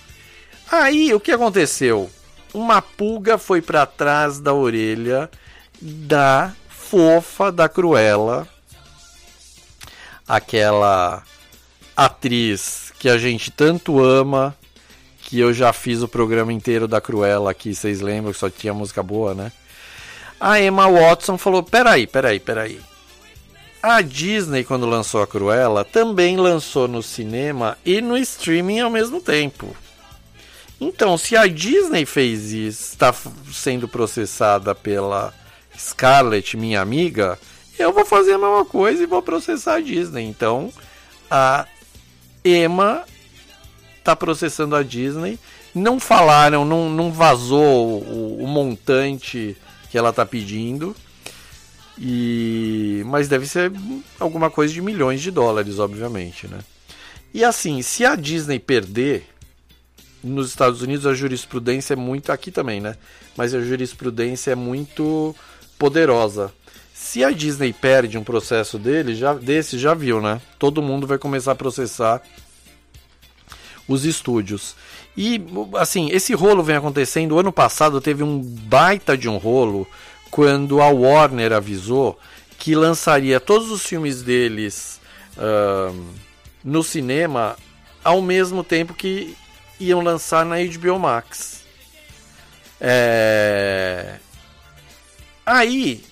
[0.68, 2.10] Aí o que aconteceu?
[2.52, 5.30] Uma pulga foi para trás da orelha
[5.80, 8.48] da fofa da Cruella,
[10.26, 11.22] aquela
[11.96, 14.54] atriz que a gente tanto ama,
[15.22, 18.74] que eu já fiz o programa inteiro da Cruella aqui, vocês lembram que só tinha
[18.74, 19.50] música boa, né?
[20.38, 22.78] A Emma Watson falou: peraí, peraí, peraí.
[23.82, 29.18] A Disney, quando lançou a Cruella, também lançou no cinema e no streaming ao mesmo
[29.18, 29.74] tempo.
[30.78, 33.14] Então, se a Disney fez isso, está
[33.50, 35.32] sendo processada pela
[35.74, 37.38] Scarlett, minha amiga,
[37.78, 40.24] eu vou fazer a mesma coisa e vou processar a Disney.
[40.24, 40.70] Então,
[41.30, 41.66] a
[42.44, 43.04] Emma
[43.98, 45.38] está processando a Disney.
[45.74, 49.56] Não falaram, não, não vazou o, o montante
[49.90, 50.94] que ela está pedindo.
[51.98, 53.70] E mas deve ser
[54.18, 56.60] alguma coisa de milhões de dólares, obviamente, né?
[57.32, 59.28] E assim, se a Disney perder,
[60.24, 62.96] nos Estados Unidos a jurisprudência é muito aqui também, né?
[63.36, 65.36] Mas a jurisprudência é muito
[65.78, 66.52] poderosa.
[67.10, 70.40] Se a Disney perde um processo dele, já desse já viu, né?
[70.60, 72.22] Todo mundo vai começar a processar
[73.88, 74.76] os estúdios.
[75.16, 75.44] E
[75.76, 77.36] assim, esse rolo vem acontecendo.
[77.36, 79.88] Ano passado teve um baita de um rolo
[80.30, 82.16] quando a Warner avisou
[82.56, 85.00] que lançaria todos os filmes deles
[85.36, 86.06] uh,
[86.62, 87.56] no cinema
[88.04, 89.36] ao mesmo tempo que
[89.80, 91.64] iam lançar na HBO Max.
[92.80, 94.14] É...
[95.44, 96.08] Aí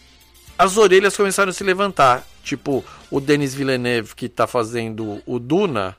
[0.58, 2.26] as orelhas começaram a se levantar.
[2.42, 5.96] Tipo, o Denis Villeneuve, que está fazendo o Duna,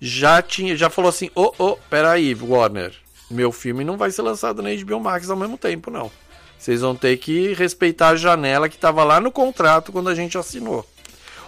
[0.00, 2.94] já tinha, já falou assim: "Ô, oh, oh, peraí, Warner,
[3.30, 6.10] meu filme não vai ser lançado na HBO Max ao mesmo tempo, não.
[6.58, 10.38] Vocês vão ter que respeitar a janela que estava lá no contrato quando a gente
[10.38, 10.86] assinou."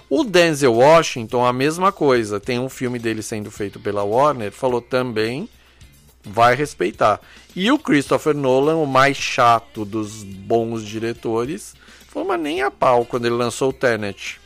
[0.08, 2.40] O Denzel Washington, a mesma coisa.
[2.40, 5.48] Tem um filme dele sendo feito pela Warner, falou também
[6.24, 7.20] vai respeitar.
[7.54, 11.74] E o Christopher Nolan, o mais chato dos bons diretores,
[12.10, 14.40] foi uma nem a pau quando ele lançou o Tenet.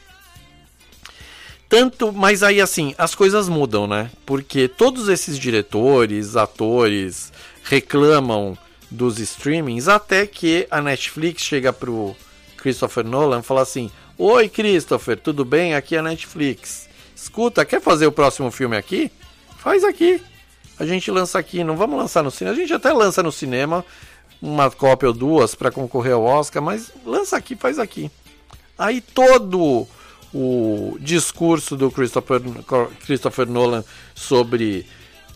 [1.67, 4.11] Tanto, mas aí assim, as coisas mudam, né?
[4.27, 7.33] Porque todos esses diretores, atores
[7.63, 8.57] reclamam
[8.91, 12.15] dos streamings até que a Netflix chega pro
[12.59, 15.75] Christopher Nolan e fala assim: Oi, Christopher, tudo bem?
[15.75, 16.87] Aqui é a Netflix.
[17.17, 19.11] Escuta, quer fazer o próximo filme aqui?
[19.57, 20.21] Faz aqui.
[20.79, 22.55] A gente lança aqui, não vamos lançar no cinema.
[22.55, 23.83] A gente até lança no cinema
[24.45, 28.11] uma cópia ou duas para concorrer ao Oscar, mas lança aqui, faz aqui.
[28.79, 29.87] Aí todo
[30.35, 32.43] o discurso do Christopher,
[33.07, 33.83] Christopher Nolan
[34.15, 34.87] sobre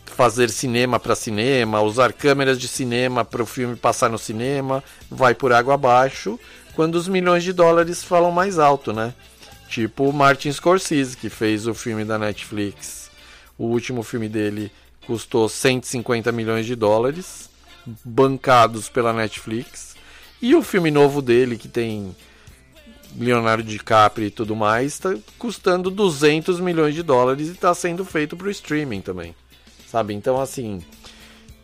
[0.05, 5.33] fazer cinema para cinema, usar câmeras de cinema para o filme passar no cinema, vai
[5.33, 6.39] por água abaixo
[6.75, 9.13] quando os milhões de dólares falam mais alto, né?
[9.69, 13.09] Tipo o Martin Scorsese, que fez o filme da Netflix.
[13.57, 14.71] O último filme dele
[15.07, 17.48] custou 150 milhões de dólares,
[18.03, 19.95] bancados pela Netflix.
[20.41, 22.15] E o filme novo dele, que tem
[23.17, 28.37] Leonardo DiCaprio e tudo mais, está custando 200 milhões de dólares e está sendo feito
[28.37, 29.35] para o streaming também.
[29.87, 30.13] Sabe?
[30.13, 30.81] Então, assim,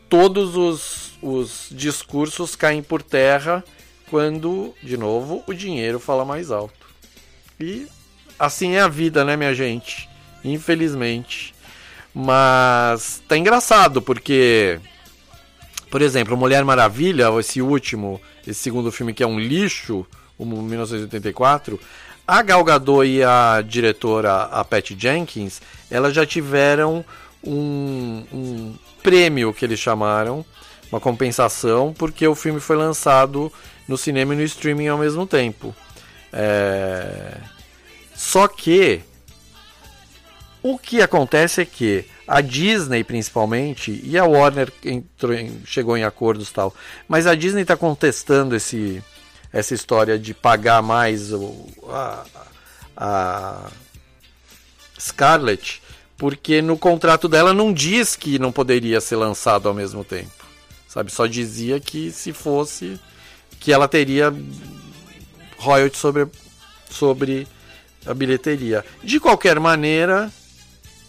[0.10, 3.64] todos os, os discursos caem por terra
[4.10, 6.86] quando, de novo, o dinheiro fala mais alto.
[7.60, 7.88] E
[8.38, 10.10] assim é a vida, né, minha gente?
[10.44, 11.54] Infelizmente.
[12.14, 14.80] Mas tá engraçado, porque,
[15.96, 20.06] por exemplo, Mulher Maravilha, esse último, esse segundo filme que é um lixo,
[20.38, 21.80] o 1984,
[22.28, 27.06] a Gal Gadot e a diretora, a Patty Jenkins, elas já tiveram
[27.42, 30.44] um, um prêmio que eles chamaram,
[30.92, 33.50] uma compensação, porque o filme foi lançado
[33.88, 35.74] no cinema e no streaming ao mesmo tempo.
[36.34, 37.38] É...
[38.14, 39.02] Só que
[40.62, 46.04] o que acontece é que a Disney principalmente e a Warner entrou em, chegou em
[46.04, 46.74] acordos tal,
[47.08, 49.04] mas a Disney está contestando esse
[49.54, 52.26] essa história de pagar mais o, a,
[52.98, 53.72] a
[55.00, 55.82] Scarlett
[56.18, 60.46] porque no contrato dela não diz que não poderia ser lançado ao mesmo tempo,
[60.88, 61.12] sabe?
[61.12, 63.00] Só dizia que se fosse
[63.60, 64.34] que ela teria
[65.58, 66.28] royalties sobre
[66.90, 67.48] sobre
[68.06, 68.86] a bilheteria.
[69.04, 70.32] De qualquer maneira,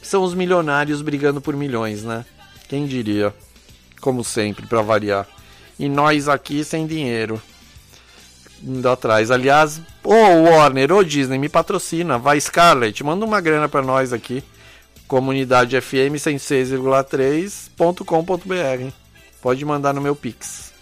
[0.07, 2.25] são os milionários brigando por milhões, né?
[2.69, 3.35] Quem diria?
[4.01, 5.27] Como sempre, para variar.
[5.79, 7.41] E nós aqui sem dinheiro.
[8.63, 9.31] Indo atrás.
[9.31, 12.19] Aliás, ô Warner, ô Disney, me patrocina.
[12.19, 14.43] Vai Scarlett, manda uma grana para nós aqui.
[15.07, 18.93] Comunidade FM 106,3.com.br.
[19.41, 20.73] Pode mandar no meu Pix.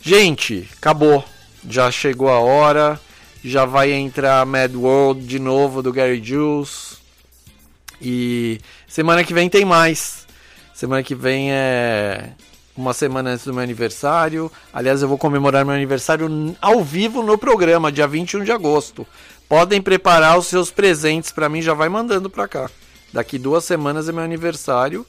[0.00, 1.24] Gente, acabou.
[1.68, 3.00] Já chegou a hora
[3.42, 6.97] já vai entrar Mad World de novo do Gary Jules.
[8.00, 10.26] E semana que vem tem mais.
[10.74, 12.30] Semana que vem é
[12.76, 14.50] uma semana antes do meu aniversário.
[14.72, 19.06] Aliás, eu vou comemorar meu aniversário ao vivo no programa, dia 21 de agosto.
[19.48, 22.70] Podem preparar os seus presentes para mim, já vai mandando para cá.
[23.12, 25.04] Daqui duas semanas é meu aniversário.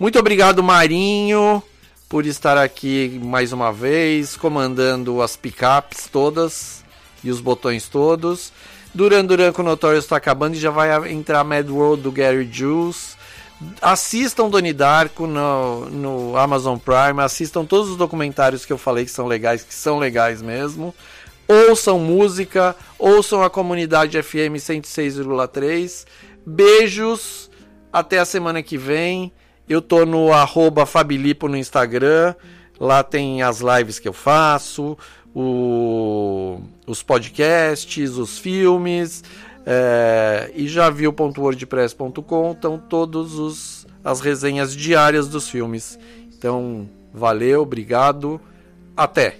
[0.00, 1.62] Muito obrigado, Marinho,
[2.08, 6.82] por estar aqui mais uma vez, comandando as picapes todas
[7.22, 8.52] e os botões todos.
[8.94, 13.16] Duran Duran com Notorious está acabando e já vai entrar Mad World do Gary Jules.
[13.82, 19.10] Assistam Doni Darko no, no Amazon Prime, assistam todos os documentários que eu falei que
[19.10, 20.94] são legais, que são legais mesmo.
[21.48, 26.06] Ouçam música, ouçam a comunidade FM 106,3.
[26.46, 27.50] Beijos,
[27.92, 29.32] até a semana que vem.
[29.68, 30.28] Eu tô no
[30.86, 32.34] Fabilipo no Instagram.
[32.78, 34.96] Lá tem as lives que eu faço,
[35.34, 39.24] o, os podcasts, os filmes,
[39.66, 45.98] é, e já viu .wordpress.com, estão todas as resenhas diárias dos filmes.
[46.36, 48.40] Então, valeu, obrigado,
[48.96, 49.38] até!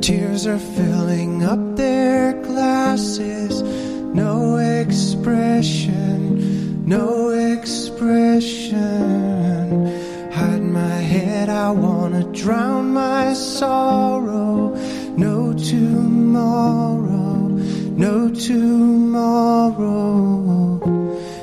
[0.00, 3.62] Tears are filling up their glasses.
[4.14, 8.78] No expression, no expression.
[10.32, 14.74] Hide my head, I wanna drown my sorrow.
[15.16, 17.48] No tomorrow,
[18.06, 19.98] no tomorrow.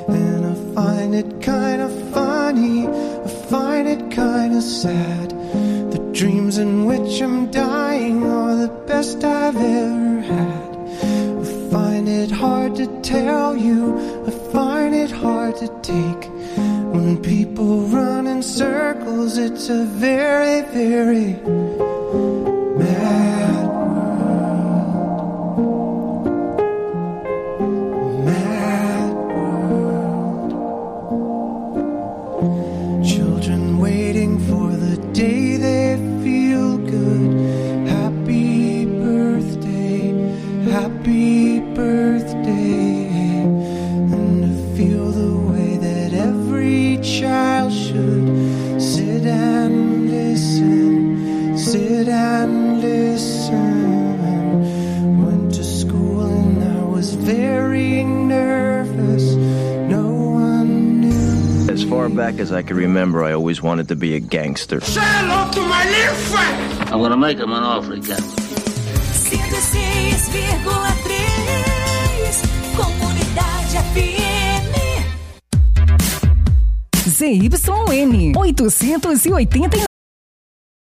[0.07, 5.33] And I find it kinda funny, I find it kinda sad.
[5.91, 10.74] The dreams in which I'm dying are the best I've ever had
[11.71, 13.97] find it hard to tell you,
[14.27, 16.29] I find it hard to take.
[16.93, 21.33] When people run in circles, it's a very, very
[22.79, 23.54] mad
[61.95, 64.81] far back as I can remember, I always wanted to be a gangster.
[64.81, 66.89] Say hello to my little friend!
[66.91, 68.21] I'm gonna make him an offer again.
[77.15, 79.94] ZYN 889